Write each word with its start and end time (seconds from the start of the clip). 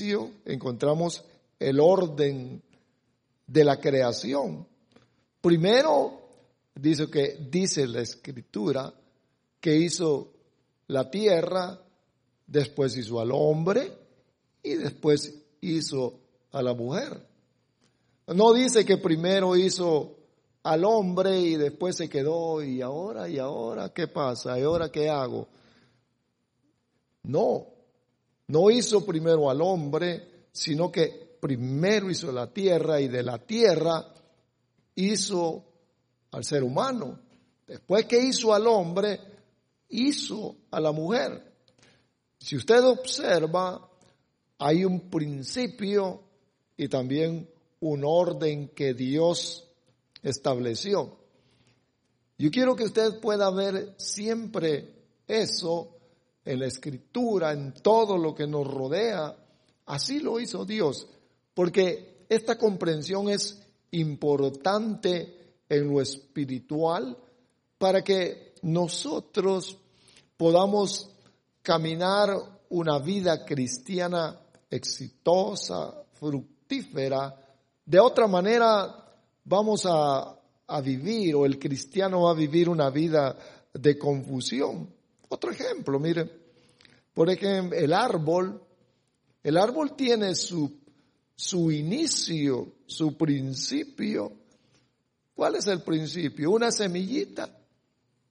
Inicio, 0.00 0.30
encontramos 0.44 1.22
el 1.58 1.80
orden 1.80 2.62
de 3.46 3.64
la 3.64 3.78
creación. 3.78 4.66
Primero, 5.40 6.20
dice 6.74 7.10
que 7.10 7.36
dice 7.50 7.86
la 7.86 8.00
escritura 8.00 8.92
que 9.60 9.76
hizo 9.76 10.32
la 10.88 11.10
tierra, 11.10 11.78
después 12.46 12.96
hizo 12.96 13.20
al 13.20 13.30
hombre 13.32 13.92
y 14.62 14.74
después 14.74 15.34
hizo 15.60 16.18
a 16.52 16.62
la 16.62 16.74
mujer. 16.74 17.26
No 18.28 18.52
dice 18.52 18.84
que 18.84 18.96
primero 18.96 19.56
hizo 19.56 20.16
al 20.62 20.84
hombre 20.84 21.40
y 21.40 21.56
después 21.56 21.96
se 21.96 22.08
quedó 22.08 22.62
y 22.62 22.80
ahora 22.80 23.28
y 23.28 23.38
ahora 23.38 23.92
qué 23.92 24.06
pasa, 24.08 24.58
y 24.58 24.62
ahora 24.62 24.90
qué 24.90 25.08
hago. 25.08 25.48
No, 27.24 27.66
no 28.52 28.70
hizo 28.70 29.04
primero 29.06 29.48
al 29.48 29.62
hombre, 29.62 30.44
sino 30.52 30.92
que 30.92 31.38
primero 31.40 32.10
hizo 32.10 32.30
la 32.30 32.52
tierra 32.52 33.00
y 33.00 33.08
de 33.08 33.22
la 33.22 33.38
tierra 33.38 34.12
hizo 34.94 35.64
al 36.32 36.44
ser 36.44 36.62
humano. 36.62 37.18
Después 37.66 38.04
que 38.04 38.22
hizo 38.22 38.52
al 38.52 38.66
hombre, 38.66 39.18
hizo 39.88 40.54
a 40.70 40.80
la 40.80 40.92
mujer. 40.92 41.50
Si 42.38 42.54
usted 42.54 42.84
observa, 42.84 43.88
hay 44.58 44.84
un 44.84 45.08
principio 45.08 46.22
y 46.76 46.88
también 46.88 47.48
un 47.80 48.02
orden 48.04 48.68
que 48.68 48.92
Dios 48.92 49.66
estableció. 50.22 51.16
Yo 52.36 52.50
quiero 52.50 52.76
que 52.76 52.84
usted 52.84 53.18
pueda 53.18 53.48
ver 53.50 53.94
siempre 53.96 54.92
eso 55.26 55.96
en 56.44 56.60
la 56.60 56.66
escritura, 56.66 57.52
en 57.52 57.72
todo 57.72 58.18
lo 58.18 58.34
que 58.34 58.46
nos 58.46 58.66
rodea. 58.66 59.36
Así 59.86 60.20
lo 60.20 60.40
hizo 60.40 60.64
Dios, 60.64 61.06
porque 61.54 62.24
esta 62.28 62.56
comprensión 62.56 63.28
es 63.28 63.60
importante 63.90 65.56
en 65.68 65.88
lo 65.88 66.00
espiritual 66.00 67.16
para 67.78 68.02
que 68.02 68.54
nosotros 68.62 69.76
podamos 70.36 71.10
caminar 71.62 72.30
una 72.70 72.98
vida 72.98 73.44
cristiana 73.44 74.38
exitosa, 74.70 76.04
fructífera. 76.14 77.36
De 77.84 78.00
otra 78.00 78.26
manera, 78.26 79.04
vamos 79.44 79.84
a, 79.86 80.38
a 80.66 80.80
vivir, 80.80 81.34
o 81.34 81.44
el 81.44 81.58
cristiano 81.58 82.22
va 82.22 82.30
a 82.30 82.34
vivir 82.34 82.68
una 82.68 82.88
vida 82.90 83.36
de 83.74 83.98
confusión. 83.98 84.88
Otro 85.32 85.50
ejemplo, 85.50 85.98
mire, 85.98 86.28
por 87.14 87.30
ejemplo, 87.30 87.78
el 87.78 87.94
árbol, 87.94 88.62
el 89.42 89.56
árbol 89.56 89.96
tiene 89.96 90.34
su, 90.34 90.70
su 91.34 91.72
inicio, 91.72 92.74
su 92.84 93.16
principio. 93.16 94.30
¿Cuál 95.34 95.54
es 95.54 95.66
el 95.68 95.80
principio? 95.80 96.50
Una 96.50 96.70
semillita 96.70 97.48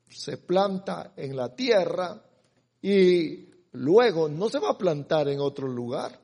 se 0.08 0.38
planta 0.38 1.14
en 1.18 1.36
la 1.36 1.56
tierra 1.56 2.22
y 2.84 3.50
luego 3.72 4.30
no 4.30 4.48
se 4.48 4.60
va 4.60 4.70
a 4.70 4.78
plantar 4.78 5.28
en 5.28 5.40
otro 5.40 5.68
lugar, 5.68 6.22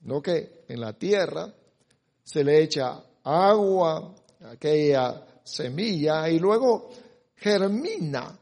no 0.00 0.20
que 0.20 0.64
en 0.66 0.80
la 0.80 0.94
tierra 0.94 1.54
se 2.24 2.42
le 2.42 2.60
echa 2.60 3.04
agua, 3.22 4.16
aquella 4.50 5.24
semilla 5.44 6.28
y 6.28 6.40
luego 6.40 6.90
germina 7.36 8.36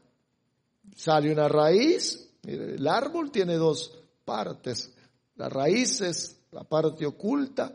sale 0.97 1.31
una 1.31 1.47
raíz. 1.47 2.27
El 2.43 2.85
árbol 2.87 3.31
tiene 3.31 3.55
dos 3.55 3.93
partes. 4.25 4.91
La 5.35 5.47
raíz 5.47 6.01
es 6.01 6.37
la 6.51 6.63
parte 6.63 7.05
oculta 7.05 7.73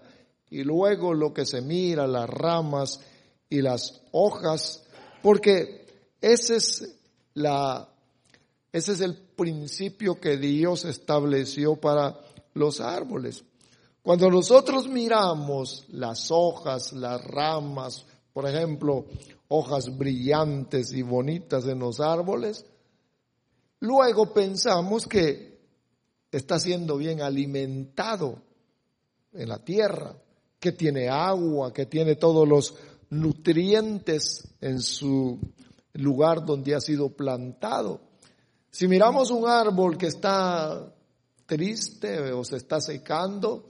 y 0.50 0.65
luego 0.65 1.15
lo 1.15 1.32
que 1.32 1.47
se 1.47 1.62
mira, 1.62 2.06
las 2.06 2.28
ramas 2.28 3.00
y 3.49 3.62
las 3.62 4.03
hojas, 4.12 4.82
porque 5.22 5.87
ese 6.21 6.56
es 6.56 6.97
la, 7.34 7.88
ese 8.72 8.93
es 8.93 9.00
el 9.00 9.16
principio 9.16 10.21
que 10.21 10.37
Dios 10.37 10.84
estableció 10.84 11.77
para 11.77 12.19
los 12.55 12.81
árboles. 12.81 13.44
Cuando 14.03 14.28
nosotros 14.31 14.88
miramos 14.88 15.84
las 15.91 16.31
hojas, 16.31 16.93
las 16.93 17.25
ramas, 17.25 18.05
por 18.32 18.49
ejemplo, 18.49 19.06
hojas 19.49 19.97
brillantes 19.97 20.93
y 20.93 21.03
bonitas 21.03 21.66
en 21.66 21.78
los 21.78 22.00
árboles, 22.00 22.65
Luego 23.82 24.32
pensamos 24.32 25.09
que 25.09 25.59
está 26.31 26.60
siendo 26.60 26.97
bien 26.97 27.20
alimentado 27.20 28.41
en 29.32 29.48
la 29.48 29.59
tierra, 29.59 30.15
que 30.60 30.70
tiene 30.70 31.09
agua, 31.09 31.72
que 31.72 31.87
tiene 31.87 32.15
todos 32.15 32.47
los 32.47 32.76
nutrientes 33.10 34.47
en 34.60 34.81
su 34.81 35.37
lugar 35.94 36.47
donde 36.47 36.76
ha 36.76 36.81
sido 36.81 37.09
plantado. 37.09 38.00
Si 38.70 38.87
miramos 38.87 39.32
un 39.32 39.48
árbol 39.48 39.99
que 39.99 40.06
está 40.06 40.94
triste 41.44 42.31
o 42.31 42.44
se 42.44 42.59
está 42.59 42.81
secando, 42.81 43.69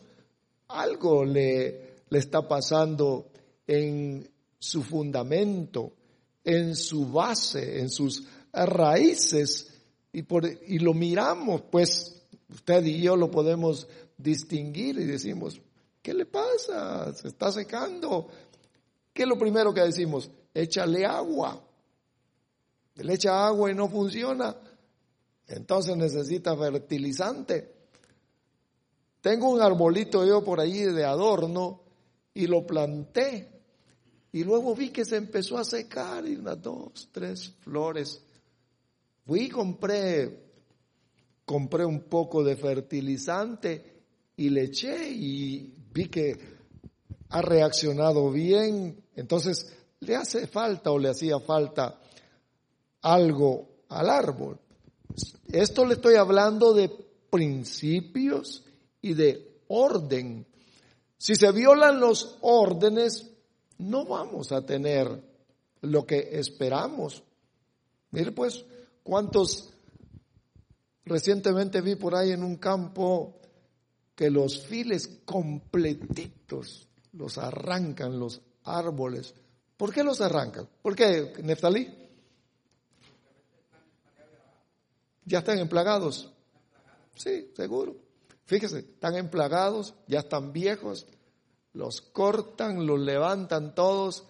algo 0.69 1.25
le, 1.25 1.95
le 2.11 2.19
está 2.19 2.47
pasando 2.47 3.31
en 3.67 4.31
su 4.59 4.83
fundamento, 4.83 5.95
en 6.45 6.77
su 6.77 7.11
base, 7.11 7.81
en 7.81 7.89
sus 7.89 8.25
raíces 8.53 9.72
y, 10.13 10.23
por, 10.23 10.47
y 10.47 10.79
lo 10.79 10.93
miramos, 10.93 11.63
pues 11.71 12.23
usted 12.51 12.85
y 12.85 13.01
yo 13.01 13.17
lo 13.17 13.31
podemos 13.31 13.89
distinguir 14.17 14.99
y 14.99 15.05
decimos, 15.05 15.61
¿qué 16.03 16.13
le 16.13 16.27
pasa? 16.27 17.13
Se 17.15 17.29
está 17.29 17.51
secando. 17.51 18.29
¿Qué 19.13 19.23
es 19.23 19.29
lo 19.29 19.39
primero 19.39 19.73
que 19.73 19.81
decimos? 19.81 20.31
Échale 20.53 21.07
agua. 21.07 21.63
Le 22.97 23.15
echa 23.15 23.47
agua 23.47 23.71
y 23.71 23.75
no 23.75 23.89
funciona. 23.89 24.55
Entonces 25.47 25.97
necesita 25.97 26.57
fertilizante. 26.57 27.73
Tengo 29.23 29.51
un 29.51 29.63
arbolito 29.63 30.27
yo 30.27 30.45
por 30.45 30.61
allí 30.61 30.83
de 30.83 31.05
adorno 31.05 31.81
y 32.35 32.47
lo 32.47 32.67
planté. 32.67 33.49
Y 34.33 34.45
luego 34.45 34.75
vi 34.75 34.91
que 34.91 35.05
se 35.05 35.17
empezó 35.17 35.59
a 35.59 35.65
secar 35.65 36.27
y 36.27 36.37
unas 36.37 36.61
dos, 36.61 37.09
tres 37.13 37.51
flores 37.61 38.23
Fui 39.25 39.49
compré, 39.49 40.41
compré 41.45 41.85
un 41.85 42.01
poco 42.03 42.43
de 42.43 42.57
fertilizante 42.57 43.93
y 44.37 44.51
le 44.51 44.65
eché 44.65 45.11
y 45.11 45.73
vi 45.93 46.09
que 46.09 46.39
ha 47.31 47.43
reaccionado 47.43 48.31
bien. 48.31 49.05
Entonces, 49.15 49.73
le 50.01 50.17
hace 50.17 50.47
falta 50.47 50.91
o 50.91 50.99
le 50.99 51.11
hacía 51.11 51.39
falta 51.39 52.01
algo 53.03 53.85
al 53.89 54.11
árbol. 54.11 54.59
Esto 55.51 55.85
le 55.85 55.95
estoy 55.95 56.17
hablando 56.17 56.73
de 56.73 56.91
principios 57.31 58.65
y 59.01 59.15
de 59.15 59.61
orden. 59.69 60.47
Si 61.17 61.37
se 61.37 61.53
violan 61.53 62.01
los 62.01 62.39
órdenes, 62.41 63.31
no 63.79 64.05
vamos 64.05 64.51
a 64.53 64.67
tener 64.67 65.09
lo 65.83 66.05
que 66.07 66.31
esperamos. 66.39 67.23
Mire 68.11 68.33
pues, 68.33 68.65
¿Cuántos 69.03 69.73
recientemente 71.05 71.81
vi 71.81 71.97
por 71.97 72.15
ahí 72.15 72.31
en 72.33 72.43
un 72.43 72.57
campo 72.57 73.41
que 74.15 74.31
los 74.31 74.65
files 74.65 75.21
completitos 75.25 76.89
los 77.13 77.39
arrancan 77.39 78.19
los 78.19 78.41
árboles? 78.65 79.35
¿Por 79.77 79.93
qué 79.93 80.05
los 80.05 80.21
arrancan? 80.21 80.69
¿Por 80.81 80.95
qué, 80.95 81.33
Neftalí? 81.43 81.93
Ya 85.25 85.39
están 85.39 85.59
emplagados. 85.59 86.33
Sí, 87.17 87.51
seguro. 87.57 87.97
Fíjese, 88.45 88.81
están 88.81 89.17
emplagados, 89.17 89.95
ya 90.07 90.21
están 90.21 90.53
viejos, 90.53 91.07
los 91.73 92.01
cortan, 92.01 92.87
los 92.87 93.01
levantan 93.01 93.75
todos. 93.75 94.25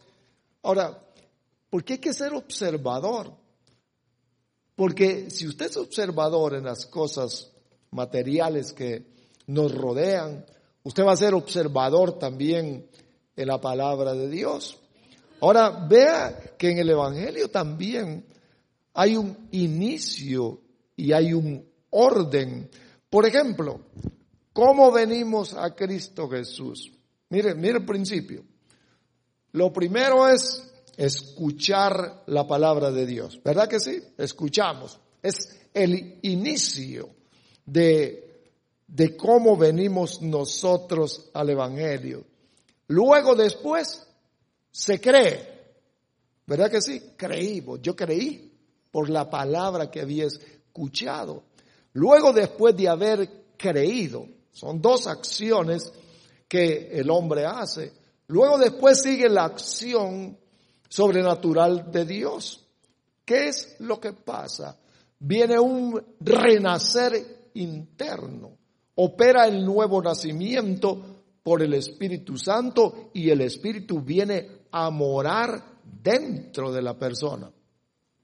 Ahora, 0.63 1.03
¿por 1.71 1.85
qué 1.85 1.95
hay 1.95 1.99
que 1.99 2.13
ser 2.13 2.35
observador? 2.35 3.42
Porque 4.75 5.31
si 5.31 5.47
usted 5.47 5.67
es 5.67 5.77
observador 5.77 6.55
en 6.55 6.65
las 6.65 6.87
cosas 6.87 7.51
materiales 7.91 8.73
que 8.73 9.07
nos 9.47 9.75
rodean, 9.75 10.45
Usted 10.85 11.05
va 11.05 11.13
a 11.13 11.17
ser 11.17 11.35
observador 11.35 12.19
también 12.19 12.89
en 13.37 13.49
la 13.49 13.61
palabra 13.61 14.15
de 14.15 14.29
Dios. 14.29 14.79
Ahora 15.41 15.71
vea 15.71 16.55
que 16.59 16.71
en 16.71 16.79
el 16.79 16.91
Evangelio 16.91 17.49
también 17.49 18.27
hay 18.95 19.17
un 19.17 19.49
inicio 19.53 20.61
y 20.97 21.13
hay 21.13 21.33
un 21.33 21.65
orden. 21.91 22.69
Por 23.09 23.27
ejemplo, 23.27 23.81
¿cómo 24.53 24.91
venimos 24.91 25.55
a 25.55 25.75
Cristo 25.75 26.29
Jesús? 26.29 26.93
Mire, 27.29 27.55
mire 27.55 27.79
el 27.79 27.87
principio. 27.87 28.45
Lo 29.53 29.73
primero 29.73 30.29
es 30.29 30.72
escuchar 30.97 32.25
la 32.27 32.47
palabra 32.47 32.91
de 32.91 33.07
Dios. 33.07 33.41
¿Verdad 33.43 33.69
que 33.69 33.81
sí? 33.81 34.03
Escuchamos. 34.19 34.99
Es 35.23 35.57
el 35.73 36.19
inicio 36.23 37.11
de, 37.65 38.43
de 38.87 39.17
cómo 39.17 39.57
venimos 39.57 40.21
nosotros 40.21 41.31
al 41.33 41.51
Evangelio. 41.51 42.25
Luego 42.89 43.35
después 43.35 44.07
se 44.71 45.01
cree. 45.01 45.53
¿Verdad 46.47 46.71
que 46.71 46.83
sí? 46.83 47.01
Creímos. 47.17 47.81
Yo 47.81 47.97
creí 47.97 48.53
por 48.91 49.09
la 49.09 49.31
palabra 49.31 49.91
que 49.91 50.01
había 50.01 50.27
escuchado. 50.27 51.45
Luego 51.95 52.33
después 52.33 52.77
de 52.77 52.89
haber 52.89 53.29
creído, 53.57 54.27
son 54.51 54.81
dos 54.81 55.07
acciones 55.07 55.93
que 56.49 56.91
el 56.93 57.11
hombre 57.11 57.47
hace. 57.47 57.93
Luego 58.27 58.59
después 58.59 59.01
sigue 59.01 59.29
la 59.29 59.45
acción 59.45 60.39
sobrenatural 60.93 61.91
de 61.91 62.05
Dios. 62.05 62.67
¿Qué 63.25 63.49
es 63.49 63.77
lo 63.79 63.99
que 63.99 64.13
pasa? 64.13 64.79
Viene 65.21 65.59
un 65.59 65.99
renacer 66.21 67.49
interno. 67.55 68.59
Opera 68.97 69.47
el 69.47 69.65
nuevo 69.65 70.03
nacimiento 70.03 71.23
por 71.43 71.63
el 71.63 71.73
Espíritu 71.73 72.37
Santo 72.37 73.09
y 73.15 73.31
el 73.31 73.41
Espíritu 73.41 74.03
viene 74.03 74.67
a 74.71 74.91
morar 74.91 75.65
dentro 75.83 76.71
de 76.71 76.83
la 76.83 76.99
persona. 76.99 77.51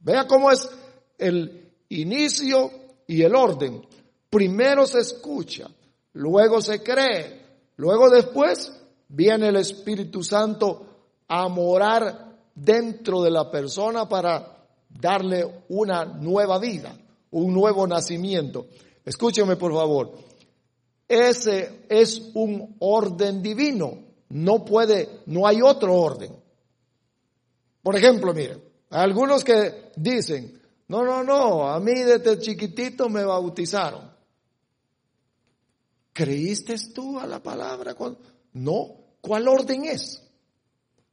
Vea 0.00 0.26
cómo 0.26 0.50
es 0.50 0.68
el 1.16 1.70
inicio 1.88 2.70
y 3.06 3.22
el 3.22 3.34
orden. 3.34 3.80
Primero 4.28 4.86
se 4.86 4.98
escucha, 4.98 5.70
luego 6.12 6.60
se 6.60 6.82
cree, 6.82 7.40
luego 7.76 8.10
después 8.10 8.78
viene 9.08 9.48
el 9.48 9.56
Espíritu 9.56 10.22
Santo 10.22 10.84
a 11.28 11.48
morar 11.48 12.27
dentro 12.62 13.22
de 13.22 13.30
la 13.30 13.50
persona 13.50 14.08
para 14.08 14.66
darle 14.88 15.64
una 15.68 16.04
nueva 16.04 16.58
vida, 16.58 16.96
un 17.30 17.52
nuevo 17.52 17.86
nacimiento. 17.86 18.66
Escúcheme 19.04 19.56
por 19.56 19.72
favor, 19.72 20.12
ese 21.06 21.84
es 21.88 22.30
un 22.34 22.76
orden 22.80 23.42
divino, 23.42 23.98
no 24.30 24.64
puede, 24.64 25.20
no 25.26 25.46
hay 25.46 25.62
otro 25.62 25.94
orden. 25.94 26.32
Por 27.82 27.96
ejemplo, 27.96 28.34
miren, 28.34 28.62
algunos 28.90 29.42
que 29.42 29.90
dicen, 29.96 30.60
no, 30.88 31.04
no, 31.04 31.24
no, 31.24 31.68
a 31.68 31.80
mí 31.80 31.94
desde 31.94 32.38
chiquitito 32.38 33.08
me 33.08 33.24
bautizaron. 33.24 34.10
¿Creíste 36.12 36.74
tú 36.92 37.18
a 37.18 37.26
la 37.26 37.42
palabra? 37.42 37.94
No, 38.54 38.90
¿cuál 39.20 39.48
orden 39.48 39.84
es? 39.84 40.27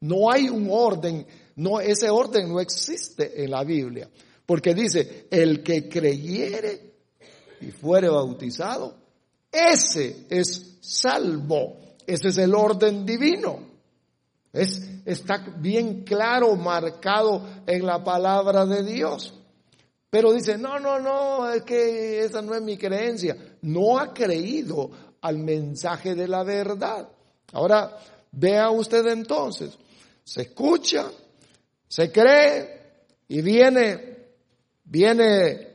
No 0.05 0.31
hay 0.31 0.49
un 0.49 0.67
orden, 0.69 1.25
no, 1.55 1.79
ese 1.79 2.09
orden 2.09 2.49
no 2.49 2.59
existe 2.59 3.43
en 3.43 3.49
la 3.49 3.63
Biblia. 3.63 4.07
Porque 4.45 4.75
dice, 4.75 5.25
el 5.31 5.63
que 5.63 5.89
creyere 5.89 6.93
y 7.61 7.71
fuere 7.71 8.07
bautizado, 8.09 8.95
ese 9.51 10.27
es 10.29 10.77
salvo. 10.81 11.77
Ese 12.05 12.27
es 12.27 12.37
el 12.37 12.53
orden 12.53 13.03
divino. 13.03 13.59
Es, 14.53 14.87
está 15.05 15.43
bien 15.57 16.03
claro, 16.03 16.55
marcado 16.55 17.41
en 17.65 17.85
la 17.85 18.03
palabra 18.03 18.65
de 18.67 18.83
Dios. 18.83 19.33
Pero 20.11 20.33
dice, 20.33 20.57
no, 20.57 20.79
no, 20.79 20.99
no, 20.99 21.49
es 21.49 21.63
que 21.63 22.19
esa 22.19 22.43
no 22.43 22.53
es 22.53 22.61
mi 22.61 22.77
creencia. 22.77 23.35
No 23.63 23.97
ha 23.97 24.13
creído 24.13 24.91
al 25.21 25.39
mensaje 25.39 26.13
de 26.13 26.27
la 26.27 26.43
verdad. 26.43 27.09
Ahora, 27.53 27.97
vea 28.31 28.69
usted 28.69 29.07
entonces, 29.07 29.77
se 30.25 30.41
escucha, 30.41 31.09
se 31.87 32.11
cree 32.11 32.81
y 33.27 33.41
viene, 33.41 34.17
viene 34.83 35.67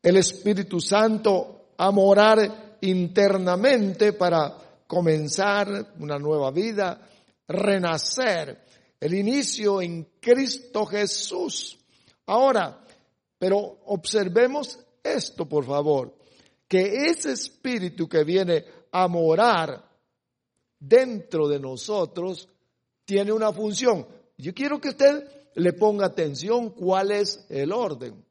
el 0.00 0.16
Espíritu 0.16 0.80
Santo 0.80 1.72
a 1.76 1.90
morar 1.90 2.78
internamente 2.80 4.12
para 4.12 4.56
comenzar 4.86 5.94
una 5.98 6.18
nueva 6.18 6.50
vida, 6.52 7.08
renacer, 7.48 8.66
el 9.00 9.14
inicio 9.14 9.82
en 9.82 10.08
Cristo 10.20 10.86
Jesús. 10.86 11.78
Ahora, 12.26 12.84
pero 13.38 13.80
observemos 13.86 14.78
esto, 15.02 15.46
por 15.48 15.64
favor, 15.64 16.14
que 16.68 17.06
ese 17.06 17.32
espíritu 17.32 18.08
que 18.08 18.22
viene 18.22 18.64
a 18.92 19.08
morar 19.08 19.82
dentro 20.78 21.48
de 21.48 21.58
nosotros 21.58 22.48
tiene 23.10 23.32
una 23.32 23.52
función. 23.52 24.06
Yo 24.38 24.54
quiero 24.54 24.80
que 24.80 24.90
usted 24.90 25.26
le 25.56 25.72
ponga 25.72 26.06
atención 26.06 26.70
cuál 26.70 27.10
es 27.10 27.44
el 27.48 27.72
orden. 27.72 28.24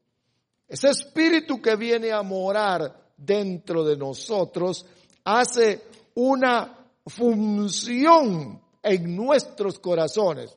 Ese 0.66 0.88
espíritu 0.88 1.60
que 1.60 1.76
viene 1.76 2.12
a 2.12 2.22
morar 2.22 3.12
dentro 3.14 3.84
de 3.84 3.98
nosotros 3.98 4.86
hace 5.22 5.82
una 6.14 6.78
función 7.04 8.58
en 8.82 9.14
nuestros 9.14 9.78
corazones. 9.80 10.56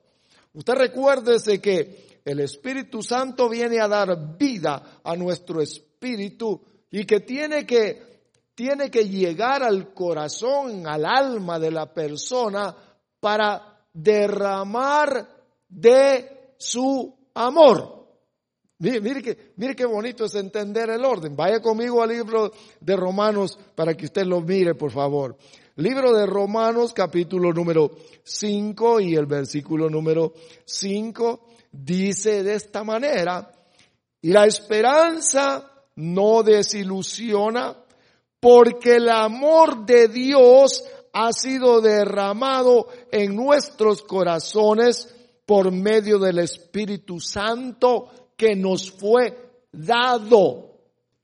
Usted 0.54 0.74
recuérdese 0.74 1.60
que 1.60 2.22
el 2.24 2.40
Espíritu 2.40 3.04
Santo 3.04 3.50
viene 3.50 3.82
a 3.82 3.90
dar 3.90 4.38
vida 4.38 5.02
a 5.04 5.18
nuestro 5.18 5.62
espíritu 5.62 6.62
y 6.90 7.04
que 7.04 7.20
tiene 7.20 7.66
que 7.66 8.24
tiene 8.56 8.90
que 8.90 9.10
llegar 9.10 9.64
al 9.64 9.94
corazón, 9.94 10.88
al 10.88 11.06
alma 11.06 11.60
de 11.60 11.72
la 11.72 11.94
persona 11.94 12.74
para 13.20 13.73
derramar 13.94 15.28
de 15.70 16.56
su 16.58 17.16
amor. 17.34 18.04
Mire, 18.80 19.22
que, 19.22 19.54
mire 19.56 19.76
qué 19.76 19.86
bonito 19.86 20.26
es 20.26 20.36
entender 20.36 20.90
el 20.90 21.06
orden. 21.06 21.36
Vaya 21.36 21.62
conmigo 21.62 22.02
al 22.02 22.10
libro 22.10 22.52
de 22.82 22.96
Romanos 22.96 23.58
para 23.76 23.94
que 23.96 24.06
usted 24.06 24.26
lo 24.26 24.42
mire, 24.42 24.76
por 24.76 24.92
favor. 24.92 25.38
Libro 25.78 26.14
de 26.14 26.26
Romanos, 26.26 26.94
capítulo 26.94 27.54
número 27.54 27.92
5 28.24 29.00
y 29.00 29.16
el 29.16 29.26
versículo 29.26 29.90
número 29.90 30.34
5 30.66 31.48
dice 31.72 32.44
de 32.44 32.56
esta 32.56 32.84
manera, 32.84 33.52
y 34.22 34.32
la 34.32 34.46
esperanza 34.46 35.72
no 35.96 36.44
desilusiona 36.44 37.76
porque 38.40 38.98
el 38.98 39.10
amor 39.10 39.86
de 39.86 40.08
Dios 40.10 40.84
ha 41.14 41.32
sido 41.32 41.80
derramado 41.80 42.88
en 43.12 43.36
nuestros 43.36 44.02
corazones 44.02 45.14
por 45.46 45.72
medio 45.72 46.18
del 46.18 46.40
Espíritu 46.40 47.20
Santo 47.20 48.10
que 48.36 48.56
nos 48.56 48.92
fue 48.92 49.62
dado. 49.72 50.80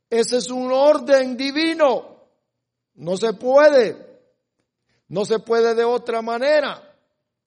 Ese 0.10 0.38
es 0.38 0.50
un 0.50 0.72
orden 0.72 1.36
divino. 1.36 2.28
No 2.96 3.18
se 3.18 3.34
puede. 3.34 3.98
No 5.08 5.26
se 5.26 5.40
puede 5.40 5.74
de 5.74 5.84
otra 5.84 6.22
manera. 6.22 6.96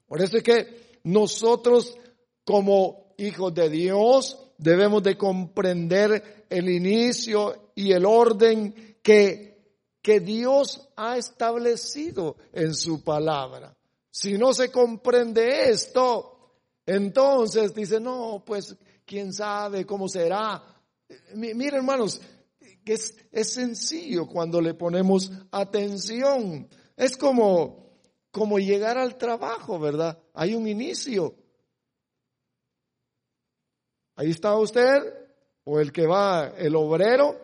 Por 0.07 0.21
eso 0.21 0.39
es 0.39 0.43
que 0.43 0.99
nosotros 1.05 1.97
como 2.45 3.15
hijos 3.19 3.55
de 3.55 3.71
Dios 3.71 4.37
debemos 4.59 5.03
de 5.05 5.17
comprender 5.17 6.47
el 6.51 6.69
inicio 6.69 7.71
y 7.77 7.93
el 7.93 8.05
orden 8.05 8.99
que 9.03 9.52
que 10.03 10.19
Dios 10.19 10.89
ha 10.97 11.17
establecido 11.17 12.37
en 12.53 12.75
su 12.75 13.03
palabra. 13.03 13.75
Si 14.11 14.37
no 14.37 14.53
se 14.53 14.71
comprende 14.71 15.71
esto, 15.71 16.33
entonces 16.85 17.73
dice, 17.73 18.01
no, 18.01 18.43
pues 18.45 18.77
quién 19.07 19.33
sabe 19.33 19.87
cómo 19.87 20.09
será. 20.09 20.63
Miren 21.35 21.75
hermanos, 21.75 22.21
es, 22.85 23.17
es 23.31 23.53
sencillo 23.53 24.27
cuando 24.27 24.61
le 24.61 24.75
ponemos 24.75 25.31
atención. 25.53 26.69
Es 26.97 27.17
como, 27.17 28.01
como 28.33 28.59
llegar 28.59 28.99
al 28.99 29.17
trabajo, 29.17 29.79
¿verdad? 29.79 30.19
Hay 30.35 30.55
un 30.55 30.67
inicio. 30.67 31.37
Ahí 34.17 34.31
está 34.31 34.57
usted, 34.59 35.01
o 35.65 35.81
el 35.81 35.91
que 35.93 36.07
va, 36.07 36.53
el 36.59 36.77
obrero, 36.77 37.41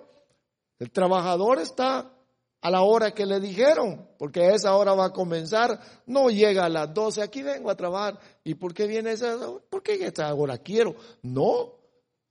el 0.79 0.91
trabajador 0.91 1.61
está 1.61 2.18
a 2.61 2.71
la 2.71 2.83
hora 2.83 3.13
que 3.13 3.25
le 3.25 3.41
dijeron, 3.41 4.09
porque 4.19 4.41
a 4.41 4.55
esa 4.55 4.75
hora 4.77 4.95
va 4.95 5.07
a 5.07 5.13
comenzar, 5.13 5.81
no 6.07 6.29
llega 6.29 6.65
a 6.65 6.69
las 6.69 6.93
12, 6.93 7.23
aquí 7.23 7.43
vengo 7.43 7.71
a 7.71 7.77
trabajar, 7.77 8.19
¿y 8.43 8.55
por 8.55 8.75
qué 8.75 8.87
viene 8.87 9.13
esa 9.13 9.37
hora? 9.37 9.63
Porque 9.71 9.95
esta 10.05 10.33
hora 10.35 10.59
quiero. 10.59 10.97
No, 11.23 11.75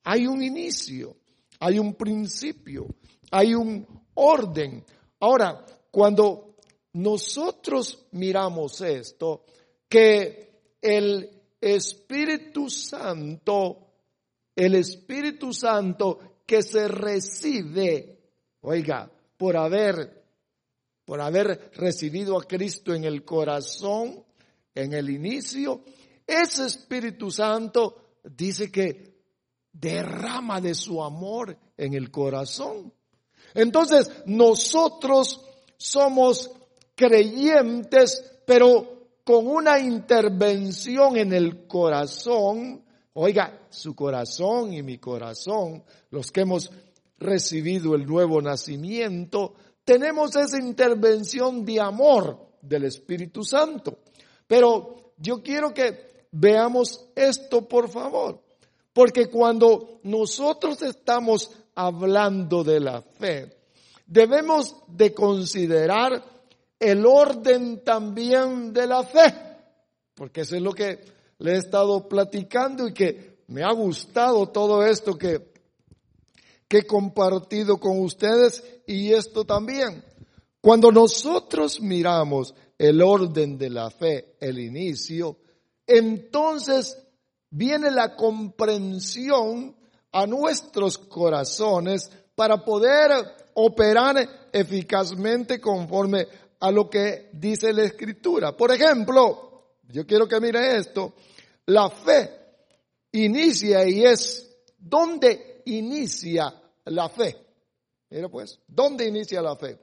hay 0.03 0.27
un 0.27 0.43
inicio, 0.43 1.15
hay 1.60 1.79
un 1.79 1.93
principio, 1.96 2.88
hay 3.31 3.53
un 3.53 3.86
orden. 4.15 4.84
Ahora, 5.19 5.65
cuando 5.91 6.55
nosotros 6.93 8.07
miramos 8.12 8.81
esto, 8.81 9.46
que 9.88 10.75
el 10.81 11.29
Espíritu 11.62 12.69
Santo, 12.69 13.88
el 14.55 14.75
Espíritu 14.75 15.53
Santo 15.53 16.19
que 16.46 16.62
se 16.62 16.88
recibe, 16.88 18.19
oiga, 18.62 19.10
por 19.38 19.56
haber, 19.56 20.24
por 21.06 21.22
haber 21.22 21.72
recibido 21.75 22.38
a 22.38 22.44
Cristo 22.44 22.94
en 22.94 23.03
el 23.03 23.24
corazón, 23.24 24.24
en 24.74 24.94
el 24.94 25.10
inicio, 25.10 25.84
ese 26.25 26.65
Espíritu 26.65 27.32
Santo 27.32 28.20
dice 28.24 28.72
que 28.72 29.17
derrama 29.72 30.60
de 30.60 30.74
su 30.74 31.01
amor 31.01 31.58
en 31.77 31.94
el 31.94 32.12
corazón. 32.12 32.94
Entonces, 33.53 34.12
nosotros 34.25 35.41
somos 35.77 36.51
creyentes, 36.96 38.39
pero 38.46 38.98
con 39.24 39.48
una 39.48 39.79
intervención 39.79 41.17
en 41.17 41.34
el 41.34 41.67
corazón. 41.67 42.84
Oiga, 43.13 43.67
su 43.70 43.96
corazón 43.96 44.74
y 44.74 44.84
mi 44.84 44.98
corazón, 44.98 45.84
los 46.12 46.32
que 46.32 46.41
hemos 46.41 46.72
recibido 47.19 47.95
el 47.95 48.05
nuevo 48.05 48.41
nacimiento, 48.41 49.53
tenemos 49.83 50.36
esa 50.36 50.59
intervención 50.59 51.65
de 51.65 51.79
amor 51.79 52.38
del 52.62 52.86
Espíritu 52.86 53.43
Santo. 53.43 54.00
Pero 54.45 55.13
yo 55.17 55.41
quiero 55.41 55.74
que 55.74 56.27
veamos 56.31 57.09
esto, 57.15 57.67
por 57.67 57.89
favor. 57.89 58.41
Porque 58.93 59.27
cuando 59.27 60.00
nosotros 60.03 60.81
estamos 60.81 61.51
hablando 61.75 62.63
de 62.63 62.79
la 62.79 63.01
fe, 63.01 63.57
debemos 64.05 64.75
de 64.88 65.13
considerar 65.13 66.24
el 66.79 67.05
orden 67.05 67.83
también 67.83 68.74
de 68.74 68.88
la 68.88 69.03
fe, 69.03 69.33
porque 70.15 70.41
eso 70.41 70.55
es 70.55 70.62
lo 70.62 70.74
que 70.74 71.00
le 71.39 71.53
he 71.53 71.57
estado 71.57 72.07
platicando 72.07 72.88
y 72.88 72.93
que 72.93 73.38
me 73.47 73.63
ha 73.63 73.71
gustado 73.71 74.50
todo 74.50 74.86
esto 74.86 75.17
que, 75.17 75.39
que 76.67 76.79
he 76.79 76.88
compartido 76.88 77.79
con 77.79 78.00
ustedes 78.00 78.63
y 78.86 79.13
esto 79.13 79.45
también. 79.45 80.03
Cuando 80.62 80.91
nosotros 80.91 81.79
miramos 81.79 82.53
el 82.77 83.01
orden 83.01 83.57
de 83.57 83.69
la 83.69 83.89
fe, 83.89 84.36
el 84.39 84.59
inicio, 84.59 85.38
entonces 85.86 86.97
viene 87.50 87.89
la 87.91 88.15
comprensión 88.15 89.75
a 90.12 90.27
nuestros 90.27 90.97
corazones 90.97 92.12
para 92.36 92.63
poder 92.63 93.12
operar 93.53 94.50
eficazmente 94.51 95.59
conforme 95.59 96.27
a 96.59 96.71
lo 96.71 96.89
que 96.89 97.29
dice 97.33 97.71
la 97.71 97.83
escritura. 97.83 98.55
Por 98.55 98.71
ejemplo, 98.71 99.77
yo 99.89 100.05
quiero 100.05 100.27
que 100.27 100.39
mire 100.39 100.77
esto, 100.77 101.13
la 101.67 101.89
fe 101.89 102.29
inicia 103.12 103.88
y 103.88 104.03
es, 104.03 104.47
¿dónde 104.77 105.57
inicia 105.75 106.53
la 106.86 107.09
fe? 107.09 107.36
Mira 108.09 108.29
pues, 108.29 108.59
¿dónde 108.67 109.07
inicia 109.07 109.41
la 109.41 109.55
fe? 109.55 109.77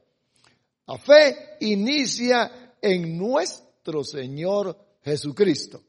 La 0.87 0.99
fe 0.99 1.57
inicia 1.61 2.75
en 2.81 3.17
nuestro 3.17 4.05
Señor 4.05 4.77
Jesucristo. 5.03 5.83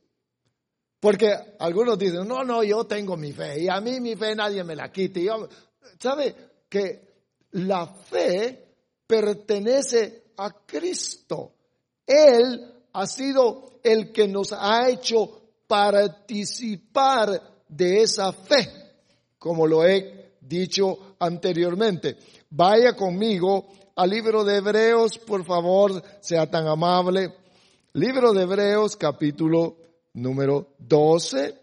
Porque 1.00 1.34
algunos 1.60 2.00
dicen, 2.00 2.28
no, 2.28 2.44
no, 2.44 2.64
yo 2.64 2.86
tengo 2.86 3.16
mi 3.16 3.32
fe 3.32 3.62
y 3.62 3.68
a 3.68 3.80
mí 3.80 4.00
mi 4.00 4.16
fe 4.16 4.36
nadie 4.36 4.64
me 4.64 4.76
la 4.76 4.92
quita. 4.92 5.20
¿Sabe 6.00 6.36
que 6.70 7.16
la 7.52 7.86
fe 7.86 8.76
pertenece 9.06 10.32
a 10.38 10.66
Cristo? 10.66 11.54
Él 12.06 12.74
ha 12.94 13.08
sido 13.08 13.80
el 13.84 14.12
que 14.12 14.28
nos 14.28 14.52
ha 14.52 14.90
hecho 14.90 15.42
participar 15.68 17.64
de 17.68 18.02
esa 18.02 18.32
fe, 18.32 18.68
como 19.46 19.68
lo 19.68 19.86
he 19.86 20.38
dicho 20.42 21.18
anteriormente. 21.20 22.18
Vaya 22.50 22.96
conmigo 22.96 23.68
al 23.96 24.10
libro 24.10 24.44
de 24.44 24.58
Hebreos, 24.58 25.20
por 25.20 25.46
favor, 25.46 26.02
sea 26.20 26.50
tan 26.50 26.68
amable. 26.68 27.32
Libro 27.94 28.34
de 28.34 28.42
Hebreos, 28.42 28.96
capítulo 28.96 29.78
número 30.16 30.70
12 30.80 31.54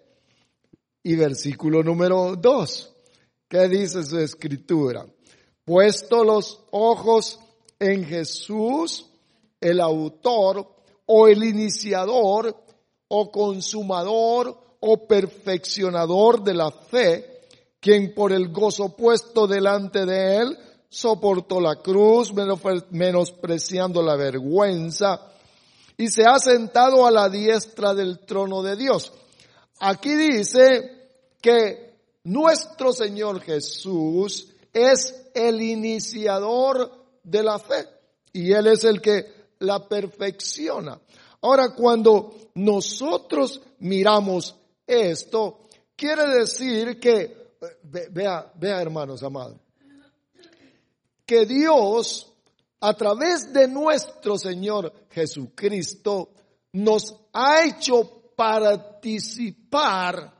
y 1.03 1.17
versículo 1.17 1.83
número 1.83 2.37
2. 2.37 2.95
¿Qué 3.49 3.69
dice 3.69 4.05
su 4.05 4.17
escritura? 4.21 5.05
Puesto 5.65 6.23
los 6.23 6.61
ojos 6.71 7.41
en 7.81 8.05
Jesús, 8.05 9.11
el 9.61 9.81
autor 9.81 10.73
o 11.07 11.27
el 11.27 11.43
iniciador 11.43 12.57
o 13.09 13.33
consumador 13.33 14.57
o 14.79 15.09
perfeccionador 15.09 16.45
de 16.45 16.55
la 16.55 16.71
fe, 16.71 17.32
quien 17.83 18.15
por 18.15 18.33
el 18.33 18.53
gozo 18.53 18.95
puesto 18.97 19.49
delante 19.49 20.07
de 20.07 20.37
él 20.37 20.59
soportó 20.89 21.61
la 21.61 21.77
cruz, 21.77 22.33
menospreciando 22.91 24.01
la 24.03 24.15
vergüenza, 24.15 25.21
y 25.97 26.09
se 26.09 26.25
ha 26.25 26.39
sentado 26.39 27.05
a 27.05 27.11
la 27.11 27.29
diestra 27.29 27.93
del 27.93 28.21
trono 28.21 28.63
de 28.63 28.77
Dios. 28.77 29.13
Aquí 29.81 30.15
dice 30.15 31.09
que 31.41 31.97
nuestro 32.25 32.93
Señor 32.93 33.41
Jesús 33.41 34.47
es 34.73 35.31
el 35.35 35.61
iniciador 35.61 36.89
de 37.25 37.43
la 37.43 37.59
fe 37.59 37.89
y 38.33 38.53
Él 38.53 38.69
es 38.69 38.85
el 38.85 39.01
que 39.01 39.27
la 39.59 39.89
perfecciona. 39.89 41.01
Ahora, 41.41 41.75
cuando 41.75 42.33
nosotros 42.55 43.61
miramos 43.81 44.55
esto, 44.87 45.59
quiere 45.97 46.29
decir 46.29 47.01
que, 47.01 47.42
vea, 47.83 48.53
vea 48.55 48.83
hermanos 48.83 49.23
amados, 49.23 49.59
que 51.25 51.47
Dios 51.47 52.33
a 52.83 52.95
través 52.95 53.53
de 53.53 53.69
nuestro 53.69 54.37
Señor 54.37 54.93
Jesucristo, 55.09 56.31
nos 56.73 57.15
ha 57.33 57.65
hecho 57.65 58.33
participar, 58.35 60.35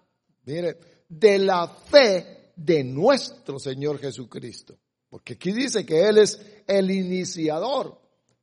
mire, 0.45 0.77
de 1.09 1.39
la 1.39 1.69
fe 1.69 2.51
de 2.57 2.83
nuestro 2.83 3.61
Señor 3.61 4.01
Jesucristo. 4.01 4.77
Porque 5.09 5.35
aquí 5.35 5.53
dice 5.53 5.87
que 5.87 6.09
Él 6.09 6.19
es 6.19 6.41
el 6.67 6.91
iniciador. 6.91 8.01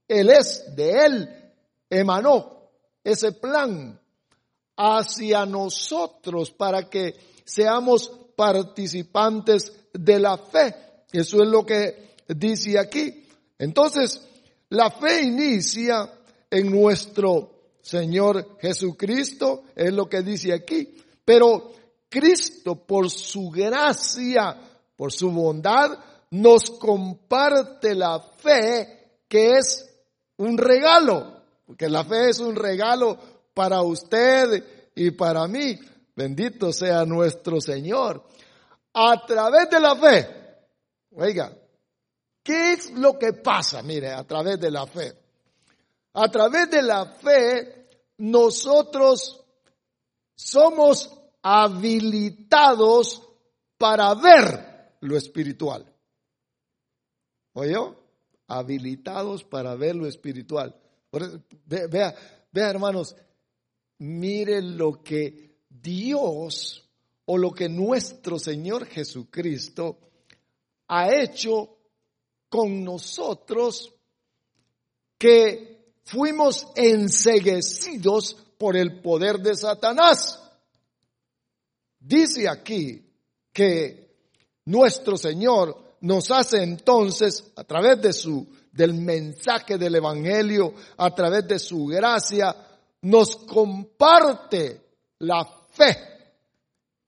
Él 0.08 0.30
es, 0.30 0.74
de 0.74 1.06
Él 1.06 1.54
emanó 1.90 2.70
ese 3.04 3.34
plan 3.34 4.00
hacia 4.78 5.46
nosotros 5.46 6.52
para 6.52 6.90
que 6.90 7.16
seamos 7.44 8.14
participantes 8.40 9.74
de 9.92 10.18
la 10.18 10.38
fe. 10.38 10.74
Eso 11.12 11.44
es 11.44 11.50
lo 11.50 11.66
que 11.66 12.16
dice 12.26 12.80
aquí. 12.80 13.28
Entonces, 13.58 14.26
la 14.70 14.90
fe 14.90 15.24
inicia 15.24 16.10
en 16.50 16.72
nuestro 16.72 17.74
Señor 17.82 18.58
Jesucristo, 18.62 19.64
es 19.76 19.92
lo 19.92 20.08
que 20.08 20.22
dice 20.22 20.54
aquí. 20.54 20.96
Pero 21.26 21.74
Cristo, 22.08 22.76
por 22.76 23.10
su 23.10 23.50
gracia, 23.50 24.56
por 24.96 25.12
su 25.12 25.30
bondad, 25.32 26.00
nos 26.32 26.72
comparte 26.72 27.94
la 27.94 28.22
fe 28.22 29.18
que 29.28 29.58
es 29.58 29.86
un 30.38 30.58
regalo, 30.58 31.42
porque 31.66 31.90
la 31.90 32.06
fe 32.06 32.30
es 32.30 32.40
un 32.40 32.56
regalo 32.56 33.20
para 33.54 33.82
usted 33.82 34.64
y 34.96 35.12
para 35.12 35.46
mí. 35.50 35.78
Bendito 36.20 36.74
sea 36.74 37.06
nuestro 37.06 37.62
Señor. 37.62 38.28
A 38.94 39.26
través 39.26 39.70
de 39.70 39.80
la 39.80 39.96
fe, 39.96 40.28
oiga, 41.16 41.56
¿Qué 42.44 42.74
es 42.74 42.92
lo 42.92 43.20
que 43.20 43.34
pasa? 43.34 43.84
Mire, 43.84 44.12
a 44.12 44.24
través 44.26 44.60
de 44.60 44.72
la 44.72 44.88
fe. 44.88 45.14
A 46.14 46.30
través 46.30 46.72
de 46.72 46.82
la 46.82 47.06
fe, 47.06 47.88
nosotros 48.18 49.46
somos 50.36 51.16
habilitados 51.44 53.22
para 53.78 54.16
ver 54.16 54.96
lo 55.02 55.16
espiritual. 55.16 55.86
¿Oyó? 57.54 57.96
Habilitados 58.48 59.44
para 59.44 59.76
ver 59.76 59.96
lo 59.96 60.08
espiritual. 60.08 60.76
Vea, 61.66 62.16
vea 62.52 62.70
hermanos, 62.70 63.16
mire 64.00 64.60
lo 64.64 65.04
que 65.04 65.49
Dios 65.70 66.90
o 67.26 67.38
lo 67.38 67.52
que 67.52 67.70
nuestro 67.70 68.40
Señor 68.40 68.86
Jesucristo 68.88 70.00
ha 70.88 71.14
hecho 71.14 71.78
con 72.50 72.84
nosotros 72.84 73.94
que 75.18 75.94
fuimos 76.06 76.68
enseguecidos 76.76 78.36
por 78.58 78.76
el 78.76 79.00
poder 79.02 79.40
de 79.40 79.56
Satanás. 79.56 80.42
Dice 82.00 82.50
aquí 82.50 83.06
que 83.54 84.16
nuestro 84.66 85.18
Señor 85.18 85.98
nos 86.02 86.32
hace 86.32 86.64
entonces, 86.64 87.52
a 87.56 87.64
través 87.64 88.02
de 88.02 88.14
su, 88.14 88.48
del 88.72 88.94
mensaje 88.94 89.78
del 89.78 89.96
Evangelio, 89.96 90.74
a 90.98 91.14
través 91.14 91.48
de 91.48 91.60
su 91.60 91.86
gracia, 91.86 92.56
nos 93.02 93.36
comparte 93.36 94.82
la 95.20 95.59
fe. 95.80 95.98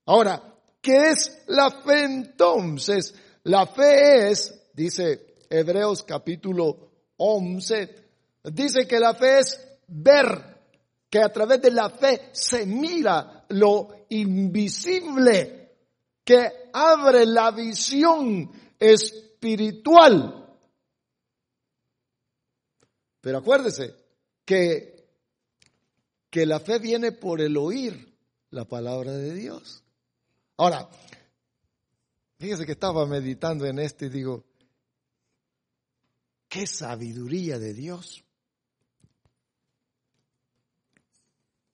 Ahora, 0.06 0.42
¿qué 0.82 1.12
es 1.12 1.44
la 1.48 1.70
fe 1.70 2.06
entonces? 2.06 3.14
La 3.44 3.68
fe 3.68 4.32
es, 4.32 4.72
dice 4.74 5.36
Hebreos 5.50 6.04
capítulo 6.04 6.92
11, 7.18 7.96
dice 8.46 8.88
que 8.88 9.00
la 9.00 9.14
fe 9.14 9.40
es 9.40 9.68
ver, 9.88 10.28
que 11.10 11.20
a 11.20 11.32
través 11.32 11.62
de 11.62 11.72
la 11.72 11.90
fe 11.90 12.30
se 12.32 12.66
mira 12.66 13.46
lo 13.50 14.06
invisible, 14.10 15.76
que 16.24 16.70
abre 16.74 17.26
la 17.26 17.52
visión 17.52 18.50
espiritual. 18.80 20.38
Pero 23.20 23.38
acuérdese 23.38 23.94
que, 24.46 25.06
que 26.30 26.46
la 26.46 26.60
fe 26.60 26.80
viene 26.80 27.12
por 27.12 27.42
el 27.42 27.58
oír 27.58 28.11
la 28.52 28.66
palabra 28.66 29.14
de 29.14 29.34
Dios. 29.34 29.84
Ahora, 30.58 30.88
fíjese 32.38 32.66
que 32.66 32.74
estaba 32.74 33.06
meditando 33.08 33.66
en 33.66 33.80
esto 33.80 34.06
y 34.06 34.10
digo, 34.10 34.46
qué 36.48 36.68
sabiduría 36.68 37.58
de 37.58 37.74
Dios. 37.74 38.24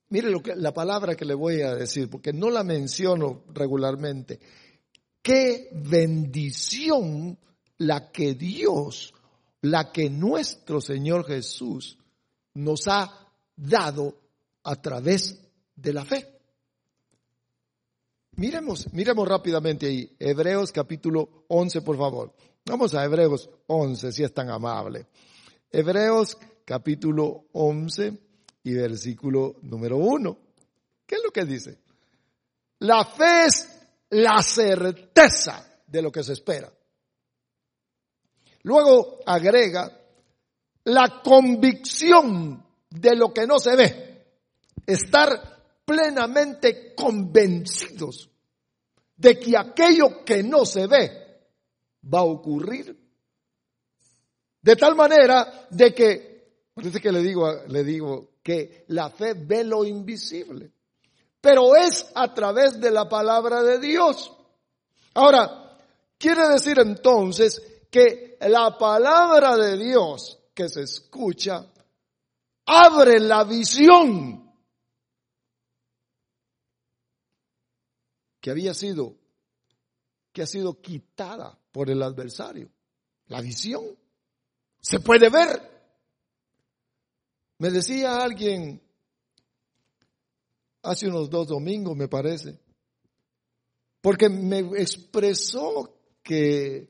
Mire 0.10 0.30
lo 0.30 0.42
que, 0.42 0.56
la 0.56 0.74
palabra 0.74 1.16
que 1.16 1.26
le 1.26 1.34
voy 1.34 1.62
a 1.62 1.76
decir, 1.76 2.10
porque 2.10 2.32
no 2.32 2.50
la 2.50 2.64
menciono 2.64 3.44
regularmente. 3.54 4.40
Qué 5.22 5.70
bendición 5.74 7.38
la 7.80 8.12
que 8.12 8.36
Dios, 8.36 9.14
la 9.62 9.92
que 9.92 10.10
nuestro 10.10 10.80
Señor 10.80 11.26
Jesús 11.26 11.98
nos 12.54 12.88
ha 12.88 13.28
dado 13.56 14.18
a 14.64 14.76
través 14.82 15.42
de 15.76 15.92
la 15.92 16.06
fe. 16.06 16.37
Miremos, 18.38 18.94
miremos 18.94 19.28
rápidamente 19.28 19.88
ahí, 19.88 20.16
Hebreos 20.20 20.72
capítulo 20.72 21.46
11, 21.48 21.82
por 21.82 21.98
favor. 21.98 22.36
Vamos 22.68 22.94
a 22.94 23.04
Hebreos 23.04 23.50
11, 23.66 24.12
si 24.12 24.24
es 24.24 24.32
tan 24.32 24.52
amable. 24.52 25.08
Hebreos 25.72 26.38
capítulo 26.64 27.46
11 27.54 28.14
y 28.62 28.74
versículo 28.76 29.56
número 29.64 29.98
1. 29.98 30.38
¿Qué 31.08 31.16
es 31.16 31.22
lo 31.24 31.32
que 31.32 31.46
dice? 31.46 31.80
La 32.78 33.06
fe 33.06 33.48
es 33.48 33.68
la 34.12 34.44
certeza 34.44 35.82
de 35.88 36.02
lo 36.04 36.12
que 36.12 36.24
se 36.24 36.34
espera. 36.34 36.72
Luego 38.62 39.18
agrega 39.26 40.00
la 40.84 41.24
convicción 41.24 42.64
de 42.88 43.16
lo 43.16 43.34
que 43.34 43.48
no 43.48 43.58
se 43.58 43.76
ve. 43.76 44.26
Estar 44.86 45.57
plenamente 45.88 46.94
convencidos 46.94 48.30
de 49.16 49.40
que 49.40 49.58
aquello 49.58 50.24
que 50.24 50.44
no 50.44 50.66
se 50.66 50.86
ve 50.86 51.40
va 52.14 52.20
a 52.20 52.26
ocurrir. 52.26 52.96
De 54.62 54.76
tal 54.76 54.96
manera 54.96 55.68
de 55.72 55.96
que, 55.96 56.68
parece 56.76 57.00
que 57.00 57.12
le 57.12 57.24
digo, 57.24 57.50
le 57.68 57.84
digo 57.84 58.34
que 58.44 58.84
la 58.90 59.10
fe 59.10 59.34
ve 59.34 59.64
lo 59.64 59.86
invisible 59.86 60.74
pero 61.48 61.78
es 61.78 62.06
a 62.14 62.34
través 62.34 62.80
de 62.80 62.92
la 62.92 63.08
palabra 63.08 63.64
de 63.64 63.80
Dios. 63.80 64.34
Ahora, 65.14 65.78
quiere 66.18 66.48
decir 66.50 66.78
entonces 66.80 67.62
que 67.90 68.38
la 68.42 68.78
palabra 68.78 69.56
de 69.56 69.78
Dios 69.78 70.38
que 70.54 70.68
se 70.68 70.82
escucha 70.82 71.66
abre 72.66 73.22
la 73.22 73.46
visión 73.46 74.47
que 78.48 78.52
había 78.52 78.74
sido, 78.74 79.14
que 80.32 80.42
ha 80.42 80.48
sido 80.48 80.80
quitada 80.80 81.60
por 81.74 81.90
el 81.90 82.02
adversario. 82.02 82.72
La 83.26 83.42
visión 83.42 83.84
se 84.80 85.02
puede 85.02 85.30
ver. 85.30 85.70
Me 87.58 87.70
decía 87.70 88.24
alguien 88.24 88.82
hace 90.82 91.10
unos 91.10 91.30
dos 91.30 91.48
domingos, 91.50 91.98
me 91.98 92.08
parece, 92.08 92.58
porque 94.00 94.30
me 94.30 94.60
expresó 94.60 96.00
que, 96.24 96.90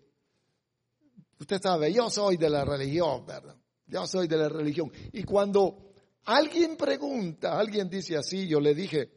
usted 1.40 1.60
sabe, 1.60 1.92
yo 1.92 2.08
soy 2.12 2.38
de 2.38 2.52
la 2.52 2.66
religión, 2.66 3.26
¿verdad? 3.26 3.58
Yo 3.88 4.06
soy 4.06 4.28
de 4.28 4.38
la 4.38 4.48
religión. 4.48 4.92
Y 5.12 5.24
cuando 5.24 5.92
alguien 6.26 6.78
pregunta, 6.78 7.58
alguien 7.58 7.90
dice 7.90 8.16
así, 8.16 8.48
yo 8.48 8.60
le 8.60 8.76
dije, 8.76 9.17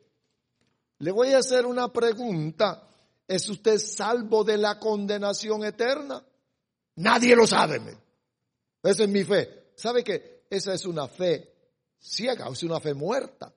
le 1.00 1.10
voy 1.10 1.32
a 1.32 1.38
hacer 1.38 1.66
una 1.66 1.92
pregunta, 1.92 2.86
¿es 3.26 3.48
usted 3.48 3.78
salvo 3.78 4.44
de 4.44 4.58
la 4.58 4.78
condenación 4.78 5.64
eterna? 5.64 6.22
Nadie 6.96 7.34
lo 7.34 7.46
sabe. 7.46 7.80
Esa 8.82 9.02
es 9.04 9.08
mi 9.08 9.24
fe. 9.24 9.72
¿Sabe 9.74 10.04
que 10.04 10.44
esa 10.50 10.74
es 10.74 10.84
una 10.84 11.08
fe 11.08 11.54
ciega, 11.98 12.48
es 12.50 12.62
una 12.62 12.80
fe 12.80 12.92
muerta? 12.92 13.52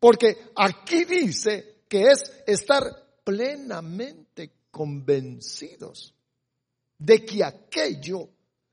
Porque 0.00 0.50
aquí 0.56 1.04
dice 1.04 1.84
que 1.88 2.10
es 2.10 2.32
estar 2.46 2.84
plenamente 3.22 4.64
convencidos 4.70 6.14
de 6.98 7.24
que 7.24 7.44
aquello 7.44 8.30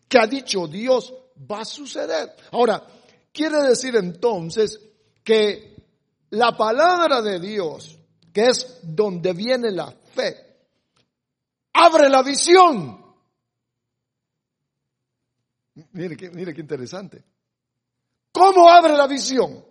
que 0.07 0.17
ha 0.17 0.25
dicho 0.25 0.67
Dios 0.67 1.13
va 1.49 1.61
a 1.61 1.65
suceder. 1.65 2.35
Ahora, 2.51 2.83
quiere 3.31 3.61
decir 3.61 3.95
entonces 3.95 4.79
que 5.23 5.75
la 6.31 6.57
palabra 6.57 7.21
de 7.21 7.39
Dios, 7.39 7.96
que 8.37 8.45
es 8.45 8.81
donde 8.83 9.33
viene 9.33 9.71
la 9.71 9.89
fe, 9.89 10.67
abre 11.73 12.07
la 12.07 12.21
visión. 12.21 13.03
Mire, 15.93 16.29
mire 16.29 16.53
qué 16.53 16.61
interesante. 16.61 17.23
¿Cómo 18.31 18.69
abre 18.69 18.95
la 18.95 19.07
visión? 19.07 19.65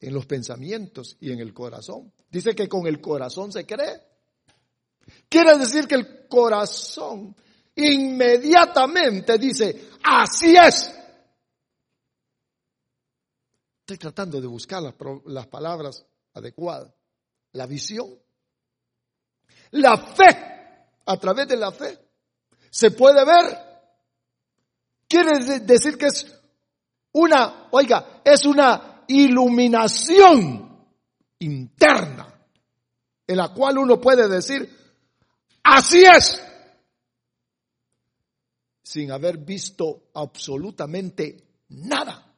en 0.00 0.14
los 0.14 0.24
pensamientos 0.24 1.18
y 1.20 1.32
en 1.32 1.40
el 1.40 1.52
corazón. 1.52 2.14
Dice 2.30 2.54
que 2.54 2.66
con 2.66 2.86
el 2.86 2.98
corazón 2.98 3.52
se 3.52 3.66
cree. 3.66 4.00
Quiere 5.28 5.58
decir 5.58 5.86
que 5.86 5.96
el 5.96 6.28
corazón 6.28 7.36
inmediatamente 7.74 9.36
dice, 9.38 9.90
así 10.02 10.56
es. 10.56 10.94
Estoy 13.88 13.96
tratando 13.96 14.38
de 14.38 14.46
buscar 14.46 14.82
las, 14.82 15.46
palabras 15.46 16.04
adecuadas. 16.34 16.92
La 17.52 17.66
visión. 17.66 18.08
La 19.72 19.96
fe, 19.96 20.24
a 21.06 21.16
través 21.16 21.48
de 21.48 21.56
la 21.56 21.72
fe, 21.72 21.98
se 22.70 22.90
puede 22.90 23.24
ver. 23.24 23.68
Quiere 25.06 25.60
decir 25.60 25.96
que 25.96 26.06
es 26.06 26.26
una, 27.12 27.68
oiga, 27.70 28.20
es 28.24 28.44
una 28.44 29.04
iluminación 29.08 30.86
interna 31.38 32.34
en 33.26 33.36
la 33.36 33.52
cual 33.52 33.78
uno 33.78 34.00
puede 34.00 34.26
decir, 34.28 34.68
así 35.62 36.04
es, 36.04 36.42
sin 38.82 39.10
haber 39.12 39.38
visto 39.38 40.08
absolutamente 40.14 41.44
nada. 41.68 42.34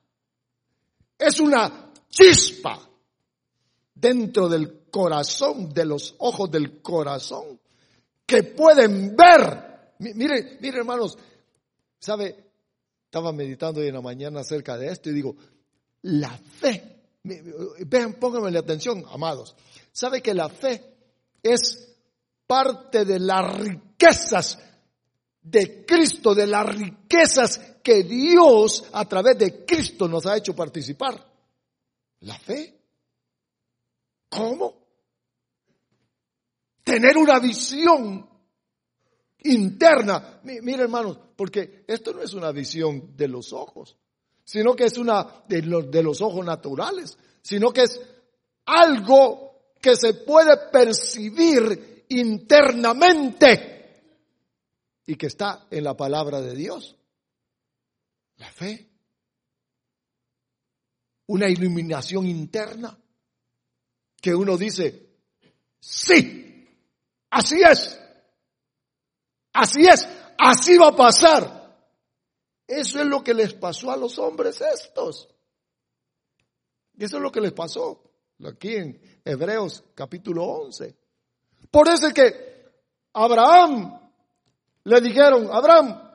Es 1.16 1.38
una 1.38 1.92
chispa 2.09 2.89
dentro 4.00 4.48
del 4.48 4.88
corazón, 4.90 5.72
de 5.72 5.84
los 5.84 6.14
ojos 6.18 6.50
del 6.50 6.80
corazón, 6.80 7.60
que 8.26 8.42
pueden 8.42 9.14
ver. 9.14 9.94
Mire, 9.98 10.58
mire 10.60 10.78
hermanos, 10.78 11.18
sabe, 11.98 12.36
estaba 13.04 13.32
meditando 13.32 13.80
hoy 13.80 13.88
en 13.88 13.94
la 13.94 14.00
mañana 14.00 14.40
acerca 14.40 14.78
de 14.78 14.88
esto 14.88 15.10
y 15.10 15.14
digo, 15.14 15.36
la 16.02 16.30
fe. 16.36 16.96
Vean, 17.22 18.14
pónganme 18.14 18.50
la 18.50 18.60
atención, 18.60 19.04
amados. 19.10 19.54
¿Sabe 19.92 20.22
que 20.22 20.32
la 20.32 20.48
fe 20.48 20.82
es 21.42 21.88
parte 22.46 23.04
de 23.04 23.18
las 23.18 23.58
riquezas 23.58 24.58
de 25.42 25.84
Cristo, 25.84 26.34
de 26.34 26.46
las 26.46 26.66
riquezas 26.74 27.60
que 27.82 28.04
Dios 28.04 28.84
a 28.92 29.06
través 29.06 29.36
de 29.38 29.64
Cristo 29.66 30.08
nos 30.08 30.24
ha 30.26 30.36
hecho 30.36 30.54
participar? 30.54 31.22
La 32.20 32.38
fe. 32.38 32.79
¿Cómo? 34.30 34.86
Tener 36.82 37.18
una 37.18 37.38
visión 37.38 38.26
interna. 39.42 40.40
Mire 40.44 40.84
hermanos, 40.84 41.18
porque 41.36 41.84
esto 41.86 42.14
no 42.14 42.22
es 42.22 42.32
una 42.32 42.50
visión 42.52 43.14
de 43.14 43.28
los 43.28 43.52
ojos 43.52 43.98
sino 44.50 44.74
que 44.74 44.86
es 44.86 44.98
una 44.98 45.44
de 45.46 45.62
los, 45.62 45.88
de 45.92 46.02
los 46.02 46.20
ojos 46.20 46.44
naturales, 46.44 47.16
sino 47.40 47.72
que 47.72 47.82
es 47.82 48.00
algo 48.66 49.74
que 49.80 49.94
se 49.94 50.14
puede 50.14 50.56
percibir 50.72 52.04
internamente. 52.08 53.68
y 55.06 55.14
que 55.14 55.28
está 55.28 55.68
en 55.70 55.84
la 55.84 55.96
palabra 55.96 56.40
de 56.40 56.56
Dios. 56.56 56.96
La 58.38 58.50
fe. 58.50 58.88
Una 61.26 61.48
iluminación 61.48 62.26
interna 62.26 62.98
que 64.20 64.35
uno 64.35 64.56
dice, 64.56 65.09
sí, 65.78 66.66
así 67.30 67.62
es, 67.62 67.98
así 69.52 69.87
es, 69.87 70.06
así 70.38 70.76
va 70.76 70.88
a 70.88 70.96
pasar. 70.96 71.61
Eso 72.66 73.00
es 73.00 73.06
lo 73.06 73.24
que 73.24 73.35
les 73.35 73.54
pasó 73.54 73.90
a 73.90 73.96
los 73.96 74.18
hombres 74.18 74.61
estos. 74.61 75.28
Eso 76.96 77.16
es 77.16 77.22
lo 77.22 77.33
que 77.33 77.40
les 77.40 77.52
pasó 77.52 78.02
aquí 78.44 78.76
en 78.76 79.20
Hebreos 79.24 79.83
capítulo 79.94 80.44
11. 80.44 80.96
Por 81.70 81.88
eso 81.88 82.09
es 82.09 82.14
que 82.14 82.64
Abraham 83.12 83.98
le 84.85 85.00
dijeron, 85.00 85.48
Abraham, 85.50 86.11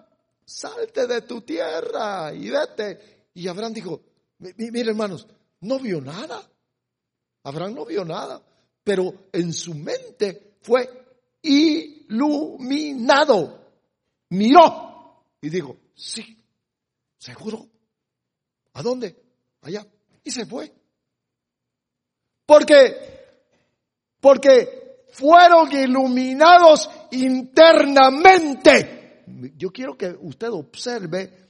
salte 0.46 1.08
de 1.08 1.22
tu 1.24 1.42
tierra 1.42 2.34
y 2.34 2.50
vete. 2.50 3.28
Y 3.34 3.48
Abraham 3.48 3.74
dijo, 3.74 4.02
mire 4.40 4.90
hermanos, 4.90 5.28
no 5.62 5.80
vio 5.80 6.00
nada. 6.02 6.42
Abraham 7.46 7.76
no 7.76 7.86
vio 7.86 8.04
nada, 8.04 8.42
pero 8.84 9.30
en 9.32 9.54
su 9.54 9.74
mente 9.76 10.56
fue 10.62 10.90
iluminado. 11.44 13.62
Miró 14.30 15.24
y 15.40 15.50
dijo, 15.50 15.78
sí, 15.94 16.44
seguro. 17.20 17.68
¿A 18.74 18.82
dónde? 18.82 19.16
Allá. 19.62 19.86
Y 20.24 20.32
se 20.32 20.48
fue. 20.48 20.74
Porque, 22.48 22.96
porque 24.20 25.04
fueron 25.12 25.72
iluminados 25.72 26.90
internamente. 27.12 29.24
Yo 29.56 29.70
quiero 29.70 29.96
que 29.96 30.18
usted 30.20 30.50
observe 30.50 31.45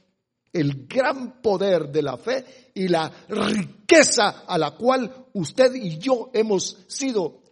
el 0.60 0.86
gran 0.86 1.40
poder 1.40 1.88
de 1.88 2.02
la 2.02 2.16
fe 2.16 2.70
y 2.74 2.88
la 2.88 3.10
riqueza 3.28 4.44
a 4.46 4.58
la 4.58 4.72
cual 4.72 5.28
usted 5.34 5.74
y 5.74 5.98
yo 5.98 6.30
hemos 6.32 6.76
sido 6.88 7.42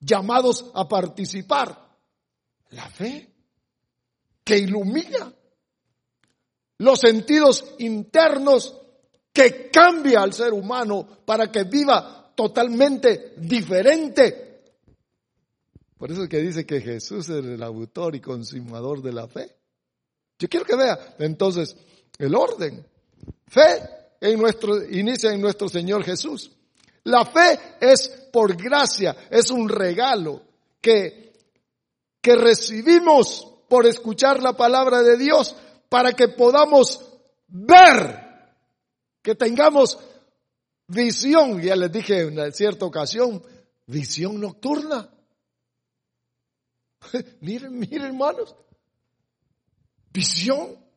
llamados 0.00 0.70
a 0.74 0.86
participar. 0.88 1.86
La 2.70 2.88
fe 2.90 3.28
que 4.44 4.58
ilumina 4.58 5.32
los 6.78 7.00
sentidos 7.00 7.64
internos 7.78 8.74
que 9.32 9.70
cambia 9.70 10.20
al 10.20 10.32
ser 10.32 10.52
humano 10.52 11.06
para 11.24 11.50
que 11.50 11.64
viva 11.64 12.32
totalmente 12.34 13.34
diferente. 13.36 14.62
Por 15.96 16.12
eso 16.12 16.22
es 16.22 16.28
que 16.28 16.38
dice 16.38 16.64
que 16.64 16.80
Jesús 16.80 17.28
es 17.28 17.44
el 17.44 17.62
autor 17.62 18.14
y 18.14 18.20
consumador 18.20 19.02
de 19.02 19.12
la 19.12 19.26
fe. 19.26 19.56
Yo 20.38 20.48
quiero 20.48 20.64
que 20.64 20.76
vea 20.76 21.16
entonces 21.18 21.76
el 22.18 22.34
orden. 22.34 22.84
Fe 23.46 23.80
en 24.20 24.38
nuestro, 24.38 24.84
inicia 24.84 25.32
en 25.32 25.40
nuestro 25.40 25.68
Señor 25.68 26.04
Jesús. 26.04 26.50
La 27.04 27.24
fe 27.24 27.58
es 27.80 28.08
por 28.32 28.56
gracia, 28.56 29.16
es 29.30 29.50
un 29.50 29.68
regalo 29.68 30.42
que, 30.80 31.32
que 32.20 32.36
recibimos 32.36 33.46
por 33.68 33.86
escuchar 33.86 34.42
la 34.42 34.54
palabra 34.54 35.02
de 35.02 35.16
Dios 35.16 35.54
para 35.88 36.12
que 36.12 36.28
podamos 36.28 37.00
ver, 37.46 38.54
que 39.22 39.34
tengamos 39.34 39.98
visión. 40.86 41.62
Ya 41.62 41.76
les 41.76 41.92
dije 41.92 42.22
en 42.22 42.52
cierta 42.52 42.84
ocasión, 42.84 43.42
visión 43.86 44.40
nocturna. 44.40 45.08
miren, 47.40 47.78
miren 47.78 48.06
hermanos, 48.06 48.54
visión 50.12 50.87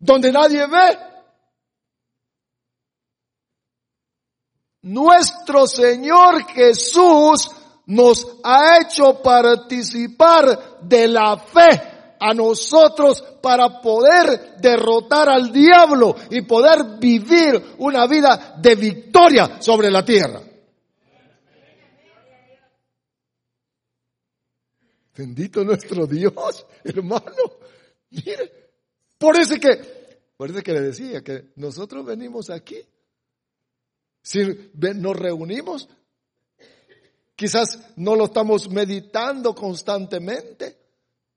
donde 0.00 0.32
nadie 0.32 0.66
ve. 0.66 0.98
Nuestro 4.82 5.66
Señor 5.66 6.46
Jesús 6.46 7.50
nos 7.86 8.26
ha 8.42 8.78
hecho 8.78 9.22
participar 9.22 10.80
de 10.80 11.06
la 11.06 11.36
fe 11.36 11.82
a 12.18 12.32
nosotros 12.32 13.22
para 13.42 13.80
poder 13.80 14.56
derrotar 14.58 15.28
al 15.28 15.52
diablo 15.52 16.16
y 16.30 16.42
poder 16.42 16.98
vivir 16.98 17.74
una 17.78 18.06
vida 18.06 18.56
de 18.58 18.74
victoria 18.74 19.60
sobre 19.60 19.90
la 19.90 20.04
tierra. 20.04 20.40
Bendito 25.14 25.62
nuestro 25.64 26.06
Dios, 26.06 26.64
hermano. 26.84 27.52
Mire, 28.10 28.69
por 29.20 29.38
eso 29.38 29.56
que, 29.56 30.18
por 30.38 30.62
que 30.62 30.72
le 30.72 30.80
decía 30.80 31.20
que 31.22 31.52
nosotros 31.56 32.06
venimos 32.06 32.48
aquí. 32.48 32.78
Si 34.22 34.40
nos 34.72 35.14
reunimos, 35.14 35.90
quizás 37.36 37.78
no 37.96 38.16
lo 38.16 38.24
estamos 38.24 38.70
meditando 38.70 39.54
constantemente, 39.54 40.74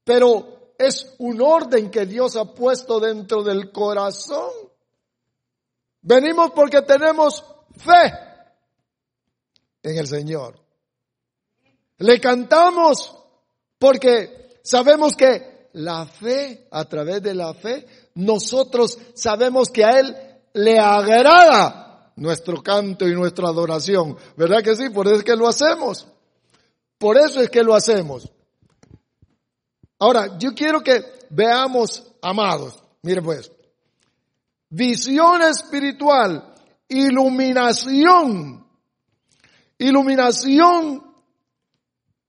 pero 0.02 0.76
es 0.78 1.14
un 1.18 1.42
orden 1.42 1.92
que 1.92 2.06
Dios 2.06 2.38
ha 2.38 2.46
puesto 2.56 3.02
dentro 3.02 3.44
del 3.44 3.70
corazón. 3.70 4.54
Venimos 6.04 6.52
porque 6.52 6.84
tenemos 6.84 7.44
fe 7.76 8.14
en 9.82 9.98
el 9.98 10.08
Señor. 10.08 10.58
Le 11.98 12.18
cantamos 12.22 13.14
porque 13.78 14.62
sabemos 14.64 15.18
que 15.18 15.53
la 15.74 16.06
fe, 16.06 16.68
a 16.72 16.86
través 16.86 17.22
de 17.22 17.34
la 17.34 17.54
fe, 17.54 17.86
nosotros 18.16 18.98
sabemos 19.14 19.70
que 19.70 19.84
a 19.84 20.00
Él 20.00 20.16
le 20.54 20.80
agrada 20.80 22.12
nuestro 22.16 22.62
canto 22.62 23.08
y 23.08 23.14
nuestra 23.14 23.48
adoración. 23.48 24.18
¿Verdad 24.38 24.64
que 24.64 24.76
sí? 24.76 24.90
Por 24.90 25.08
eso 25.08 25.18
es 25.18 25.24
que 25.24 25.36
lo 25.36 25.48
hacemos. 25.48 26.08
Por 26.98 27.18
eso 27.18 27.42
es 27.42 27.50
que 27.50 27.64
lo 27.64 27.76
hacemos. 27.76 28.32
Ahora, 30.00 30.38
yo 30.38 30.54
quiero 30.54 30.82
que 30.82 31.04
veamos, 31.30 32.04
amados, 32.22 32.82
mire 33.02 33.22
pues, 33.22 33.52
visión 34.70 35.42
espiritual, 35.42 36.54
iluminación, 36.88 38.68
iluminación 39.78 41.04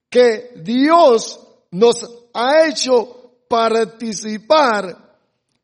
que 0.09 0.53
Dios 0.57 1.41
nos 1.73 2.09
ha 2.33 2.67
hecho 2.67 3.24
participar 3.55 4.99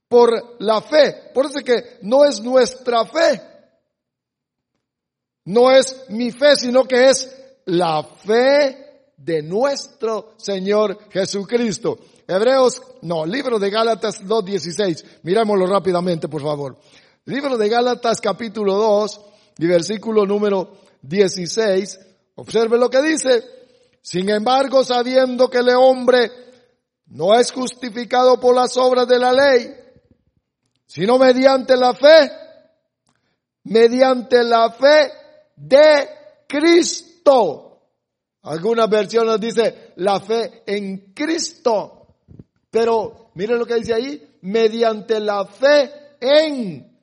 por 0.06 0.56
la 0.60 0.80
fe. 0.80 1.30
Por 1.34 1.46
eso 1.46 1.58
que 1.58 1.98
no 2.02 2.24
es 2.24 2.40
nuestra 2.40 3.04
fe. 3.04 3.42
No 5.46 5.72
es 5.72 6.04
mi 6.10 6.30
fe, 6.30 6.54
sino 6.54 6.84
que 6.84 7.10
es 7.10 7.36
la 7.64 8.04
fe 8.04 9.10
de 9.16 9.42
nuestro 9.42 10.34
Señor 10.36 11.10
Jesucristo. 11.10 11.98
Hebreos, 12.28 12.80
no, 13.02 13.26
libro 13.26 13.58
de 13.58 13.70
Gálatas 13.70 14.22
2.16. 14.22 15.04
Mirémoslo 15.24 15.66
rápidamente, 15.66 16.28
por 16.28 16.42
favor. 16.42 16.78
Libro 17.24 17.58
de 17.58 17.68
Gálatas 17.68 18.20
capítulo 18.20 18.74
2 18.76 19.20
y 19.58 19.66
versículo 19.66 20.26
número 20.26 20.76
16. 21.02 21.98
Observe 22.36 22.78
lo 22.78 22.88
que 22.88 23.02
dice. 23.02 23.42
Sin 24.00 24.30
embargo, 24.30 24.84
sabiendo 24.84 25.50
que 25.50 25.58
el 25.58 25.70
hombre 25.70 26.49
no 27.10 27.34
es 27.34 27.50
justificado 27.52 28.38
por 28.38 28.54
las 28.54 28.76
obras 28.76 29.06
de 29.08 29.18
la 29.18 29.32
ley, 29.32 29.74
sino 30.86 31.18
mediante 31.18 31.76
la 31.76 31.92
fe, 31.94 32.30
mediante 33.64 34.42
la 34.44 34.70
fe 34.70 35.10
de 35.56 36.08
Cristo. 36.46 37.66
Algunas 38.42 38.88
versiones 38.88 39.40
dice 39.40 39.92
la 39.96 40.20
fe 40.20 40.62
en 40.66 41.12
Cristo. 41.12 42.06
Pero 42.70 43.32
mire 43.34 43.56
lo 43.56 43.66
que 43.66 43.74
dice 43.74 43.94
ahí, 43.94 44.38
mediante 44.42 45.18
la 45.18 45.44
fe 45.44 45.90
en. 46.20 46.96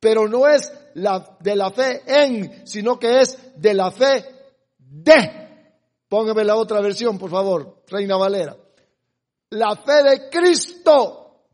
Pero 0.00 0.28
no 0.28 0.48
es 0.48 0.72
la, 0.94 1.36
de 1.40 1.56
la 1.56 1.70
fe 1.70 2.02
en, 2.06 2.66
sino 2.66 2.98
que 2.98 3.20
es 3.20 3.38
de 3.54 3.74
la 3.74 3.92
fe 3.92 4.24
de. 4.78 5.48
Póngame 6.08 6.44
la 6.44 6.56
otra 6.56 6.80
versión, 6.80 7.18
por 7.18 7.30
favor, 7.30 7.82
Reina 7.86 8.16
Valera 8.16 8.56
la 9.50 9.76
fe 9.76 10.02
de 10.02 10.30
Cristo. 10.30 11.44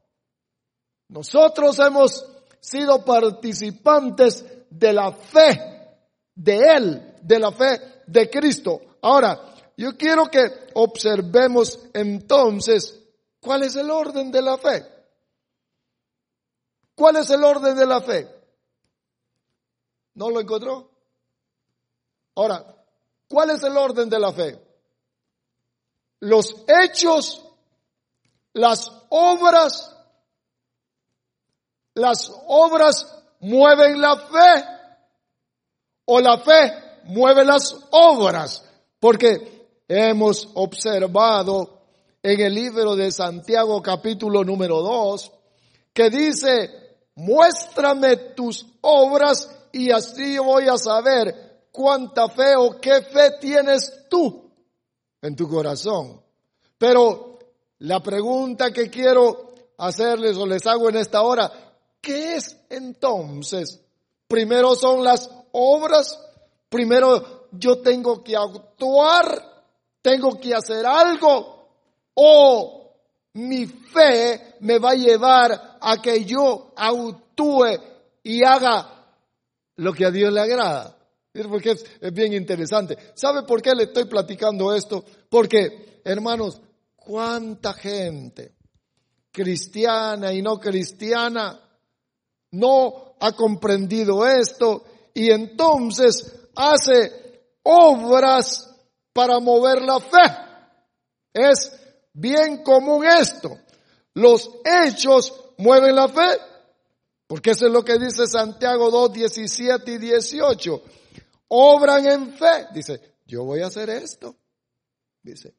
Nosotros 1.08 1.78
hemos 1.78 2.24
sido 2.60 3.04
participantes 3.04 4.44
de 4.70 4.92
la 4.92 5.12
fe 5.12 5.74
de 6.34 6.58
Él, 6.58 7.16
de 7.22 7.38
la 7.38 7.52
fe 7.52 8.02
de 8.06 8.28
Cristo. 8.30 8.80
Ahora, 9.02 9.54
yo 9.76 9.96
quiero 9.96 10.26
que 10.26 10.68
observemos 10.74 11.78
entonces 11.92 13.00
cuál 13.40 13.62
es 13.62 13.76
el 13.76 13.90
orden 13.90 14.30
de 14.30 14.42
la 14.42 14.58
fe. 14.58 14.86
¿Cuál 16.94 17.16
es 17.16 17.30
el 17.30 17.42
orden 17.42 17.76
de 17.76 17.86
la 17.86 18.00
fe? 18.00 18.28
¿No 20.14 20.30
lo 20.30 20.40
encontró? 20.40 20.90
Ahora, 22.36 22.64
¿cuál 23.28 23.50
es 23.50 23.62
el 23.62 23.76
orden 23.76 24.08
de 24.08 24.18
la 24.18 24.32
fe? 24.32 24.60
Los 26.20 26.64
hechos 26.68 27.44
las 28.54 28.90
obras, 29.10 29.94
las 31.94 32.32
obras 32.46 33.06
mueven 33.40 34.00
la 34.00 34.16
fe 34.16 34.64
o 36.06 36.20
la 36.20 36.38
fe 36.38 36.72
mueve 37.04 37.44
las 37.44 37.76
obras, 37.90 38.64
porque 38.98 39.82
hemos 39.88 40.48
observado 40.54 41.82
en 42.22 42.40
el 42.40 42.54
libro 42.54 42.96
de 42.96 43.12
Santiago 43.12 43.82
capítulo 43.82 44.42
número 44.44 44.80
2 44.80 45.32
que 45.92 46.10
dice, 46.10 46.96
muéstrame 47.16 48.16
tus 48.34 48.66
obras 48.80 49.50
y 49.72 49.90
así 49.90 50.38
voy 50.38 50.68
a 50.68 50.78
saber 50.78 51.66
cuánta 51.70 52.28
fe 52.28 52.56
o 52.56 52.80
qué 52.80 53.02
fe 53.02 53.32
tienes 53.40 54.06
tú 54.08 54.50
en 55.20 55.36
tu 55.36 55.48
corazón. 55.48 56.20
Pero 56.78 57.33
la 57.84 58.02
pregunta 58.02 58.72
que 58.72 58.88
quiero 58.88 59.52
hacerles 59.76 60.38
o 60.38 60.46
les 60.46 60.66
hago 60.66 60.88
en 60.88 60.96
esta 60.96 61.20
hora, 61.20 61.52
¿qué 62.00 62.36
es 62.36 62.56
entonces? 62.70 63.80
Primero 64.26 64.74
son 64.74 65.04
las 65.04 65.30
obras, 65.52 66.18
primero 66.70 67.48
yo 67.52 67.80
tengo 67.80 68.24
que 68.24 68.36
actuar, 68.36 69.66
tengo 70.00 70.40
que 70.40 70.54
hacer 70.54 70.86
algo 70.86 71.68
o 72.14 72.90
mi 73.34 73.66
fe 73.66 74.54
me 74.60 74.78
va 74.78 74.92
a 74.92 74.94
llevar 74.94 75.78
a 75.78 76.00
que 76.00 76.24
yo 76.24 76.72
actúe 76.74 77.66
y 78.22 78.42
haga 78.44 79.04
lo 79.76 79.92
que 79.92 80.06
a 80.06 80.10
Dios 80.10 80.32
le 80.32 80.40
agrada. 80.40 80.96
Porque 81.50 81.72
es, 81.72 81.84
es, 82.00 82.12
bien 82.14 82.32
interesante. 82.32 82.96
¿Sabe 83.14 83.42
por 83.42 83.60
qué 83.60 83.74
le 83.74 83.84
estoy 83.84 84.04
platicando 84.04 84.72
esto? 84.72 85.04
Porque, 85.28 86.00
hermanos, 86.04 86.60
cuánta 87.04 87.74
gente, 87.74 88.54
cristiana 89.30 90.32
y 90.32 90.42
no 90.42 90.58
cristiana, 90.58 91.60
no 92.52 93.16
ha 93.20 93.32
comprendido 93.32 94.26
esto 94.26 94.84
y 95.12 95.30
entonces 95.30 96.34
hace 96.56 97.42
obras 97.62 98.70
para 99.12 99.38
mover 99.40 99.82
la 99.82 100.00
fe. 100.00 100.44
Es 101.32 101.72
bien 102.12 102.62
común 102.62 103.04
esto. 103.06 103.58
Los 104.14 104.50
hechos 104.64 105.32
mueven 105.58 105.96
la 105.96 106.08
fe, 106.08 106.38
porque 107.26 107.50
eso 107.50 107.66
es 107.66 107.72
lo 107.72 107.84
que 107.84 107.98
dice 107.98 108.26
Santiago 108.26 108.90
2, 108.90 109.12
17 109.12 109.90
y 109.92 109.98
18. 109.98 110.82
Obran 111.48 112.06
en 112.06 112.32
fe. 112.34 112.68
Dice, 112.72 113.16
yo 113.26 113.44
voy 113.44 113.60
a 113.60 113.66
hacer 113.66 113.90
esto. 113.90 114.36
Dice, 115.22 115.54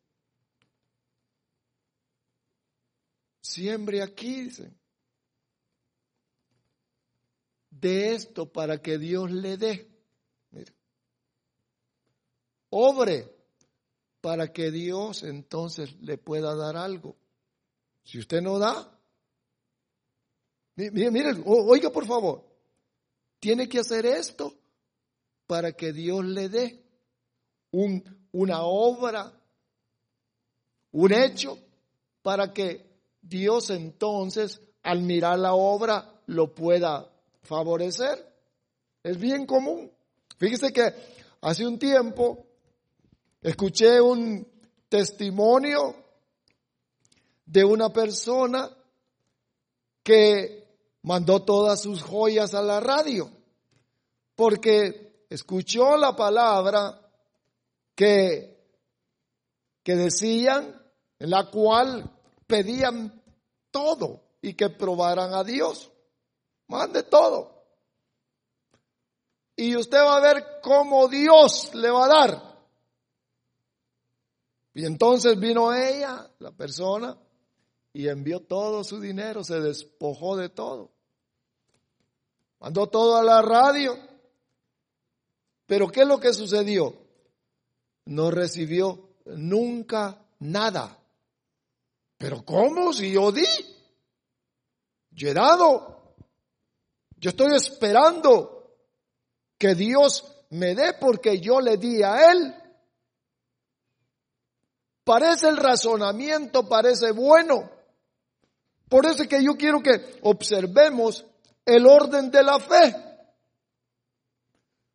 siembre 3.45 4.01
aquí, 4.01 4.49
de 7.69 8.15
esto 8.15 8.51
para 8.51 8.81
que 8.81 8.97
Dios 8.97 9.31
le 9.31 9.57
dé. 9.57 9.87
Mire. 10.51 10.73
Obre 12.71 13.31
para 14.21 14.51
que 14.51 14.71
Dios 14.71 15.23
entonces 15.23 15.95
le 16.01 16.17
pueda 16.17 16.55
dar 16.55 16.75
algo. 16.75 17.15
Si 18.03 18.19
usted 18.19 18.41
no 18.41 18.57
da, 18.57 18.99
mire, 20.75 21.11
mire, 21.11 21.43
oiga 21.45 21.91
por 21.91 22.05
favor, 22.05 22.43
tiene 23.39 23.69
que 23.69 23.79
hacer 23.79 24.05
esto 24.05 24.53
para 25.47 25.73
que 25.73 25.93
Dios 25.93 26.25
le 26.25 26.49
dé 26.49 26.83
un, 27.71 28.03
una 28.31 28.63
obra, 28.63 29.31
un 30.91 31.11
hecho, 31.11 31.59
para 32.21 32.51
que 32.53 32.84
Dios 33.27 33.71
entonces, 33.71 34.61
al 34.83 35.01
mirar 35.01 35.39
la 35.39 35.53
obra, 35.53 36.21
lo 36.27 36.53
pueda 36.53 37.09
favorecer. 37.41 38.31
Es 39.03 39.17
bien 39.17 39.45
común. 39.45 39.91
Fíjese 40.37 40.71
que 40.71 40.93
hace 41.41 41.65
un 41.65 41.79
tiempo 41.79 42.45
escuché 43.41 43.99
un 43.99 44.47
testimonio 44.89 45.95
de 47.45 47.63
una 47.63 47.91
persona 47.91 48.69
que 50.03 50.67
mandó 51.01 51.41
todas 51.43 51.81
sus 51.81 52.01
joyas 52.03 52.53
a 52.53 52.61
la 52.61 52.79
radio 52.79 53.29
porque 54.35 55.25
escuchó 55.29 55.97
la 55.97 56.15
palabra 56.15 57.01
que, 57.95 58.57
que 59.81 59.95
decían, 59.95 60.81
en 61.17 61.29
la 61.29 61.49
cual 61.49 62.14
pedían 62.47 63.21
todo 63.71 64.21
y 64.41 64.53
que 64.53 64.69
probaran 64.69 65.33
a 65.33 65.43
Dios. 65.43 65.91
Mande 66.67 67.03
todo. 67.03 67.55
Y 69.55 69.75
usted 69.75 69.97
va 69.97 70.17
a 70.17 70.21
ver 70.21 70.59
cómo 70.61 71.07
Dios 71.07 71.73
le 71.73 71.89
va 71.89 72.05
a 72.05 72.09
dar. 72.09 72.55
Y 74.73 74.85
entonces 74.85 75.39
vino 75.39 75.73
ella, 75.73 76.29
la 76.39 76.51
persona, 76.51 77.17
y 77.93 78.09
envió 78.09 78.41
todo 78.41 78.83
su 78.83 78.99
dinero, 78.99 79.41
se 79.43 79.61
despojó 79.61 80.35
de 80.35 80.49
todo. 80.49 80.91
Mandó 82.59 82.87
todo 82.87 83.15
a 83.15 83.23
la 83.23 83.41
radio. 83.41 83.97
Pero 85.65 85.87
¿qué 85.87 86.01
es 86.01 86.07
lo 86.07 86.19
que 86.19 86.33
sucedió? 86.33 86.93
No 88.05 88.31
recibió 88.31 89.11
nunca 89.25 90.27
nada. 90.39 90.99
Pero 92.17 92.43
¿cómo 92.45 92.93
si 92.93 93.11
yo 93.11 93.31
di? 93.31 93.45
Yo 95.11 95.29
he 95.29 95.33
dado. 95.33 96.15
Yo 97.17 97.29
estoy 97.29 97.55
esperando 97.55 98.77
que 99.57 99.75
Dios 99.75 100.45
me 100.49 100.75
dé 100.75 100.93
porque 100.93 101.39
yo 101.39 101.61
le 101.61 101.77
di 101.77 102.03
a 102.03 102.31
Él. 102.31 102.53
Parece 105.03 105.47
el 105.47 105.57
razonamiento, 105.57 106.67
parece 106.67 107.11
bueno. 107.11 107.69
Por 108.89 109.05
eso 109.05 109.23
es 109.23 109.27
que 109.27 109.43
yo 109.43 109.55
quiero 109.55 109.81
que 109.81 110.19
observemos 110.23 111.25
el 111.65 111.85
orden 111.85 112.31
de 112.31 112.43
la 112.43 112.59
fe. 112.59 112.95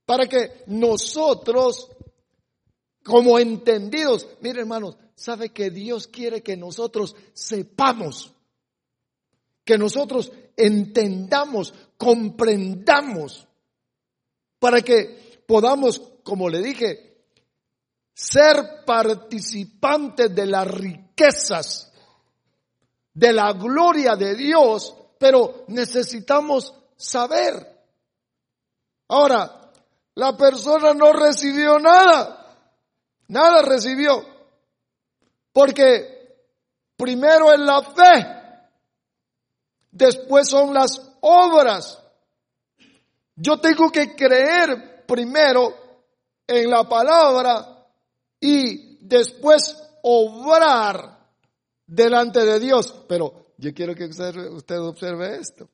Para 0.05 0.27
que 0.27 0.65
nosotros, 0.67 1.89
como 3.05 3.39
entendidos, 3.39 4.27
mire 4.41 4.61
hermanos, 4.61 4.97
sabe 5.21 5.51
que 5.51 5.69
Dios 5.69 6.07
quiere 6.07 6.43
que 6.43 6.57
nosotros 6.57 7.15
sepamos, 7.35 8.33
que 9.67 9.77
nosotros 9.77 10.33
entendamos, 10.57 11.75
comprendamos, 11.99 13.47
para 14.59 14.81
que 14.81 15.43
podamos, 15.47 16.01
como 16.23 16.49
le 16.49 16.63
dije, 16.63 17.19
ser 18.15 18.83
participantes 18.87 20.35
de 20.35 20.47
las 20.47 20.67
riquezas, 20.67 21.93
de 23.13 23.35
la 23.35 23.53
gloria 23.53 24.17
de 24.17 24.35
Dios, 24.35 24.97
pero 25.19 25.67
necesitamos 25.69 26.73
saber. 26.97 27.79
Ahora, 29.09 29.71
la 30.15 30.35
persona 30.35 30.95
no 30.95 31.13
recibió 31.13 31.79
nada, 31.79 32.57
nada 33.29 33.61
recibió. 33.61 34.40
Porque 35.53 36.37
primero 36.97 37.53
es 37.53 37.61
la 37.61 37.83
fe, 37.83 38.27
después 39.91 40.49
son 40.49 40.73
las 40.73 41.01
obras. 41.21 41.99
Yo 43.35 43.59
tengo 43.59 43.91
que 43.91 44.15
creer 44.15 45.05
primero 45.07 45.75
en 46.47 46.71
la 46.71 46.89
palabra 46.89 47.87
y 48.39 48.99
después 49.07 49.77
obrar 50.03 51.19
delante 51.87 52.45
de 52.45 52.61
Dios. 52.61 53.05
Pero 53.09 53.55
yo 53.57 53.73
quiero 53.75 53.95
que 53.95 54.05
usted 54.05 54.81
observe 54.81 55.37
esto. 55.37 55.69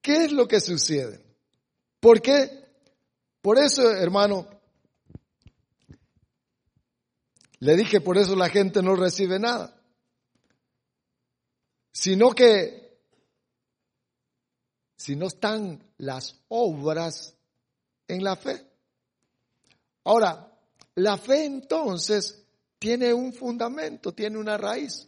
¿Qué 0.00 0.24
es 0.24 0.32
lo 0.32 0.48
que 0.48 0.60
sucede? 0.60 1.20
¿Por 2.00 2.22
qué? 2.22 2.64
Por 3.42 3.58
eso, 3.58 3.90
hermano, 3.90 4.48
Le 7.60 7.76
dije, 7.76 8.00
por 8.00 8.16
eso 8.16 8.34
la 8.34 8.48
gente 8.48 8.82
no 8.82 8.96
recibe 8.96 9.38
nada. 9.38 9.76
Sino 11.92 12.30
que, 12.30 12.98
si 14.96 15.16
no 15.16 15.26
están 15.26 15.82
las 15.98 16.40
obras 16.48 17.34
en 18.08 18.24
la 18.24 18.36
fe. 18.36 18.66
Ahora, 20.04 20.50
la 20.94 21.16
fe 21.18 21.44
entonces 21.44 22.42
tiene 22.78 23.12
un 23.12 23.32
fundamento, 23.32 24.12
tiene 24.12 24.38
una 24.38 24.56
raíz. 24.56 25.06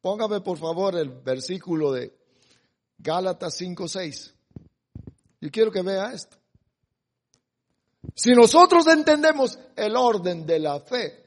Póngame 0.00 0.40
por 0.40 0.58
favor 0.58 0.96
el 0.96 1.10
versículo 1.10 1.92
de 1.92 2.16
Gálatas 2.96 3.60
5:6. 3.60 4.32
Yo 5.40 5.50
quiero 5.50 5.70
que 5.70 5.82
vea 5.82 6.12
esto. 6.12 6.38
Si 8.14 8.32
nosotros 8.32 8.86
entendemos 8.86 9.58
el 9.76 9.96
orden 9.96 10.46
de 10.46 10.58
la 10.58 10.80
fe, 10.80 11.19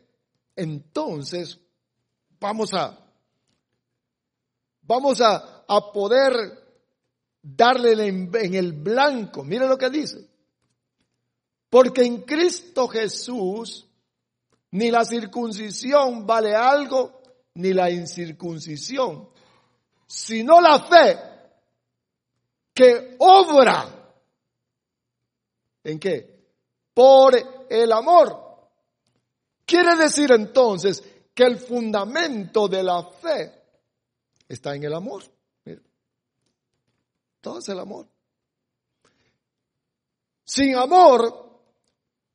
entonces 0.56 1.60
vamos 2.39 2.74
a, 2.74 2.98
vamos 4.82 5.22
a, 5.22 5.63
a 5.68 5.92
poder 5.92 6.34
darle 7.42 8.08
en 8.08 8.56
el 8.56 8.74
blanco. 8.74 9.44
Mira 9.44 9.68
lo 9.68 9.78
que 9.78 9.89
dice. 9.89 10.30
Porque 11.70 12.04
en 12.04 12.22
Cristo 12.22 12.88
Jesús 12.88 13.88
ni 14.72 14.89
la 14.89 15.06
circuncisión 15.06 16.26
vale 16.26 16.56
algo, 16.56 17.22
ni 17.56 17.74
la 17.74 17.92
incircuncisión, 17.92 19.30
sino 20.08 20.60
la 20.60 20.80
fe 20.80 21.20
que 22.74 23.16
obra. 23.20 23.88
¿En 25.84 26.00
qué? 26.00 26.48
Por 26.94 27.36
el 27.70 27.92
amor. 27.92 28.53
Quiere 29.65 29.95
decir 29.95 30.32
entonces 30.32 31.04
que 31.34 31.43
el 31.43 31.58
fundamento 31.58 32.67
de 32.67 32.84
la 32.84 33.04
fe 33.04 33.63
está 34.47 34.76
en 34.76 34.84
el 34.84 34.93
amor. 34.93 35.23
Todo 37.41 37.60
es 37.60 37.67
el 37.69 37.80
amor. 37.80 38.08
Sin 40.45 40.76
amor, 40.76 41.62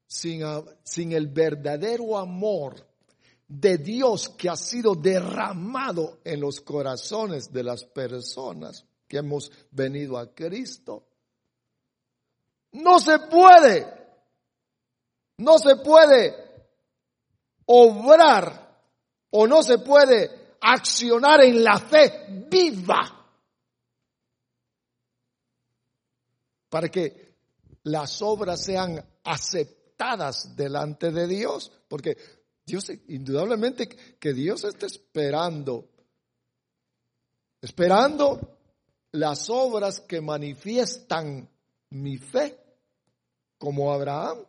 sin, 0.06 0.42
sin 0.82 1.12
el 1.12 1.28
verdadero 1.28 2.18
amor 2.18 2.86
de 3.46 3.78
Dios 3.78 4.28
que 4.30 4.48
ha 4.48 4.56
sido 4.56 4.94
derramado 4.94 6.20
en 6.24 6.40
los 6.40 6.60
corazones 6.60 7.50
de 7.52 7.62
las 7.62 7.84
personas 7.84 8.84
que 9.06 9.18
hemos 9.18 9.50
venido 9.70 10.18
a 10.18 10.34
Cristo, 10.34 11.06
no 12.72 13.00
se 13.00 13.18
puede, 13.20 13.86
no 15.38 15.58
se 15.58 15.76
puede 15.76 16.47
obrar 17.68 18.66
o 19.30 19.46
no 19.46 19.62
se 19.62 19.78
puede 19.78 20.56
accionar 20.60 21.42
en 21.42 21.62
la 21.62 21.78
fe 21.78 22.46
viva. 22.50 23.14
Para 26.68 26.88
que 26.88 27.36
las 27.84 28.20
obras 28.22 28.62
sean 28.62 29.02
aceptadas 29.24 30.54
delante 30.56 31.10
de 31.10 31.26
Dios, 31.26 31.72
porque 31.88 32.16
Dios, 32.64 32.90
indudablemente 33.08 33.88
que 33.88 34.32
Dios 34.32 34.64
está 34.64 34.86
esperando, 34.86 35.88
esperando 37.60 38.58
las 39.12 39.48
obras 39.48 40.00
que 40.00 40.20
manifiestan 40.20 41.48
mi 41.90 42.18
fe, 42.18 42.58
como 43.56 43.92
Abraham, 43.92 44.44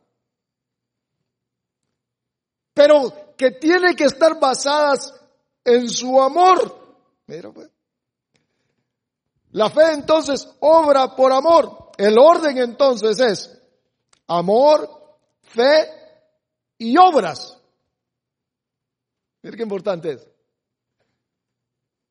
pero 2.80 3.36
que 3.36 3.52
tiene 3.52 3.94
que 3.94 4.06
estar 4.06 4.40
basadas 4.40 5.14
en 5.66 5.90
su 5.90 6.22
amor. 6.22 6.98
Mira, 7.28 7.52
pues. 7.52 7.70
La 9.52 9.70
fe 9.70 9.92
entonces 9.92 10.48
obra 10.62 11.14
por 11.14 11.34
amor. 11.34 11.92
El 11.98 12.18
orden 12.18 12.58
entonces 12.58 13.20
es 13.20 13.62
amor, 14.28 15.18
fe 15.42 15.90
y 16.78 16.96
obras. 16.98 17.60
Mira 19.42 19.58
qué 19.58 19.64
importante 19.64 20.14
es. 20.14 20.28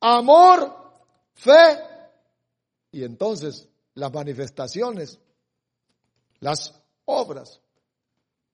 Amor, 0.00 1.00
fe 1.32 1.78
y 2.92 3.04
entonces 3.04 3.66
las 3.94 4.12
manifestaciones, 4.12 5.18
las 6.40 6.74
obras. 7.06 7.58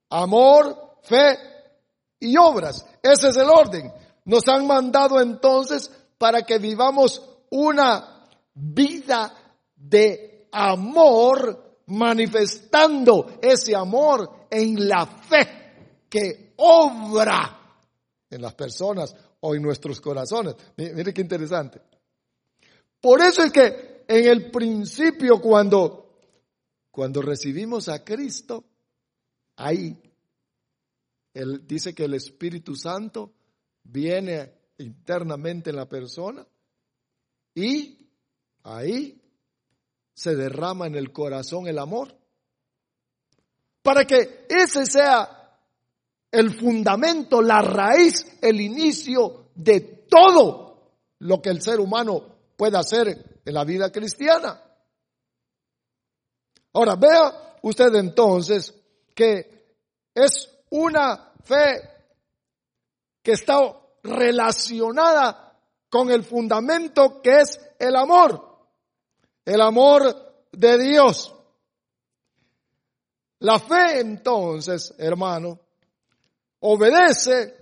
Amor, 0.09 0.99
fe 1.03 1.54
y 2.25 2.37
obras. 2.37 2.85
Ese 3.01 3.29
es 3.29 3.37
el 3.37 3.49
orden. 3.49 3.91
Nos 4.25 4.47
han 4.47 4.65
mandado 4.65 5.21
entonces 5.21 5.91
para 6.17 6.41
que 6.41 6.57
vivamos 6.57 7.21
una 7.51 8.27
vida 8.53 9.33
de 9.75 10.47
amor, 10.51 11.81
manifestando 11.87 13.37
ese 13.41 13.75
amor 13.75 14.47
en 14.49 14.87
la 14.87 15.05
fe 15.05 16.07
que 16.09 16.53
obra 16.57 17.61
en 18.29 18.41
las 18.41 18.53
personas 18.55 19.15
o 19.41 19.55
en 19.55 19.61
nuestros 19.61 20.01
corazones. 20.01 20.55
Mire 20.77 21.13
qué 21.13 21.21
interesante. 21.21 21.81
Por 22.99 23.21
eso 23.21 23.43
es 23.43 23.51
que 23.51 24.03
en 24.07 24.25
el 24.25 24.49
principio 24.49 25.39
cuando, 25.39 26.17
cuando 26.89 27.21
recibimos 27.21 27.87
a 27.89 28.03
Cristo, 28.03 28.63
ahí 29.57 29.95
él 31.35 31.67
dice 31.67 31.93
que 31.93 32.05
el 32.05 32.13
Espíritu 32.13 32.75
Santo 32.75 33.33
viene 33.83 34.53
internamente 34.77 35.69
en 35.69 35.75
la 35.75 35.87
persona 35.87 36.47
y 37.53 38.09
ahí 38.63 39.21
se 40.13 40.33
derrama 40.33 40.87
en 40.87 40.95
el 40.95 41.11
corazón 41.11 41.67
el 41.67 41.77
amor. 41.77 42.17
Para 43.81 44.05
que 44.05 44.47
ese 44.49 44.85
sea 44.85 45.59
el 46.31 46.57
fundamento, 46.57 47.41
la 47.41 47.61
raíz, 47.61 48.25
el 48.41 48.61
inicio 48.61 49.49
de 49.55 49.81
todo 50.09 50.93
lo 51.19 51.41
que 51.41 51.49
el 51.49 51.61
ser 51.61 51.81
humano 51.81 52.53
puede 52.55 52.77
hacer 52.77 53.41
en 53.43 53.53
la 53.53 53.65
vida 53.65 53.91
cristiana. 53.91 54.61
Ahora, 56.71 56.95
vea 56.95 57.57
usted 57.61 57.93
entonces 57.95 58.73
que 59.13 59.65
es 60.13 60.54
una 60.75 61.33
fe 61.43 61.81
que 63.21 63.33
está 63.33 63.59
relacionada 64.03 65.59
con 65.89 66.11
el 66.11 66.23
fundamento 66.23 67.21
que 67.21 67.41
es 67.41 67.59
el 67.79 67.95
amor 67.95 68.55
el 69.45 69.61
amor 69.61 70.47
de 70.51 70.77
Dios. 70.79 71.33
La 73.39 73.59
fe 73.59 73.99
entonces, 73.99 74.93
hermano, 74.97 75.59
obedece. 76.59 77.53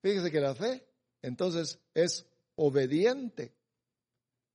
Fíjese 0.00 0.30
que 0.30 0.40
la 0.40 0.54
fe 0.54 0.84
entonces 1.20 1.78
es 1.94 2.26
obediente. 2.56 3.54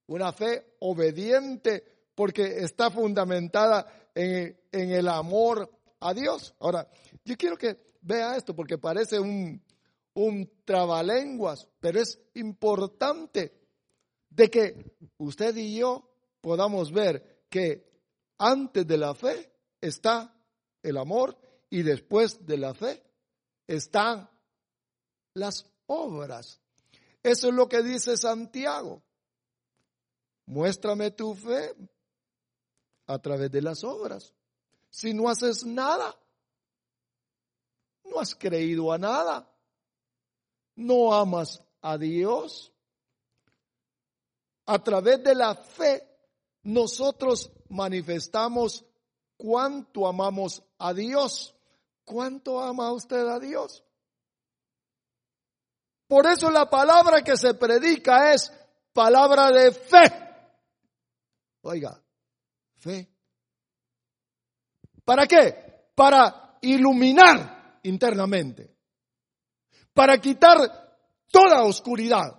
Una 0.08 0.34
fe 0.34 0.78
obediente 0.80 1.84
porque 2.16 2.60
está 2.64 2.90
fundamentada 2.90 4.10
en, 4.16 4.60
en, 4.72 4.92
el 4.92 5.08
amor 5.08 5.70
a. 6.00 6.56
Ahora, 6.60 6.88
yo 7.24 7.36
quiero 7.38 7.58
que 7.58 7.96
vea 8.02 8.36
esto 8.36 8.56
porque 8.56 8.78
parece 8.78 9.20
un, 9.20 9.62
un 10.14 10.52
trabalenguas, 10.66 11.68
pero 11.80 12.00
es 12.00 12.20
importante 12.36 13.54
de 14.30 14.50
que 14.50 14.96
usted 15.18 15.56
y 15.56 15.78
yo 15.78 16.10
podamos 16.42 16.92
ver 16.92 17.46
que 17.50 17.88
antes 18.38 18.86
de 18.86 18.98
la 18.98 19.14
fe 19.14 19.52
está 19.82 20.34
el 20.84 20.98
amor 20.98 21.38
y 21.70 21.82
después 21.82 22.46
de 22.46 22.58
la 22.58 22.74
fe 22.74 23.04
están 23.68 24.30
las 25.34 25.66
obras. 25.88 26.62
Eso 27.24 27.50
es 27.50 27.54
lo 27.54 27.68
que 27.68 27.82
dice 27.82 28.16
Santiago. 28.16 29.04
Muéstrame 30.46 31.12
tu 31.12 31.34
fe 31.36 31.76
a 33.08 33.20
través 33.20 33.52
de 33.52 33.62
las 33.62 33.84
obras. 33.84 34.34
Si 34.98 35.14
no 35.14 35.30
haces 35.30 35.64
nada, 35.64 36.18
no 38.06 38.20
has 38.20 38.34
creído 38.34 38.92
a 38.92 38.98
nada, 38.98 39.48
no 40.74 41.14
amas 41.14 41.62
a 41.84 42.00
Dios, 42.00 42.74
a 44.66 44.80
través 44.80 45.24
de 45.24 45.36
la 45.36 45.54
fe, 45.54 46.02
nosotros 46.64 47.52
manifestamos 47.70 48.86
cuánto 49.38 50.08
amamos 50.08 50.64
a 50.80 50.96
Dios. 50.96 51.54
¿Cuánto 52.04 52.60
ama 52.60 52.92
usted 52.92 53.28
a 53.28 53.38
Dios? 53.38 53.84
Por 56.08 56.26
eso 56.26 56.50
la 56.50 56.68
palabra 56.72 57.24
que 57.24 57.38
se 57.38 57.54
predica 57.54 58.34
es 58.34 58.52
palabra 58.94 59.52
de 59.52 59.72
fe. 59.72 60.02
Oiga, 61.62 62.02
fe. 62.78 63.17
¿Para 65.08 65.26
qué? 65.26 65.88
Para 65.96 66.60
iluminar 66.62 67.80
internamente. 67.84 68.76
Para 69.94 70.20
quitar 70.20 70.58
toda 71.32 71.64
oscuridad. 71.64 72.38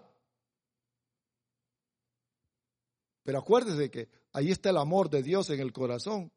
Pero 3.22 3.38
acuérdese 3.38 3.90
que 3.90 4.10
ahí 4.34 4.50
está 4.50 4.68
el 4.68 4.76
amor 4.76 5.08
de 5.08 5.22
Dios 5.22 5.48
en 5.48 5.60
el 5.60 5.72
corazón. 5.72 6.30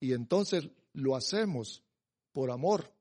Y 0.00 0.12
entonces 0.12 0.68
lo 0.92 1.14
hacemos 1.14 1.84
por 2.32 2.50
amor. 2.50 2.92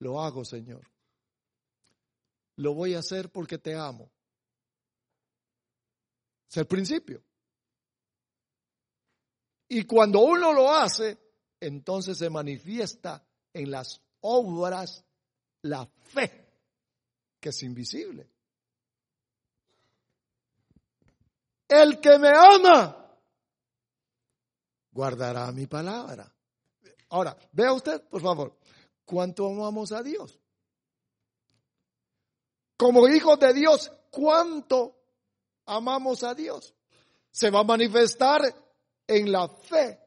Lo 0.00 0.20
hago, 0.20 0.44
Señor. 0.44 0.90
Lo 2.56 2.74
voy 2.74 2.94
a 2.94 2.98
hacer 2.98 3.30
porque 3.30 3.58
te 3.58 3.76
amo. 3.76 4.10
Es 6.50 6.56
el 6.56 6.66
principio. 6.66 7.22
Y 9.68 9.84
cuando 9.84 10.20
uno 10.20 10.52
lo 10.52 10.74
hace, 10.74 11.18
entonces 11.60 12.18
se 12.18 12.30
manifiesta 12.30 13.22
en 13.52 13.70
las 13.70 14.00
obras 14.20 15.04
la 15.62 15.86
fe, 15.86 16.46
que 17.40 17.50
es 17.50 17.62
invisible. 17.62 18.28
El 21.68 22.00
que 22.00 22.18
me 22.18 22.28
ama 22.28 23.08
guardará 24.90 25.52
mi 25.52 25.66
palabra. 25.66 26.28
Ahora, 27.10 27.36
vea 27.52 27.72
usted, 27.72 28.02
por 28.08 28.20
favor, 28.20 28.58
cuánto 29.04 29.46
amamos 29.46 29.92
a 29.92 30.02
Dios. 30.02 30.40
Como 32.76 33.06
hijos 33.08 33.38
de 33.38 33.52
Dios, 33.52 33.92
cuánto 34.10 34.96
amamos 35.66 36.22
a 36.22 36.34
Dios. 36.34 36.74
Se 37.30 37.50
va 37.50 37.60
a 37.60 37.64
manifestar 37.64 38.42
en 39.08 39.32
la 39.32 39.48
fe 39.48 39.98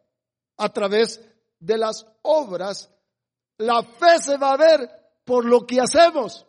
a 0.57 0.69
través 0.71 1.19
de 1.59 1.77
las 1.77 2.05
obras. 2.21 2.89
La 3.57 3.83
fe 3.83 4.19
se 4.19 4.37
va 4.37 4.53
a 4.53 4.57
ver 4.57 4.89
por 5.25 5.43
lo 5.45 5.65
que 5.65 5.81
hacemos. 5.81 6.45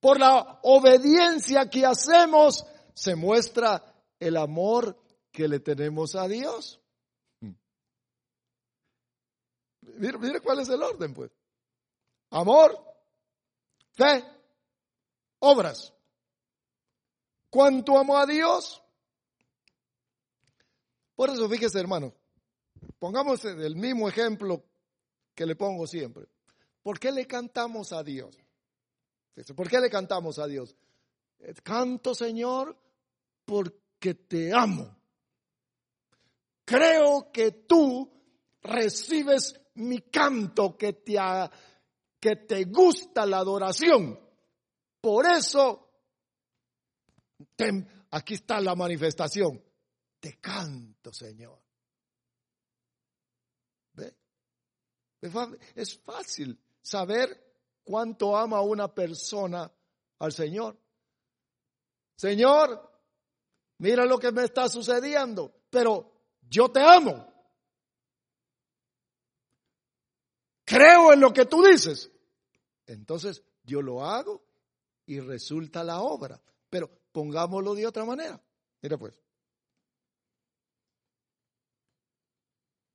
Por 0.00 0.18
la 0.18 0.58
obediencia 0.62 1.70
que 1.70 1.86
hacemos 1.86 2.66
se 2.94 3.14
muestra 3.14 3.94
el 4.18 4.36
amor 4.36 4.98
que 5.30 5.46
le 5.46 5.60
tenemos 5.60 6.16
a 6.16 6.26
Dios. 6.26 6.80
Mire, 9.80 10.40
cuál 10.40 10.60
es 10.60 10.68
el 10.68 10.82
orden, 10.82 11.14
pues. 11.14 11.30
Amor, 12.30 12.78
fe, 13.92 14.24
obras. 15.40 15.92
¿Cuánto 17.50 17.98
amo 17.98 18.16
a 18.16 18.24
Dios? 18.24 18.81
Por 21.14 21.30
eso, 21.30 21.48
fíjese, 21.48 21.78
hermano, 21.78 22.14
pongamos 22.98 23.44
el 23.44 23.76
mismo 23.76 24.08
ejemplo 24.08 24.64
que 25.34 25.46
le 25.46 25.56
pongo 25.56 25.86
siempre. 25.86 26.26
¿Por 26.82 26.98
qué 26.98 27.12
le 27.12 27.26
cantamos 27.26 27.92
a 27.92 28.02
Dios? 28.02 28.38
¿Por 29.54 29.68
qué 29.68 29.80
le 29.80 29.88
cantamos 29.88 30.38
a 30.38 30.46
Dios? 30.46 30.76
Canto, 31.62 32.14
Señor, 32.14 32.76
porque 33.44 34.14
te 34.14 34.52
amo. 34.52 34.96
Creo 36.64 37.30
que 37.32 37.52
tú 37.52 38.10
recibes 38.62 39.60
mi 39.74 40.00
canto, 40.00 40.76
que 40.76 40.92
te, 40.94 41.16
que 42.20 42.36
te 42.36 42.64
gusta 42.64 43.26
la 43.26 43.38
adoración. 43.38 44.18
Por 45.00 45.26
eso, 45.26 45.90
aquí 48.10 48.34
está 48.34 48.60
la 48.60 48.74
manifestación. 48.74 49.62
Te 50.22 50.38
canto, 50.38 51.12
Señor. 51.12 51.58
¿Ve? 53.94 54.14
Es 55.74 55.98
fácil 55.98 56.56
saber 56.80 57.56
cuánto 57.82 58.36
ama 58.36 58.60
una 58.60 58.86
persona 58.94 59.68
al 60.20 60.32
Señor. 60.32 60.78
Señor, 62.14 62.88
mira 63.78 64.04
lo 64.04 64.16
que 64.16 64.30
me 64.30 64.44
está 64.44 64.68
sucediendo, 64.68 65.52
pero 65.68 66.12
yo 66.48 66.70
te 66.70 66.80
amo. 66.80 67.26
Creo 70.64 71.14
en 71.14 71.18
lo 71.18 71.32
que 71.32 71.46
tú 71.46 71.64
dices. 71.64 72.12
Entonces 72.86 73.42
yo 73.64 73.82
lo 73.82 74.04
hago 74.04 74.40
y 75.04 75.18
resulta 75.18 75.82
la 75.82 76.00
obra. 76.00 76.40
Pero 76.70 76.88
pongámoslo 77.10 77.74
de 77.74 77.88
otra 77.88 78.04
manera. 78.04 78.40
Mira 78.80 78.96
pues. 78.96 79.20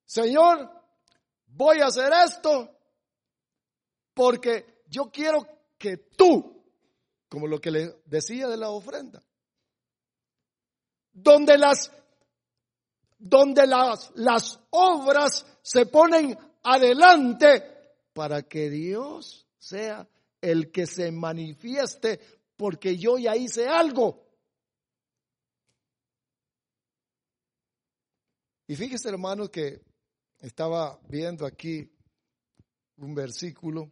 Señor, 0.08 0.72
voy 1.48 1.82
a 1.82 1.88
hacer 1.88 2.12
esto 2.26 2.74
porque 4.14 4.84
yo 4.88 5.12
quiero 5.12 5.46
que 5.78 5.98
tú, 5.98 6.64
como 7.30 7.46
lo 7.46 7.60
que 7.60 7.72
le 7.72 8.02
decía 8.06 8.48
de 8.48 8.56
la 8.56 8.70
ofrenda, 8.70 9.22
donde 11.12 11.58
las, 11.58 11.92
donde 13.18 13.68
las, 13.68 14.12
las 14.16 14.60
obras 14.70 15.46
se 15.62 15.86
ponen 15.88 16.38
adelante 16.64 17.98
para 18.14 18.44
que 18.44 18.70
Dios 18.70 19.46
sea 19.58 20.08
el 20.40 20.72
que 20.72 20.88
se 20.88 21.12
manifieste 21.12 22.22
porque 22.56 22.98
yo 22.98 23.18
ya 23.18 23.36
hice 23.36 23.68
algo. 23.68 24.26
Y 28.68 28.76
fíjese 28.78 29.10
hermanos 29.10 29.50
que 29.50 29.82
estaba 30.40 31.00
viendo 31.08 31.46
aquí 31.46 31.92
un 32.98 33.14
versículo 33.14 33.92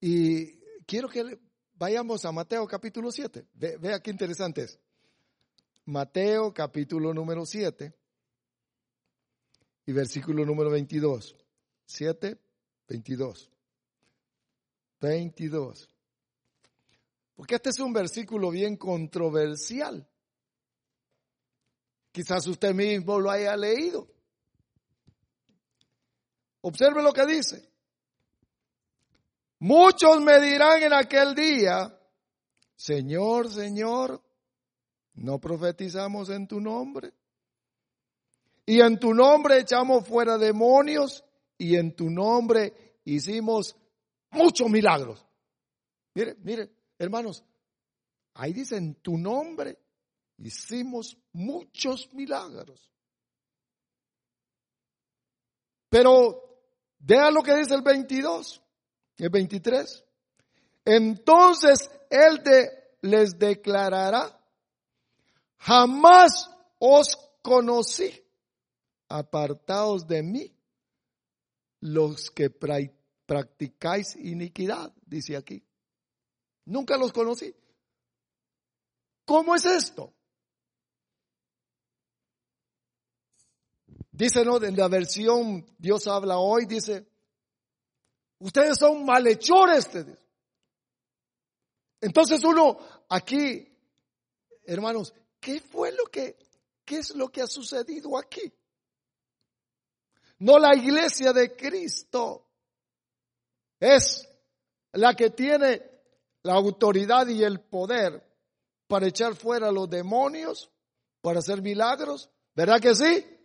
y 0.00 0.58
quiero 0.86 1.08
que 1.08 1.38
vayamos 1.74 2.24
a 2.24 2.32
Mateo 2.32 2.66
capítulo 2.66 3.10
7. 3.10 3.46
vea 3.52 4.00
qué 4.00 4.10
interesante 4.10 4.62
es. 4.62 4.78
Mateo 5.84 6.52
capítulo 6.52 7.14
número 7.14 7.46
7 7.46 7.92
y 9.86 9.92
versículo 9.92 10.44
número 10.44 10.70
22. 10.70 11.36
7, 11.86 12.38
22. 12.88 13.50
22. 15.00 15.88
Porque 17.34 17.54
este 17.54 17.70
es 17.70 17.78
un 17.78 17.92
versículo 17.92 18.50
bien 18.50 18.76
controversial. 18.76 20.06
Quizás 22.12 22.46
usted 22.46 22.74
mismo 22.74 23.18
lo 23.20 23.30
haya 23.30 23.56
leído. 23.56 24.08
Observe 26.62 27.02
lo 27.02 27.12
que 27.12 27.26
dice. 27.26 27.68
Muchos 29.60 30.20
me 30.20 30.40
dirán 30.40 30.82
en 30.82 30.92
aquel 30.92 31.34
día, 31.34 31.98
Señor, 32.76 33.50
Señor, 33.50 34.22
¿no 35.14 35.40
profetizamos 35.40 36.30
en 36.30 36.46
tu 36.46 36.60
nombre? 36.60 37.12
Y 38.66 38.80
en 38.80 39.00
tu 39.00 39.14
nombre 39.14 39.58
echamos 39.58 40.06
fuera 40.06 40.38
demonios 40.38 41.24
y 41.56 41.76
en 41.76 41.96
tu 41.96 42.08
nombre 42.10 43.00
hicimos 43.04 43.74
muchos 44.30 44.68
milagros. 44.68 45.24
Mire, 46.14 46.36
mire, 46.42 46.70
hermanos, 46.98 47.42
ahí 48.34 48.52
dice 48.52 48.76
en 48.76 48.96
tu 48.96 49.16
nombre 49.16 49.78
hicimos 50.38 51.16
muchos 51.32 52.12
milagros. 52.14 52.90
Pero 55.88 56.62
vea 56.98 57.30
lo 57.30 57.42
que 57.42 57.54
dice 57.56 57.74
el 57.74 57.82
22 57.82 58.62
el 59.18 59.30
23. 59.30 60.04
Entonces 60.84 61.90
Él 62.08 62.42
les 63.02 63.38
declarará, 63.38 64.40
jamás 65.58 66.50
os 66.78 67.16
conocí, 67.42 68.24
apartados 69.08 70.06
de 70.06 70.22
mí, 70.22 70.54
los 71.80 72.30
que 72.30 72.50
practicáis 72.50 74.16
iniquidad, 74.16 74.92
dice 75.04 75.36
aquí. 75.36 75.62
Nunca 76.64 76.96
los 76.96 77.12
conocí. 77.12 77.54
¿Cómo 79.24 79.54
es 79.54 79.64
esto? 79.64 80.12
Dice, 84.18 84.44
¿no? 84.44 84.60
En 84.60 84.76
la 84.76 84.88
versión 84.88 85.64
Dios 85.78 86.08
habla 86.08 86.38
hoy, 86.38 86.66
dice, 86.66 87.06
Ustedes 88.40 88.76
son 88.78 89.04
malhechores. 89.04 89.88
Entonces 92.00 92.42
uno 92.42 92.78
aquí, 93.08 93.72
hermanos, 94.64 95.14
¿qué 95.38 95.60
fue 95.60 95.92
lo 95.92 96.06
que, 96.06 96.36
qué 96.84 96.98
es 96.98 97.14
lo 97.14 97.28
que 97.28 97.42
ha 97.42 97.46
sucedido 97.46 98.18
aquí? 98.18 98.52
No 100.40 100.58
la 100.58 100.74
iglesia 100.74 101.32
de 101.32 101.54
Cristo 101.54 102.44
es 103.78 104.28
la 104.94 105.14
que 105.14 105.30
tiene 105.30 105.82
la 106.42 106.54
autoridad 106.54 107.28
y 107.28 107.44
el 107.44 107.60
poder 107.60 108.24
para 108.88 109.06
echar 109.06 109.36
fuera 109.36 109.68
a 109.68 109.72
los 109.72 109.88
demonios, 109.88 110.72
para 111.20 111.38
hacer 111.38 111.62
milagros. 111.62 112.28
¿Verdad 112.56 112.80
que 112.80 112.96
sí? 112.96 113.37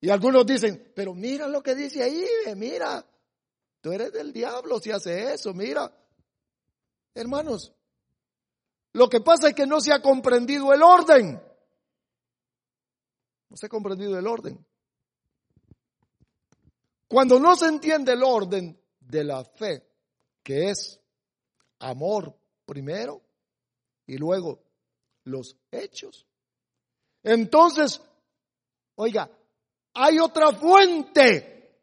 Y 0.00 0.10
algunos 0.10 0.46
dicen, 0.46 0.92
pero 0.94 1.14
mira 1.14 1.48
lo 1.48 1.62
que 1.62 1.74
dice 1.74 2.02
ahí, 2.02 2.24
mira, 2.56 3.04
tú 3.80 3.92
eres 3.92 4.12
del 4.12 4.32
diablo 4.32 4.78
si 4.78 4.90
hace 4.90 5.32
eso, 5.32 5.52
mira. 5.52 5.92
Hermanos, 7.14 7.74
lo 8.92 9.08
que 9.08 9.20
pasa 9.20 9.48
es 9.48 9.54
que 9.54 9.66
no 9.66 9.80
se 9.80 9.92
ha 9.92 10.00
comprendido 10.00 10.72
el 10.72 10.82
orden. 10.82 11.42
No 13.48 13.56
se 13.56 13.66
ha 13.66 13.68
comprendido 13.68 14.16
el 14.18 14.26
orden. 14.26 14.64
Cuando 17.08 17.40
no 17.40 17.56
se 17.56 17.66
entiende 17.66 18.12
el 18.12 18.22
orden 18.22 18.80
de 19.00 19.24
la 19.24 19.44
fe, 19.44 19.84
que 20.42 20.70
es 20.70 21.00
amor 21.80 22.38
primero 22.66 23.22
y 24.06 24.16
luego 24.18 24.62
los 25.24 25.56
hechos, 25.70 26.26
entonces, 27.22 28.00
oiga, 28.94 29.30
hay 29.94 30.18
otra 30.18 30.52
fuente, 30.52 31.80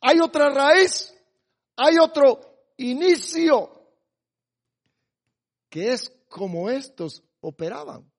hay 0.00 0.20
otra 0.20 0.50
raíz, 0.50 1.14
hay 1.76 1.98
otro 1.98 2.40
inicio, 2.76 3.70
que 5.68 5.92
es 5.92 6.10
como 6.28 6.68
estos 6.68 7.22
operaban. 7.40 8.10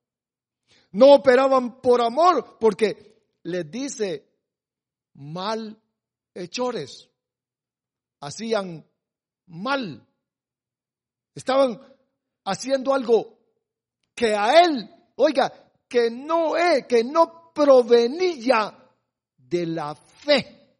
No 0.91 1.13
operaban 1.13 1.81
por 1.81 2.01
amor, 2.01 2.57
porque 2.59 3.23
les 3.43 3.69
dice 3.69 4.27
malhechores. 5.13 7.09
Hacían 8.19 8.87
mal. 9.47 10.07
Estaban 11.35 11.81
haciendo 12.45 12.93
algo 12.93 13.39
que 14.15 14.35
a 14.35 14.61
él, 14.61 14.89
oiga, 15.15 15.51
que 15.87 16.09
no 16.09 16.55
es, 16.55 16.85
que 16.87 17.03
no 17.03 17.42
provenía 17.53 18.77
de 19.37 19.65
la 19.67 19.95
fe 19.95 20.77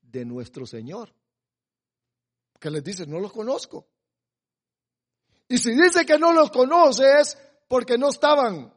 de 0.00 0.24
nuestro 0.24 0.66
Señor. 0.66 1.14
Que 2.58 2.70
les 2.70 2.82
dice, 2.82 3.06
no 3.06 3.18
los 3.18 3.32
conozco. 3.32 3.88
Y 5.48 5.58
si 5.58 5.72
dice 5.74 6.06
que 6.06 6.18
no 6.18 6.32
los 6.32 6.50
conoce 6.50 7.20
es 7.20 7.36
porque 7.68 7.98
no 7.98 8.08
estaban 8.08 8.72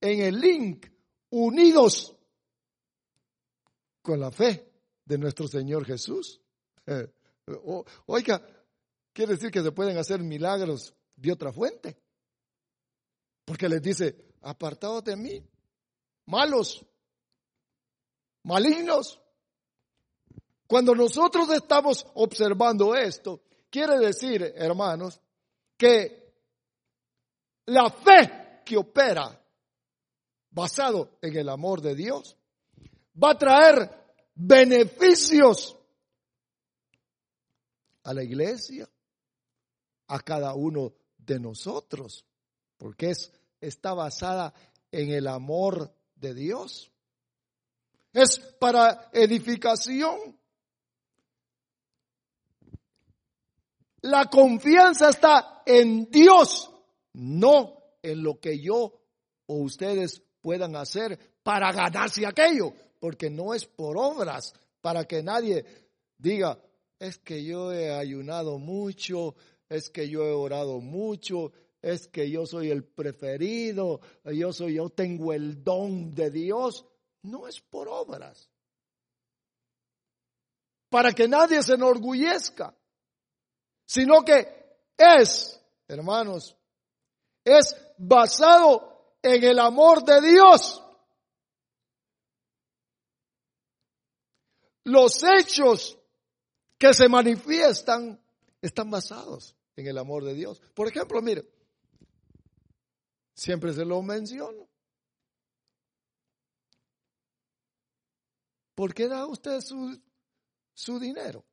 en 0.00 0.20
el 0.20 0.38
link 0.38 0.86
unidos 1.30 2.14
con 4.02 4.20
la 4.20 4.30
fe 4.30 4.70
de 5.04 5.18
nuestro 5.18 5.48
Señor 5.48 5.84
Jesús. 5.84 6.40
Oiga, 8.06 8.46
quiere 9.12 9.34
decir 9.34 9.50
que 9.50 9.62
se 9.62 9.72
pueden 9.72 9.96
hacer 9.96 10.20
milagros 10.20 10.94
de 11.16 11.32
otra 11.32 11.52
fuente. 11.52 11.96
Porque 13.44 13.68
les 13.68 13.82
dice, 13.82 14.34
apartados 14.42 15.04
de 15.04 15.16
mí, 15.16 15.42
malos, 16.26 16.84
malignos. 18.42 19.20
Cuando 20.66 20.94
nosotros 20.94 21.50
estamos 21.50 22.06
observando 22.14 22.94
esto, 22.94 23.42
quiere 23.70 23.98
decir, 23.98 24.42
hermanos, 24.56 25.20
que 25.76 26.34
la 27.66 27.90
fe 27.90 28.62
que 28.64 28.76
opera 28.76 29.40
basado 30.50 31.18
en 31.20 31.36
el 31.36 31.48
amor 31.48 31.80
de 31.80 31.94
Dios 31.94 32.36
va 33.22 33.32
a 33.32 33.38
traer 33.38 34.04
beneficios 34.34 35.76
a 38.04 38.14
la 38.14 38.22
iglesia, 38.22 38.88
a 40.08 40.20
cada 40.20 40.54
uno 40.54 40.92
de 41.16 41.40
nosotros, 41.40 42.24
porque 42.76 43.10
es, 43.10 43.32
está 43.60 43.94
basada 43.94 44.52
en 44.92 45.10
el 45.10 45.26
amor 45.26 45.92
de 46.24 46.34
Dios. 46.34 46.90
Es 48.12 48.38
para 48.58 49.10
edificación. 49.12 50.38
La 54.02 54.26
confianza 54.26 55.10
está 55.10 55.62
en 55.64 56.10
Dios, 56.10 56.70
no 57.14 57.78
en 58.02 58.22
lo 58.22 58.38
que 58.40 58.58
yo 58.58 59.00
o 59.46 59.56
ustedes 59.56 60.22
puedan 60.40 60.76
hacer 60.76 61.18
para 61.42 61.72
ganarse 61.72 62.26
aquello, 62.26 62.72
porque 63.00 63.30
no 63.30 63.54
es 63.54 63.64
por 63.66 63.96
obras, 63.96 64.52
para 64.80 65.04
que 65.04 65.22
nadie 65.22 65.64
diga, 66.18 66.58
es 66.98 67.18
que 67.18 67.44
yo 67.44 67.72
he 67.72 67.90
ayunado 67.92 68.58
mucho, 68.58 69.34
es 69.68 69.90
que 69.90 70.08
yo 70.08 70.24
he 70.24 70.32
orado 70.32 70.80
mucho, 70.80 71.52
es 71.84 72.08
que 72.08 72.30
yo 72.30 72.46
soy 72.46 72.70
el 72.70 72.82
preferido, 72.82 74.00
yo 74.24 74.54
soy, 74.54 74.76
yo 74.76 74.88
tengo 74.88 75.34
el 75.34 75.62
don 75.62 76.14
de 76.14 76.30
Dios. 76.30 76.86
No 77.24 77.46
es 77.46 77.60
por 77.60 77.88
obras. 77.88 78.48
Para 80.88 81.12
que 81.12 81.28
nadie 81.28 81.62
se 81.62 81.74
enorgullezca, 81.74 82.74
sino 83.84 84.24
que 84.24 84.46
es, 84.96 85.60
hermanos, 85.86 86.56
es 87.44 87.76
basado 87.98 89.16
en 89.20 89.44
el 89.44 89.58
amor 89.58 90.04
de 90.04 90.22
Dios. 90.22 90.82
Los 94.84 95.22
hechos 95.22 95.98
que 96.78 96.94
se 96.94 97.10
manifiestan 97.10 98.18
están 98.62 98.90
basados 98.90 99.54
en 99.76 99.86
el 99.86 99.98
amor 99.98 100.24
de 100.24 100.32
Dios. 100.32 100.62
Por 100.74 100.88
ejemplo, 100.88 101.20
mire, 101.20 101.53
siempre 103.34 103.72
se 103.72 103.84
lo 103.84 104.00
menciono. 104.02 104.68
¿Por 108.74 108.92
qué 108.92 109.08
da 109.08 109.26
usted 109.26 109.60
su, 109.60 110.00
su 110.72 110.98
dinero? 110.98 111.44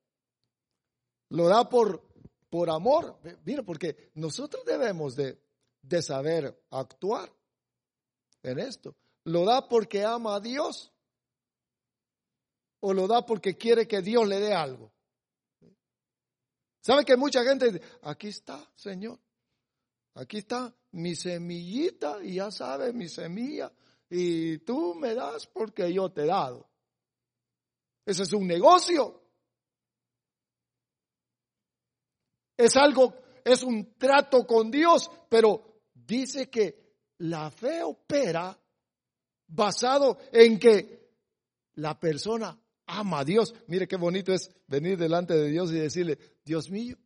¿Lo 1.29 1.47
da 1.47 1.69
por, 1.69 2.07
por 2.49 2.69
amor? 2.69 3.19
Mire, 3.45 3.63
porque 3.63 4.11
nosotros 4.15 4.65
debemos 4.65 5.15
de, 5.15 5.39
de 5.81 6.01
saber 6.01 6.65
actuar 6.71 7.31
en 8.43 8.59
esto. 8.59 8.95
¿Lo 9.25 9.45
da 9.45 9.67
porque 9.67 10.03
ama 10.03 10.35
a 10.35 10.39
Dios? 10.39 10.91
¿O 12.79 12.93
lo 12.93 13.07
da 13.07 13.25
porque 13.25 13.55
quiere 13.55 13.87
que 13.87 14.01
Dios 14.01 14.27
le 14.27 14.39
dé 14.39 14.53
algo? 14.53 14.91
¿Sabe 16.81 17.05
que 17.05 17.15
mucha 17.15 17.43
gente 17.43 17.71
dice, 17.71 17.85
aquí 18.01 18.29
está, 18.29 18.67
Señor? 18.75 19.19
Aquí 20.15 20.39
está 20.39 20.75
mi 20.91 21.15
semillita 21.15 22.23
y 22.23 22.35
ya 22.35 22.51
sabes, 22.51 22.93
mi 22.93 23.07
semilla. 23.07 23.71
Y 24.09 24.59
tú 24.59 24.93
me 24.95 25.13
das 25.15 25.47
porque 25.47 25.91
yo 25.93 26.11
te 26.11 26.23
he 26.23 26.25
dado. 26.25 26.69
Ese 28.05 28.23
es 28.23 28.33
un 28.33 28.47
negocio. 28.47 29.21
Es 32.57 32.75
algo, 32.75 33.15
es 33.43 33.63
un 33.63 33.93
trato 33.97 34.45
con 34.45 34.69
Dios, 34.69 35.09
pero 35.29 35.81
dice 35.93 36.49
que 36.49 36.95
la 37.19 37.49
fe 37.49 37.81
opera 37.83 38.57
basado 39.47 40.17
en 40.31 40.59
que 40.59 41.11
la 41.75 41.99
persona 41.99 42.59
ama 42.87 43.19
a 43.19 43.25
Dios. 43.25 43.53
Mire 43.67 43.87
qué 43.87 43.95
bonito 43.95 44.33
es 44.33 44.49
venir 44.67 44.97
delante 44.97 45.33
de 45.35 45.47
Dios 45.49 45.71
y 45.71 45.75
decirle, 45.75 46.17
Dios 46.43 46.69
mío, 46.69 46.97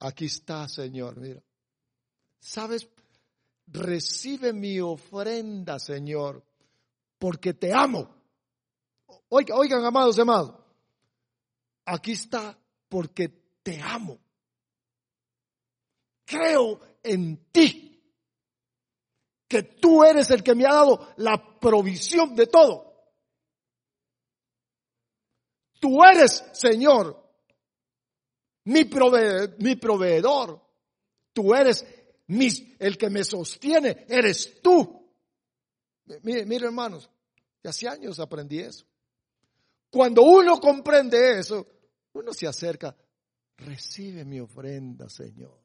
aquí 0.00 0.26
está, 0.26 0.68
Señor, 0.68 1.16
mira. 1.18 1.42
¿Sabes? 2.44 2.86
Recibe 3.68 4.52
mi 4.52 4.78
ofrenda, 4.78 5.78
Señor, 5.78 6.44
porque 7.18 7.54
te 7.54 7.72
amo. 7.72 8.06
Oigan, 9.30 9.58
oigan, 9.58 9.82
amados, 9.82 10.18
amados. 10.18 10.54
Aquí 11.86 12.12
está 12.12 12.56
porque 12.90 13.30
te 13.62 13.80
amo. 13.80 14.18
Creo 16.26 16.78
en 17.02 17.50
ti. 17.50 17.90
Que 19.48 19.62
tú 19.62 20.04
eres 20.04 20.30
el 20.30 20.42
que 20.42 20.54
me 20.54 20.66
ha 20.66 20.74
dado 20.74 21.14
la 21.16 21.58
provisión 21.58 22.36
de 22.36 22.46
todo. 22.46 23.10
Tú 25.80 26.04
eres, 26.04 26.44
Señor, 26.52 27.26
mi, 28.64 28.82
mi 29.60 29.76
proveedor. 29.76 30.62
Tú 31.32 31.54
eres 31.54 32.03
el 32.28 32.98
que 32.98 33.10
me 33.10 33.24
sostiene. 33.24 34.06
Eres 34.08 34.60
tú. 34.62 35.04
Mire, 36.22 36.44
mire 36.46 36.66
hermanos, 36.66 37.10
hace 37.62 37.88
años 37.88 38.18
aprendí 38.20 38.60
eso. 38.60 38.86
Cuando 39.90 40.22
uno 40.22 40.58
comprende 40.58 41.38
eso, 41.38 41.66
uno 42.12 42.32
se 42.32 42.46
acerca. 42.46 42.96
Recibe 43.56 44.24
mi 44.24 44.40
ofrenda, 44.40 45.08
Señor. 45.08 45.62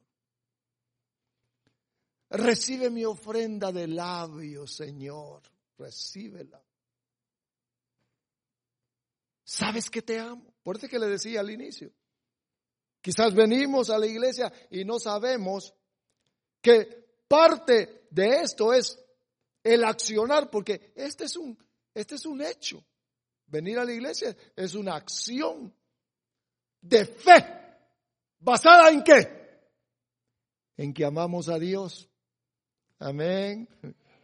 Recibe 2.30 2.90
mi 2.92 3.04
ofrenda 3.06 3.72
de 3.72 3.88
labios, 3.88 4.76
Señor. 4.76 5.42
Recíbela. 5.78 6.64
¿Sabes 9.44 9.90
que 9.90 10.04
te 10.04 10.20
amo? 10.20 10.54
Por 10.62 10.78
eso 10.78 10.88
que 10.88 11.00
le 11.00 11.08
decía 11.08 11.40
al 11.40 11.50
inicio. 11.50 11.92
Quizás 13.02 13.34
venimos 13.34 13.90
a 13.90 13.98
la 13.98 14.06
iglesia 14.06 14.54
y 14.70 14.86
no 14.86 15.00
sabemos 15.00 15.74
que 16.62 17.24
parte 17.28 18.08
de 18.10 18.42
esto 18.42 18.74
es 18.74 19.00
el 19.64 19.84
accionar, 19.84 20.50
porque 20.50 20.94
este 20.96 21.26
es 21.26 21.36
un, 21.36 21.58
este 21.94 22.16
es 22.16 22.26
un 22.26 22.42
hecho. 22.42 22.84
Venir 23.48 23.80
a 23.80 23.86
la 23.86 23.94
iglesia 23.94 24.36
es 24.56 24.76
una 24.76 24.96
acción 24.96 25.74
de 26.82 27.06
fe. 27.06 27.46
¿Basada 28.40 28.90
en 28.90 29.04
qué? 29.04 29.40
En 30.78 30.94
que 30.94 31.04
amamos 31.04 31.50
a 31.50 31.60
Dios. 31.60 32.10
Amén. 33.00 33.68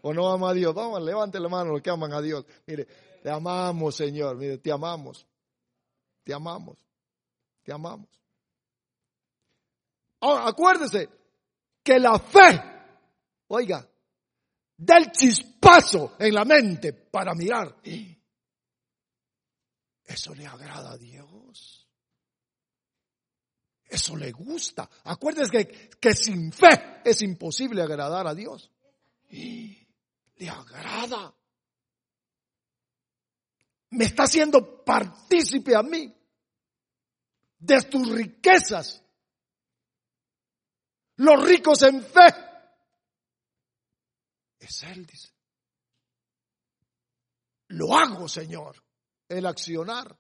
¿O 0.01 0.13
no 0.13 0.31
ama 0.31 0.51
a 0.51 0.53
Dios? 0.53 0.73
Vamos, 0.73 1.01
levante 1.01 1.39
la 1.39 1.49
mano 1.49 1.71
los 1.71 1.81
que 1.81 1.89
aman 1.89 2.13
a 2.13 2.21
Dios. 2.21 2.45
Mire, 2.67 2.86
te 3.23 3.29
amamos, 3.29 3.95
Señor. 3.95 4.38
Mire, 4.38 4.59
te 4.59 4.71
amamos. 4.71 5.27
Te 6.23 6.33
amamos. 6.33 6.77
Te 7.63 7.73
amamos. 7.73 8.09
Ahora, 10.21 10.47
acuérdese 10.47 11.09
que 11.86 11.99
la 11.99 12.17
fe, 12.17 12.61
oiga, 13.49 13.88
del 14.75 15.11
chispazo 15.11 16.15
en 16.17 16.33
la 16.33 16.43
mente 16.43 16.93
para 16.93 17.36
mirar. 17.36 17.77
Eso 20.03 20.33
le 20.33 20.47
agrada 20.47 20.93
a 20.93 20.97
Dios. 20.97 21.88
Eso 23.86 24.17
le 24.17 24.31
gusta. 24.31 24.89
Acuérdense 25.03 25.51
que, 25.51 25.89
que 26.01 26.13
sin 26.15 26.51
fe 26.51 27.01
es 27.05 27.21
imposible 27.21 27.83
agradar 27.83 28.25
a 28.25 28.33
Dios. 28.33 28.71
Le 29.29 30.49
agrada. 30.49 31.36
Me 33.91 34.05
está 34.05 34.23
haciendo 34.23 34.83
partícipe 34.83 35.75
a 35.75 35.83
mí 35.83 36.11
de 37.59 37.81
tus 37.83 38.11
riquezas. 38.11 39.05
Los 41.18 41.43
ricos 41.43 41.82
en 41.84 42.03
fe. 42.03 42.28
Es 44.59 44.84
Él, 44.84 45.05
dice. 45.05 45.30
Lo 47.70 47.95
hago, 47.97 48.28
Señor, 48.28 48.84
el 49.28 49.45
accionar. 49.45 50.18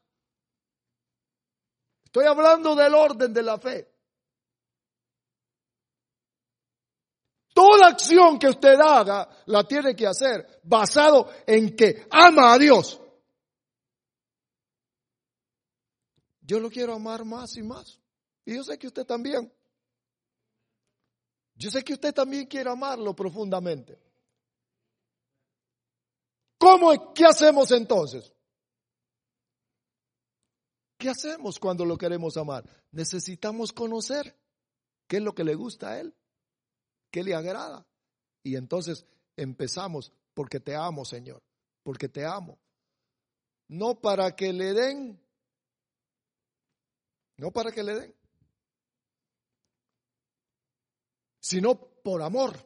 Estoy 2.03 2.25
hablando 2.25 2.75
del 2.75 2.93
orden 2.93 3.33
de 3.33 3.43
la 3.43 3.57
fe. 3.57 3.91
Toda 7.53 7.87
acción 7.87 8.37
que 8.37 8.49
usted 8.49 8.77
haga 8.79 9.29
la 9.45 9.63
tiene 9.63 9.95
que 9.95 10.07
hacer 10.07 10.59
basado 10.63 11.31
en 11.47 11.75
que 11.75 12.05
ama 12.11 12.53
a 12.53 12.57
Dios. 12.57 12.99
Yo 16.41 16.59
lo 16.59 16.69
quiero 16.69 16.93
amar 16.93 17.25
más 17.25 17.55
y 17.57 17.63
más. 17.63 17.99
Y 18.43 18.55
yo 18.55 18.63
sé 18.63 18.77
que 18.77 18.87
usted 18.87 19.05
también. 19.05 19.51
Yo 21.55 21.71
sé 21.71 21.83
que 21.83 21.93
usted 21.93 22.13
también 22.13 22.47
quiere 22.47 22.69
amarlo 22.69 23.15
profundamente. 23.15 23.97
¿Cómo, 26.57 27.13
qué 27.13 27.25
hacemos 27.25 27.71
entonces? 27.71 28.31
¿Qué 30.97 31.09
hacemos 31.09 31.59
cuando 31.59 31.85
lo 31.85 31.97
queremos 31.97 32.37
amar? 32.37 32.67
Necesitamos 32.91 33.71
conocer 33.71 34.35
qué 35.07 35.17
es 35.17 35.23
lo 35.23 35.35
que 35.35 35.43
le 35.43 35.55
gusta 35.55 35.91
a 35.91 35.99
él, 35.99 36.15
qué 37.11 37.23
le 37.23 37.35
agrada. 37.35 37.85
Y 38.43 38.55
entonces 38.55 39.05
empezamos 39.35 40.11
porque 40.33 40.59
te 40.59 40.75
amo, 40.75 41.05
Señor, 41.05 41.41
porque 41.83 42.09
te 42.09 42.25
amo. 42.25 42.57
No 43.67 43.99
para 43.99 44.35
que 44.35 44.53
le 44.53 44.73
den, 44.73 45.19
no 47.37 47.51
para 47.51 47.71
que 47.71 47.83
le 47.83 47.95
den, 47.95 48.15
sino 51.45 51.75
por 51.75 52.23
amor. 52.23 52.57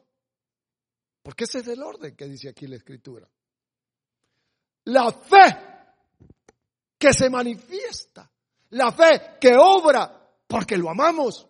Porque 1.22 1.44
ese 1.44 1.58
es 1.58 1.68
el 1.68 1.82
orden 1.82 2.16
que 2.16 2.24
dice 2.26 2.48
aquí 2.48 2.66
la 2.66 2.76
escritura. 2.76 3.30
La 4.84 5.12
fe 5.12 5.58
que 6.98 7.12
se 7.12 7.28
manifiesta, 7.28 8.32
la 8.70 8.90
fe 8.90 9.36
que 9.38 9.54
obra 9.54 10.34
porque 10.46 10.78
lo 10.78 10.88
amamos. 10.88 11.46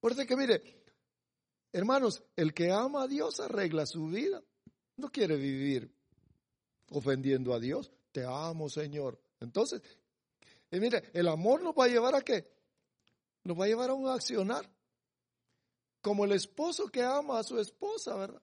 Por 0.00 0.12
eso 0.12 0.24
que 0.24 0.36
mire, 0.36 0.84
hermanos, 1.70 2.22
el 2.34 2.54
que 2.54 2.72
ama 2.72 3.02
a 3.02 3.06
Dios 3.06 3.40
arregla 3.40 3.84
su 3.84 4.06
vida. 4.06 4.42
No 4.96 5.10
quiere 5.10 5.36
vivir 5.36 5.94
ofendiendo 6.92 7.52
a 7.52 7.60
Dios. 7.60 7.92
Te 8.10 8.24
amo, 8.24 8.70
Señor. 8.70 9.20
Entonces, 9.38 9.82
y 10.70 10.80
mire, 10.80 11.10
el 11.12 11.28
amor 11.28 11.60
nos 11.62 11.74
va 11.74 11.84
a 11.84 11.88
llevar 11.88 12.14
a 12.14 12.22
qué? 12.22 12.50
Nos 13.44 13.58
va 13.58 13.66
a 13.66 13.68
llevar 13.68 13.90
a 13.90 13.94
un 13.94 14.08
accionar. 14.08 14.79
Como 16.00 16.24
el 16.24 16.32
esposo 16.32 16.88
que 16.88 17.02
ama 17.02 17.38
a 17.38 17.42
su 17.42 17.58
esposa, 17.58 18.16
¿verdad? 18.16 18.42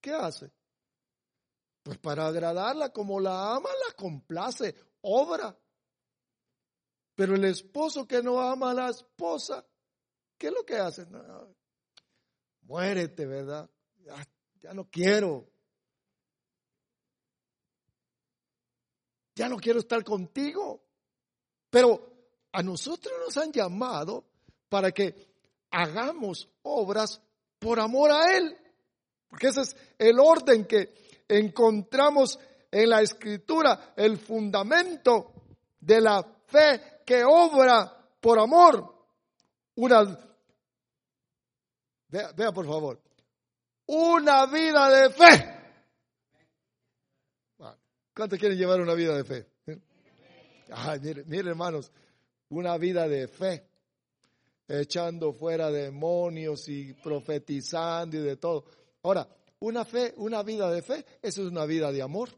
¿Qué 0.00 0.12
hace? 0.12 0.52
Pues 1.82 1.98
para 1.98 2.26
agradarla, 2.26 2.92
como 2.92 3.20
la 3.20 3.54
ama, 3.54 3.68
la 3.86 3.94
complace, 3.94 4.74
obra. 5.02 5.58
Pero 7.14 7.34
el 7.34 7.44
esposo 7.44 8.06
que 8.06 8.22
no 8.22 8.40
ama 8.40 8.70
a 8.70 8.74
la 8.74 8.88
esposa, 8.90 9.64
¿qué 10.36 10.48
es 10.48 10.52
lo 10.52 10.64
que 10.64 10.76
hace? 10.76 11.06
muérete, 12.62 13.26
¿verdad? 13.26 13.70
Ya, 14.04 14.28
ya 14.60 14.74
no 14.74 14.90
quiero. 14.90 15.48
Ya 19.34 19.48
no 19.48 19.56
quiero 19.56 19.80
estar 19.80 20.02
contigo. 20.04 20.82
Pero 21.70 22.14
a 22.52 22.62
nosotros 22.62 23.12
nos 23.24 23.36
han 23.36 23.52
llamado 23.52 24.24
para 24.68 24.92
que 24.92 25.33
hagamos 25.74 26.48
obras 26.62 27.20
por 27.58 27.80
amor 27.80 28.12
a 28.12 28.36
Él. 28.36 28.56
Porque 29.28 29.48
ese 29.48 29.62
es 29.62 29.76
el 29.98 30.18
orden 30.20 30.66
que 30.66 30.94
encontramos 31.28 32.38
en 32.70 32.88
la 32.88 33.02
escritura, 33.02 33.92
el 33.96 34.18
fundamento 34.18 35.32
de 35.80 36.00
la 36.00 36.22
fe 36.46 37.00
que 37.04 37.24
obra 37.24 37.92
por 38.20 38.38
amor. 38.38 38.94
Una, 39.76 40.04
vea, 42.08 42.32
vea 42.32 42.52
por 42.52 42.66
favor, 42.66 43.00
una 43.86 44.46
vida 44.46 44.88
de 44.88 45.10
fe. 45.10 45.50
¿Cuántos 48.14 48.38
quieren 48.38 48.56
llevar 48.56 48.80
una 48.80 48.94
vida 48.94 49.16
de 49.16 49.24
fe? 49.24 49.48
Ay, 50.70 51.00
mire, 51.00 51.24
mire 51.24 51.50
hermanos, 51.50 51.90
una 52.50 52.78
vida 52.78 53.08
de 53.08 53.26
fe 53.26 53.73
echando 54.68 55.32
fuera 55.32 55.70
demonios 55.70 56.68
y 56.68 56.92
profetizando 56.94 58.16
y 58.16 58.20
de 58.20 58.36
todo. 58.36 58.64
Ahora, 59.02 59.28
una 59.60 59.84
fe, 59.84 60.14
una 60.16 60.42
vida 60.42 60.70
de 60.70 60.82
fe, 60.82 61.04
eso 61.22 61.42
es 61.42 61.48
una 61.48 61.64
vida 61.66 61.92
de 61.92 62.02
amor. 62.02 62.30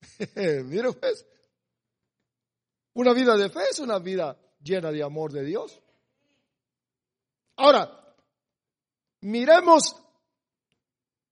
Mire 0.64 0.92
pues, 0.92 1.26
una 2.94 3.12
vida 3.12 3.36
de 3.36 3.48
fe 3.50 3.60
es 3.70 3.78
una 3.78 3.98
vida 3.98 4.38
llena 4.62 4.90
de 4.90 5.02
amor 5.02 5.32
de 5.32 5.44
Dios. 5.44 5.80
Ahora, 7.56 8.14
miremos 9.20 9.96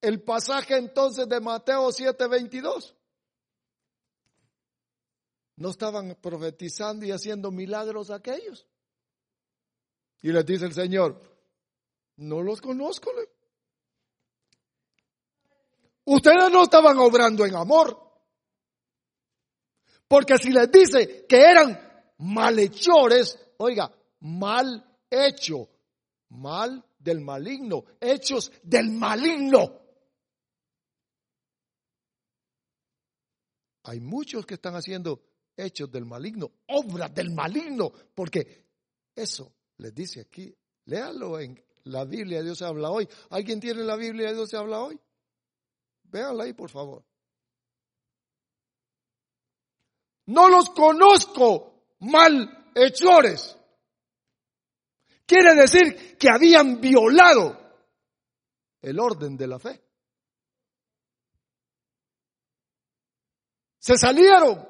el 0.00 0.22
pasaje 0.22 0.76
entonces 0.76 1.28
de 1.28 1.40
Mateo 1.40 1.88
7:22. 1.90 2.94
¿No 5.56 5.70
estaban 5.70 6.16
profetizando 6.20 7.06
y 7.06 7.12
haciendo 7.12 7.50
milagros 7.50 8.10
aquellos? 8.10 8.66
Y 10.22 10.32
les 10.32 10.44
dice 10.44 10.66
el 10.66 10.72
Señor, 10.72 11.20
no 12.16 12.42
los 12.42 12.60
conozco. 12.60 13.10
Ustedes 16.04 16.50
no 16.50 16.62
estaban 16.62 16.98
obrando 16.98 17.44
en 17.44 17.54
amor. 17.54 18.02
Porque 20.08 20.38
si 20.38 20.50
les 20.50 20.70
dice 20.70 21.26
que 21.26 21.36
eran 21.36 21.78
malhechores, 22.18 23.38
oiga, 23.58 23.92
mal 24.20 24.98
hecho, 25.10 25.68
mal 26.30 26.84
del 26.98 27.20
maligno, 27.20 27.84
hechos 28.00 28.52
del 28.62 28.90
maligno. 28.90 29.80
Hay 33.82 34.00
muchos 34.00 34.46
que 34.46 34.54
están 34.54 34.74
haciendo 34.74 35.22
hechos 35.56 35.90
del 35.90 36.04
maligno, 36.04 36.50
obras 36.68 37.12
del 37.14 37.30
maligno, 37.30 37.92
porque 38.14 38.66
eso 39.14 39.55
les 39.78 39.94
dice 39.94 40.20
aquí, 40.20 40.54
léalo 40.86 41.38
en 41.38 41.62
la 41.84 42.04
Biblia, 42.04 42.42
Dios 42.42 42.62
habla 42.62 42.90
hoy. 42.90 43.08
¿Alguien 43.30 43.60
tiene 43.60 43.82
la 43.82 43.96
Biblia, 43.96 44.32
Dios 44.32 44.52
habla 44.54 44.80
hoy? 44.80 45.00
Véanla 46.04 46.44
ahí, 46.44 46.52
por 46.52 46.70
favor. 46.70 47.04
No 50.26 50.48
los 50.48 50.70
conozco 50.70 51.94
malhechores. 52.00 53.56
Quiere 55.24 55.54
decir 55.54 56.16
que 56.18 56.28
habían 56.28 56.80
violado 56.80 57.58
el 58.80 58.98
orden 58.98 59.36
de 59.36 59.46
la 59.46 59.58
fe. 59.58 59.82
Se 63.78 63.96
salieron. 63.96 64.68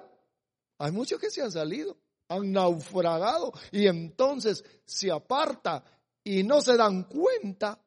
Hay 0.79 0.93
muchos 0.93 1.19
que 1.19 1.31
se 1.31 1.41
han 1.41 1.51
salido 1.51 1.99
han 2.29 2.53
naufragado 2.53 3.53
y 3.71 3.87
entonces 3.87 4.65
se 4.85 5.11
aparta 5.11 5.85
y 6.25 6.43
no 6.43 6.61
se 6.61 6.77
dan 6.77 7.05
cuenta 7.05 7.81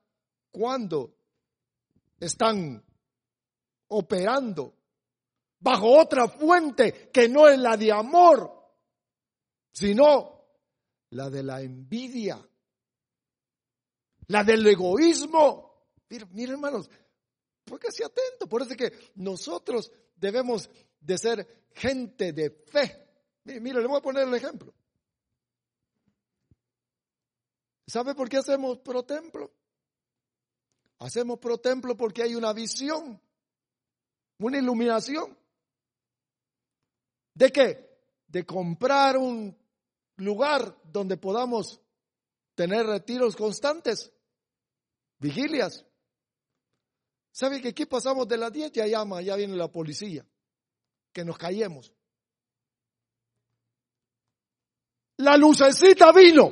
cuando 0.52 1.16
están 2.20 2.84
operando 3.90 4.76
bajo 5.60 6.00
otra 6.00 6.28
fuente 6.28 7.10
que 7.12 7.28
no 7.28 7.48
es 7.48 7.60
la 7.60 7.76
de 7.76 7.92
amor, 7.92 8.52
sino 9.72 10.46
la 11.12 11.30
de 11.30 11.44
la 11.44 11.62
envidia, 11.62 12.40
la 14.28 14.44
del 14.44 14.66
egoísmo. 14.68 15.88
Miren, 16.32 16.52
hermanos, 16.52 16.90
póngase 17.66 18.06
atento, 18.06 18.48
por 18.48 18.62
eso 18.62 18.72
es 18.72 18.78
que 18.78 19.12
nosotros 19.16 19.92
debemos 20.16 20.70
de 21.00 21.18
ser 21.18 21.66
gente 21.74 22.32
de 22.32 22.52
fe 22.52 23.09
Mire, 23.60 23.82
le 23.82 23.88
voy 23.88 23.98
a 23.98 24.02
poner 24.02 24.28
el 24.28 24.34
ejemplo. 24.34 24.74
¿Sabe 27.88 28.14
por 28.14 28.30
qué 28.30 28.38
hacemos 28.38 28.78
pro 28.80 29.04
templo? 29.04 29.52
Hacemos 31.00 31.40
pro 31.40 31.58
templo 31.58 31.98
porque 31.98 32.22
hay 32.22 32.36
una 32.36 32.54
visión, 32.54 33.20
una 34.38 34.58
iluminación. 34.60 35.36
¿De 37.34 37.52
qué? 37.52 37.98
De 38.28 38.46
comprar 38.46 39.18
un 39.18 39.58
lugar 40.18 40.78
donde 40.84 41.18
podamos 41.18 41.82
tener 42.54 42.86
retiros 42.86 43.36
constantes, 43.36 44.12
vigilias. 45.18 45.86
¿Sabe 47.32 47.62
que 47.62 47.70
aquí 47.70 47.86
pasamos 47.86 48.28
de 48.28 48.38
las 48.38 48.52
10? 48.52 48.74
Ya 48.74 48.86
llama, 48.86 49.22
ya 49.22 49.36
viene 49.36 49.56
la 49.56 49.72
policía, 49.72 50.26
que 51.14 51.24
nos 51.24 51.38
callemos. 51.38 51.94
La 55.20 55.36
lucecita 55.36 56.14
vino. 56.14 56.50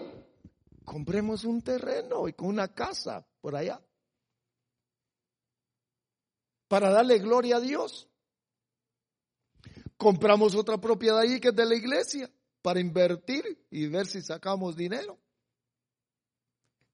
Compremos 0.84 1.46
un 1.46 1.62
terreno 1.62 2.28
y 2.28 2.34
con 2.34 2.50
una 2.50 2.68
casa 2.74 3.26
por 3.40 3.56
allá. 3.56 3.82
Para 6.68 6.92
darle 6.92 7.20
gloria 7.20 7.58
a 7.58 7.60
Dios. 7.62 8.10
Compramos 9.96 10.54
otra 10.54 10.78
propiedad 10.78 11.20
ahí 11.20 11.40
que 11.40 11.50
es 11.50 11.56
de 11.56 11.66
la 11.66 11.76
iglesia 11.76 12.30
para 12.62 12.82
invertir 12.82 13.66
y 13.72 13.88
ver 13.88 14.06
si 14.06 14.22
sacamos 14.22 14.76
dinero. 14.76 15.18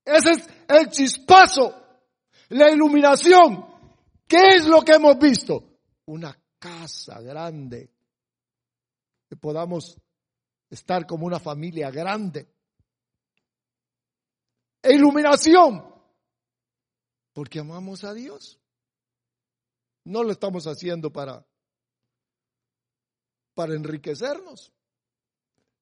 Ese 0.06 0.32
es 0.32 0.50
el 0.68 0.90
chispazo, 0.90 1.74
la 2.50 2.70
iluminación. 2.70 3.66
¿Qué 4.28 4.58
es 4.58 4.68
lo 4.68 4.84
que 4.84 4.94
hemos 4.94 5.18
visto? 5.18 5.80
Una 6.06 6.38
casa 6.60 7.20
grande. 7.20 7.90
Que 9.28 9.36
podamos 9.36 9.98
estar 10.74 11.06
como 11.06 11.26
una 11.26 11.40
familia 11.40 11.92
grande. 11.92 12.48
E 14.82 14.94
iluminación. 14.94 15.84
Porque 17.32 17.60
amamos 17.60 18.04
a 18.04 18.14
Dios. 18.14 18.60
No 20.04 20.24
lo 20.24 20.32
estamos 20.32 20.66
haciendo 20.68 21.12
para, 21.12 21.46
para 23.54 23.76
enriquecernos, 23.76 24.74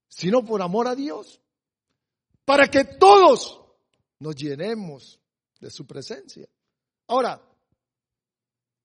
sino 0.08 0.46
por 0.46 0.62
amor 0.62 0.88
a 0.88 0.96
Dios. 0.96 1.42
Para 2.46 2.68
que 2.68 2.84
todos 2.84 3.62
nos 4.20 4.36
llenemos 4.36 5.20
de 5.60 5.72
su 5.72 5.88
presencia. 5.88 6.48
Ahora, 7.08 7.42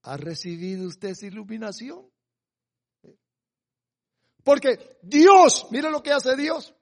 ¿ha 0.03 0.17
recibido 0.17 0.87
usted 0.87 1.15
iluminación? 1.23 2.09
Porque 4.47 4.99
Dios, 5.03 5.67
mire 5.73 5.91
lo 5.91 6.01
que 6.01 6.13
hace 6.13 6.37
Dios. 6.37 6.73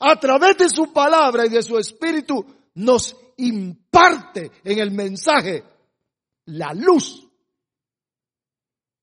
A 0.00 0.18
través 0.18 0.58
de 0.58 0.68
su 0.68 0.92
palabra 0.92 1.46
y 1.46 1.48
de 1.48 1.62
su 1.62 1.78
espíritu 1.78 2.44
nos 2.74 3.16
imparte 3.36 4.50
en 4.64 4.80
el 4.80 4.90
mensaje 4.90 5.62
la 6.46 6.74
luz 6.74 7.24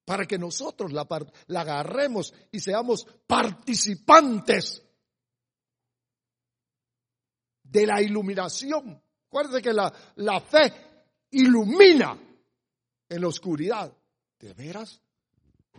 para 0.03 0.25
que 0.25 0.37
nosotros 0.37 0.91
la, 0.91 1.07
la 1.47 1.61
agarremos 1.61 2.33
y 2.51 2.59
seamos 2.59 3.07
participantes 3.25 4.83
de 7.63 7.87
la 7.87 8.01
iluminación. 8.01 9.01
Acuérdense 9.27 9.61
que 9.61 9.71
la, 9.71 9.93
la 10.15 10.41
fe 10.41 10.73
ilumina 11.31 12.19
en 13.07 13.21
la 13.21 13.27
oscuridad. 13.29 13.89
¿De 14.37 14.53
veras? 14.53 14.99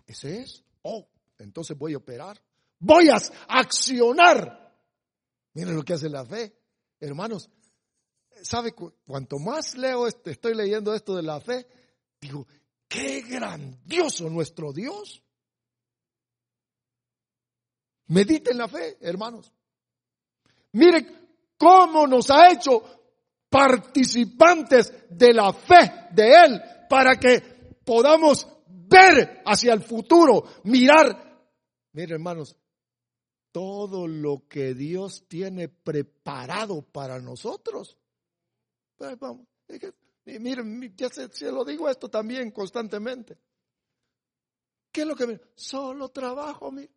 ¿Ese 0.07 0.41
es? 0.41 0.65
Oh, 0.81 1.07
entonces 1.39 1.77
voy 1.77 1.95
a 1.95 1.99
operar. 1.99 2.41
Voy 2.79 3.09
a 3.09 3.17
accionar. 3.49 4.77
Miren 5.55 5.77
lo 5.77 5.83
que 5.83 5.95
hace 5.95 6.09
la 6.09 6.25
fe. 6.25 6.55
Hermanos, 7.01 7.51
¿sabe? 8.43 8.73
Cuanto 8.73 9.39
más 9.39 9.77
leo, 9.77 10.07
este, 10.07 10.33
estoy 10.33 10.55
leyendo 10.55 10.95
esto 10.95 11.17
de 11.17 11.23
la 11.23 11.41
fe, 11.41 11.67
digo, 12.21 12.47
qué 12.87 13.23
grandioso 13.23 14.29
nuestro 14.29 14.73
Dios. 14.73 15.23
Mediten 18.09 18.57
la 18.57 18.69
fe, 18.69 18.97
hermanos. 19.01 19.53
Miren 20.73 21.31
cómo 21.57 22.07
nos 22.07 22.31
ha 22.31 22.51
hecho 22.51 22.83
participantes 23.51 24.93
de 25.11 25.33
la 25.33 25.53
fe 25.53 26.09
de 26.13 26.45
Él 26.45 26.63
para 26.89 27.17
que 27.19 27.41
podamos 27.85 28.47
ver 28.67 29.43
hacia 29.45 29.75
el 29.75 29.83
futuro, 29.83 30.45
mirar 30.65 31.28
Mire, 31.99 32.15
hermanos, 32.15 32.57
todo 33.51 34.07
lo 34.07 34.47
que 34.47 34.73
Dios 34.73 35.25
tiene 35.27 35.69
preparado 35.69 36.81
para 36.81 37.19
nosotros. 37.19 37.99
Pues 38.95 39.19
vamos, 39.19 39.49
miren, 40.25 40.95
ya 40.97 41.09
se, 41.09 41.51
lo 41.51 41.65
digo 41.65 41.89
esto 41.89 42.09
también 42.09 42.53
constantemente. 42.53 43.37
¿Qué 44.93 45.01
es 45.01 45.07
lo 45.09 45.17
que 45.17 45.41
Solo 45.57 46.09
trabajo, 46.11 46.71
mire. 46.71 46.93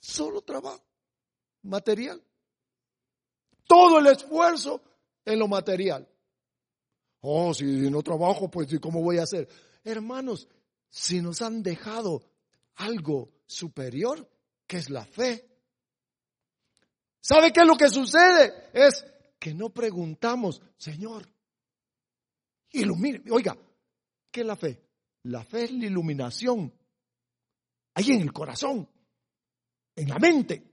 Solo 0.00 0.40
trabajo. 0.40 0.82
Material. 1.64 2.24
Todo 3.66 3.98
el 3.98 4.06
esfuerzo 4.06 4.80
en 5.26 5.38
lo 5.38 5.46
material. 5.46 6.08
Oh, 7.20 7.52
si 7.52 7.90
no 7.90 8.02
trabajo, 8.02 8.50
pues 8.50 8.66
¿cómo 8.80 9.02
voy 9.02 9.18
a 9.18 9.24
hacer? 9.24 9.46
Hermanos, 9.84 10.48
si 10.88 11.20
nos 11.20 11.42
han 11.42 11.62
dejado 11.62 12.29
algo 12.80 13.30
superior, 13.46 14.28
que 14.66 14.78
es 14.78 14.90
la 14.90 15.04
fe. 15.04 15.46
¿Sabe 17.20 17.52
qué 17.52 17.60
es 17.60 17.66
lo 17.66 17.76
que 17.76 17.88
sucede? 17.88 18.70
Es 18.72 19.04
que 19.38 19.54
no 19.54 19.70
preguntamos, 19.70 20.62
Señor, 20.76 21.30
ilumine. 22.72 23.22
Oiga, 23.30 23.56
¿qué 24.30 24.40
es 24.40 24.46
la 24.46 24.56
fe? 24.56 24.82
La 25.24 25.44
fe 25.44 25.64
es 25.64 25.72
la 25.72 25.86
iluminación. 25.86 26.72
Ahí 27.94 28.12
en 28.12 28.22
el 28.22 28.32
corazón, 28.32 28.88
en 29.96 30.08
la 30.08 30.18
mente. 30.18 30.64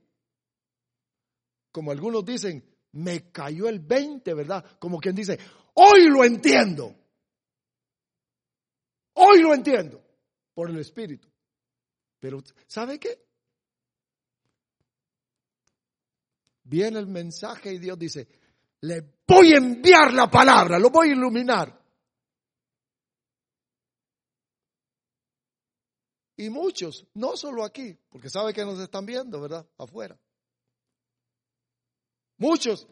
Como 1.71 1.91
algunos 1.91 2.23
dicen, 2.23 2.63
me 2.93 3.31
cayó 3.31 3.67
el 3.67 3.79
20, 3.79 4.33
¿verdad? 4.33 4.63
Como 4.79 4.99
quien 4.99 5.15
dice, 5.15 5.37
hoy 5.73 6.07
lo 6.07 6.23
entiendo. 6.23 6.95
Hoy 9.13 9.41
lo 9.41 9.53
entiendo 9.53 10.01
por 10.53 10.69
el 10.69 10.77
Espíritu. 10.79 11.27
Pero 12.19 12.43
¿sabe 12.67 12.99
qué? 12.99 13.25
Viene 16.63 16.99
el 16.99 17.07
mensaje 17.07 17.73
y 17.73 17.79
Dios 17.79 17.97
dice, 17.97 18.27
le 18.81 19.21
voy 19.25 19.53
a 19.53 19.57
enviar 19.57 20.13
la 20.13 20.29
palabra, 20.29 20.77
lo 20.77 20.89
voy 20.89 21.09
a 21.09 21.13
iluminar. 21.13 21.77
Y 26.35 26.49
muchos, 26.49 27.07
no 27.15 27.35
solo 27.35 27.63
aquí, 27.63 27.97
porque 28.09 28.29
sabe 28.29 28.53
que 28.53 28.63
nos 28.63 28.79
están 28.79 29.05
viendo, 29.05 29.41
¿verdad? 29.41 29.67
Afuera. 29.77 30.19
Muchos 32.37 32.87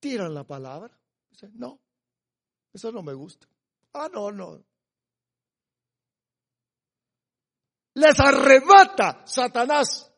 tiran 0.00 0.34
la 0.34 0.44
palabra. 0.44 0.98
Dicen, 1.30 1.52
no, 1.54 1.80
eso 2.72 2.90
no 2.90 3.02
me 3.02 3.14
gusta. 3.14 3.46
Ah, 3.92 4.08
no, 4.12 4.32
no, 4.32 4.64
les 7.96 8.20
arrebata 8.20 9.22
Satanás 9.24 10.12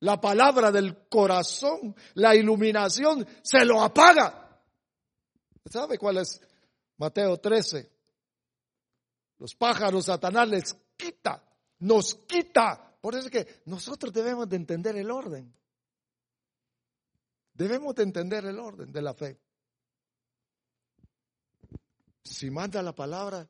la 0.00 0.20
palabra 0.20 0.70
del 0.70 1.08
corazón, 1.08 1.94
la 2.14 2.34
iluminación, 2.34 3.26
se 3.42 3.64
lo 3.64 3.82
apaga. 3.82 4.58
¿Sabe 5.66 5.98
cuál 5.98 6.18
es 6.18 6.40
Mateo 6.96 7.38
13? 7.38 7.90
Los 9.38 9.54
pájaros 9.56 10.06
Satanás 10.06 10.48
les 10.48 10.76
quita, 10.96 11.44
nos 11.80 12.14
quita. 12.14 12.96
Por 13.00 13.14
eso 13.14 13.26
es 13.26 13.32
que 13.32 13.62
nosotros 13.66 14.12
debemos 14.12 14.48
de 14.48 14.56
entender 14.56 14.96
el 14.96 15.10
orden. 15.10 15.52
Debemos 17.52 17.94
de 17.94 18.04
entender 18.04 18.46
el 18.46 18.58
orden 18.58 18.90
de 18.92 19.02
la 19.02 19.12
fe. 19.12 19.38
Si 22.24 22.50
manda 22.50 22.80
la 22.80 22.94
palabra, 22.94 23.46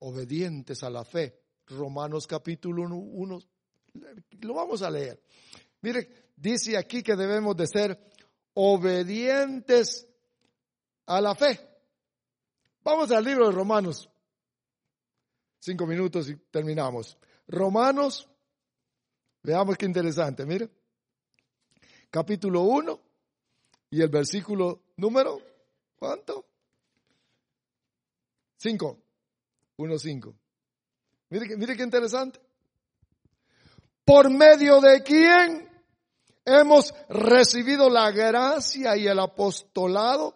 obedientes 0.00 0.82
a 0.84 0.90
la 0.90 1.04
fe, 1.04 1.47
Romanos 1.68 2.26
capítulo 2.26 2.82
1, 2.82 3.40
lo 4.40 4.54
vamos 4.54 4.82
a 4.82 4.90
leer. 4.90 5.22
Mire, 5.82 6.30
dice 6.36 6.76
aquí 6.76 7.02
que 7.02 7.16
debemos 7.16 7.56
de 7.56 7.66
ser 7.66 7.98
obedientes 8.54 10.06
a 11.06 11.20
la 11.20 11.34
fe. 11.34 11.60
Vamos 12.82 13.10
al 13.10 13.24
libro 13.24 13.46
de 13.46 13.52
Romanos. 13.52 14.08
Cinco 15.58 15.86
minutos 15.86 16.28
y 16.28 16.36
terminamos. 16.36 17.18
Romanos, 17.46 18.28
veamos 19.42 19.76
qué 19.76 19.86
interesante, 19.86 20.46
mire. 20.46 20.70
Capítulo 22.10 22.62
1 22.62 23.00
y 23.90 24.00
el 24.00 24.08
versículo 24.08 24.84
número, 24.96 25.40
¿cuánto? 25.96 26.46
5. 28.56 28.98
1, 29.76 29.98
5. 29.98 30.34
Mire, 31.30 31.56
mire 31.56 31.76
qué 31.76 31.82
interesante. 31.82 32.40
Por 34.04 34.30
medio 34.30 34.80
de 34.80 35.02
quién 35.02 35.68
hemos 36.44 36.94
recibido 37.08 37.90
la 37.90 38.10
gracia 38.10 38.96
y 38.96 39.06
el 39.06 39.18
apostolado 39.18 40.34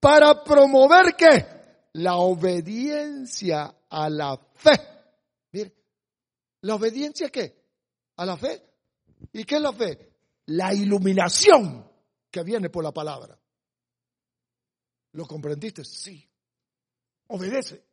para 0.00 0.42
promover 0.42 1.14
qué? 1.16 1.46
La 1.94 2.16
obediencia 2.16 3.74
a 3.88 4.10
la 4.10 4.36
fe. 4.54 4.72
Mire, 5.52 5.74
¿la 6.62 6.74
obediencia 6.74 7.30
qué? 7.30 7.56
A 8.16 8.26
la 8.26 8.36
fe. 8.36 8.62
¿Y 9.32 9.44
qué 9.44 9.56
es 9.56 9.62
la 9.62 9.72
fe? 9.72 10.12
La 10.46 10.74
iluminación 10.74 11.88
que 12.30 12.42
viene 12.42 12.70
por 12.70 12.84
la 12.84 12.92
palabra. 12.92 13.38
¿Lo 15.12 15.26
comprendiste? 15.26 15.84
Sí. 15.84 16.28
Obedece. 17.28 17.87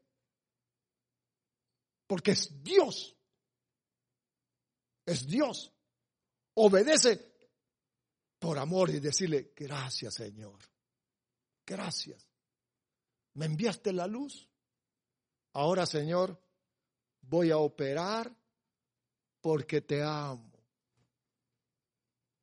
Porque 2.07 2.31
es 2.31 2.63
Dios. 2.63 3.15
Es 5.05 5.25
Dios. 5.25 5.71
Obedece 6.55 7.35
por 8.39 8.57
amor 8.57 8.89
y 8.89 8.99
decirle, 8.99 9.53
gracias 9.55 10.15
Señor. 10.15 10.59
Gracias. 11.65 12.27
Me 13.33 13.45
enviaste 13.45 13.91
la 13.91 14.07
luz. 14.07 14.47
Ahora 15.53 15.85
Señor, 15.85 16.39
voy 17.21 17.51
a 17.51 17.57
operar 17.57 18.35
porque 19.41 19.81
te 19.81 20.01
amo. 20.01 20.51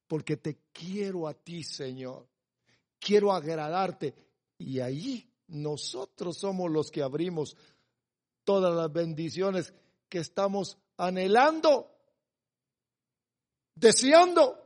Porque 0.07 0.37
te 0.37 0.59
quiero 0.73 1.27
a 1.27 1.35
ti, 1.35 1.65
Señor. 1.65 2.29
Quiero 2.99 3.33
agradarte. 3.33 4.15
Y 4.59 4.81
ahí 4.81 5.33
nosotros 5.49 6.37
somos 6.37 6.71
los 6.71 6.91
que 6.91 7.03
abrimos 7.03 7.57
todas 8.45 8.75
las 8.75 8.93
bendiciones 8.93 9.73
que 10.09 10.19
estamos 10.19 10.79
anhelando, 10.97 11.91
deseando. 13.75 14.59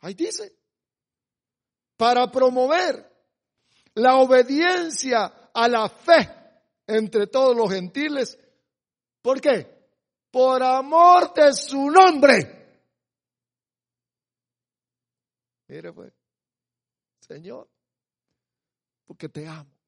Ahí 0.00 0.14
dice, 0.14 0.56
para 1.96 2.30
promover 2.30 3.10
la 3.94 4.16
obediencia 4.16 5.50
a 5.52 5.68
la 5.68 5.88
fe 5.88 6.40
entre 6.86 7.26
todos 7.26 7.56
los 7.56 7.70
gentiles. 7.70 8.38
¿Por 9.22 9.40
qué? 9.40 9.88
Por 10.30 10.62
amor 10.62 11.34
de 11.34 11.52
su 11.52 11.90
nombre. 11.90 12.60
Mire 15.68 15.92
pues, 15.92 16.12
Señor, 17.20 17.68
porque 19.06 19.28
te 19.28 19.46
amo. 19.46 19.79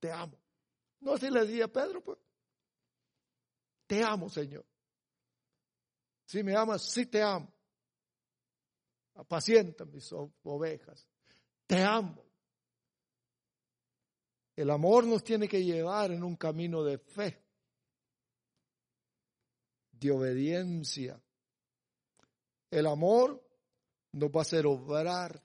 Te 0.00 0.10
amo. 0.10 0.38
No 1.00 1.12
así 1.12 1.30
le 1.30 1.46
decía 1.46 1.68
Pedro, 1.68 2.02
pues. 2.02 2.18
Te 3.86 4.02
amo, 4.02 4.28
Señor. 4.28 4.64
Si 6.26 6.42
me 6.42 6.56
amas, 6.56 6.82
sí 6.82 7.06
te 7.06 7.22
amo. 7.22 7.52
Apacienta 9.14 9.84
mis 9.84 10.10
ovejas. 10.42 11.06
Te 11.66 11.82
amo. 11.82 12.24
El 14.56 14.70
amor 14.70 15.06
nos 15.06 15.24
tiene 15.24 15.48
que 15.48 15.64
llevar 15.64 16.10
en 16.12 16.22
un 16.22 16.36
camino 16.36 16.84
de 16.84 16.98
fe, 16.98 17.42
de 19.92 20.10
obediencia. 20.10 21.20
El 22.70 22.86
amor 22.86 23.42
nos 24.12 24.30
va 24.30 24.40
a 24.40 24.42
hacer 24.42 24.66
obrar. 24.66 25.42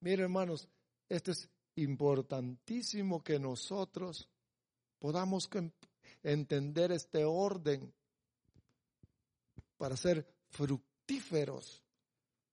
Miren, 0.00 0.24
hermanos, 0.24 0.68
esto 1.08 1.32
es 1.32 1.48
importantísimo 1.76 3.22
que 3.22 3.38
nosotros 3.38 4.28
podamos 4.98 5.48
entender 6.22 6.92
este 6.92 7.24
orden 7.24 7.92
para 9.76 9.96
ser 9.96 10.26
fructíferos, 10.50 11.82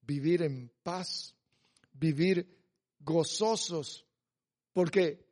vivir 0.01 0.43
en 0.43 0.72
paz, 0.82 1.36
vivir 1.91 2.57
gozosos, 2.99 4.05
porque 4.72 5.28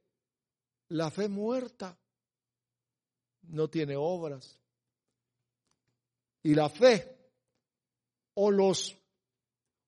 la 0.90 1.10
fe 1.10 1.30
muerta 1.30 1.98
no 3.44 3.70
tiene 3.70 3.96
obras. 3.96 4.60
Y 6.44 6.54
la 6.54 6.70
fe 6.70 7.18
o 8.36 8.52
los 8.52 8.96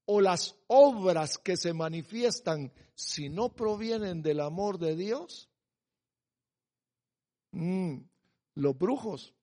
o 0.07 0.21
las 0.21 0.55
obras 0.67 1.37
que 1.37 1.57
se 1.57 1.73
manifiestan 1.73 2.71
si 2.95 3.29
no 3.29 3.49
provienen 3.49 4.21
del 4.21 4.39
amor 4.39 4.79
de 4.79 4.95
Dios, 4.95 5.49
mm, 7.51 7.97
los 8.55 8.77
brujos 8.77 9.35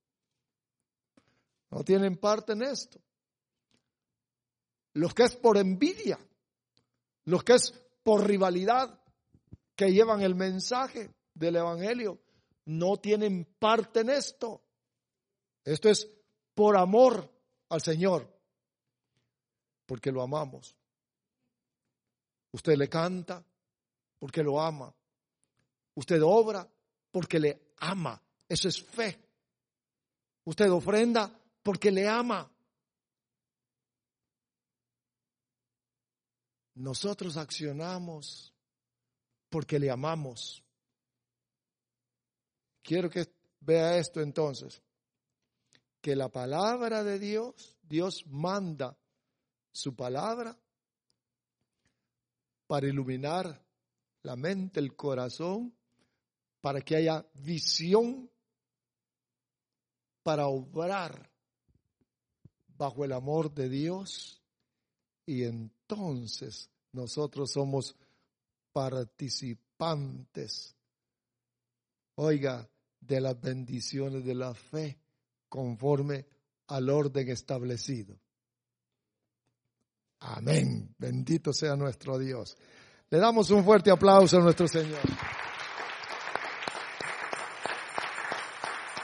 no 1.71 1.85
tienen 1.85 2.17
parte 2.17 2.53
en 2.55 2.63
esto. 2.63 2.99
Los 4.95 5.13
que 5.13 5.25
es 5.25 5.37
por 5.37 5.59
envidia, 5.59 6.19
los 7.27 7.45
que 7.45 7.55
es 7.55 7.73
por 8.03 8.27
rivalidad, 8.27 9.03
que 9.77 9.93
llevan 9.93 10.23
el 10.23 10.35
mensaje 10.35 11.15
del 11.35 11.57
Evangelio, 11.57 12.21
no 12.65 12.97
tienen 12.97 13.45
parte 13.59 14.01
en 14.01 14.11
esto. 14.11 14.63
Esto 15.63 15.91
es 15.91 16.09
por 16.55 16.77
amor 16.77 17.31
al 17.69 17.83
Señor 17.83 18.34
porque 19.87 20.11
lo 20.11 20.23
amamos. 20.23 20.75
Usted 22.53 22.77
le 22.77 22.89
canta 22.89 23.45
porque 24.19 24.43
lo 24.43 24.61
ama. 24.61 24.95
Usted 25.95 26.23
obra 26.23 26.69
porque 27.11 27.39
le 27.39 27.75
ama. 27.79 28.21
Eso 28.49 28.69
es 28.69 28.83
fe. 28.83 29.19
Usted 30.45 30.71
ofrenda 30.71 31.31
porque 31.63 31.91
le 31.91 32.09
ama. 32.09 32.51
Nosotros 36.75 37.37
accionamos 37.37 38.53
porque 39.49 39.79
le 39.79 39.91
amamos. 39.91 40.63
Quiero 42.83 43.09
que 43.09 43.33
vea 43.61 43.97
esto 43.97 44.21
entonces, 44.21 44.83
que 46.01 46.15
la 46.15 46.29
palabra 46.29 47.03
de 47.03 47.19
Dios, 47.19 47.79
Dios 47.83 48.27
manda 48.27 48.97
su 49.75 49.95
palabra 49.97 50.57
para 52.69 52.87
iluminar 52.87 53.61
la 54.23 54.37
mente, 54.37 54.79
el 54.79 54.95
corazón, 54.95 55.75
para 56.61 56.81
que 56.81 56.95
haya 56.97 57.27
visión, 57.35 58.31
para 60.23 60.47
obrar 60.47 61.29
bajo 62.79 63.05
el 63.05 63.13
amor 63.13 63.53
de 63.53 63.69
Dios. 63.69 64.41
Y 65.27 65.43
entonces 65.43 66.71
nosotros 66.93 67.51
somos 67.51 67.97
participantes, 68.73 70.77
oiga, 72.15 72.71
de 73.01 73.21
las 73.21 73.41
bendiciones 73.41 74.25
de 74.25 74.37
la 74.37 74.55
fe 74.55 75.01
conforme 75.49 76.27
al 76.69 76.89
orden 76.89 77.29
establecido. 77.29 78.24
Amén. 80.25 80.95
Bendito 80.99 81.53
sea 81.53 81.77
nuestro 81.77 82.19
Dios. 82.19 82.57
Le 83.11 83.19
damos 83.19 83.51
un 83.51 83.63
fuerte 83.65 83.91
aplauso 83.91 84.39
a 84.39 84.41
nuestro 84.41 84.67
Señor. 84.67 85.01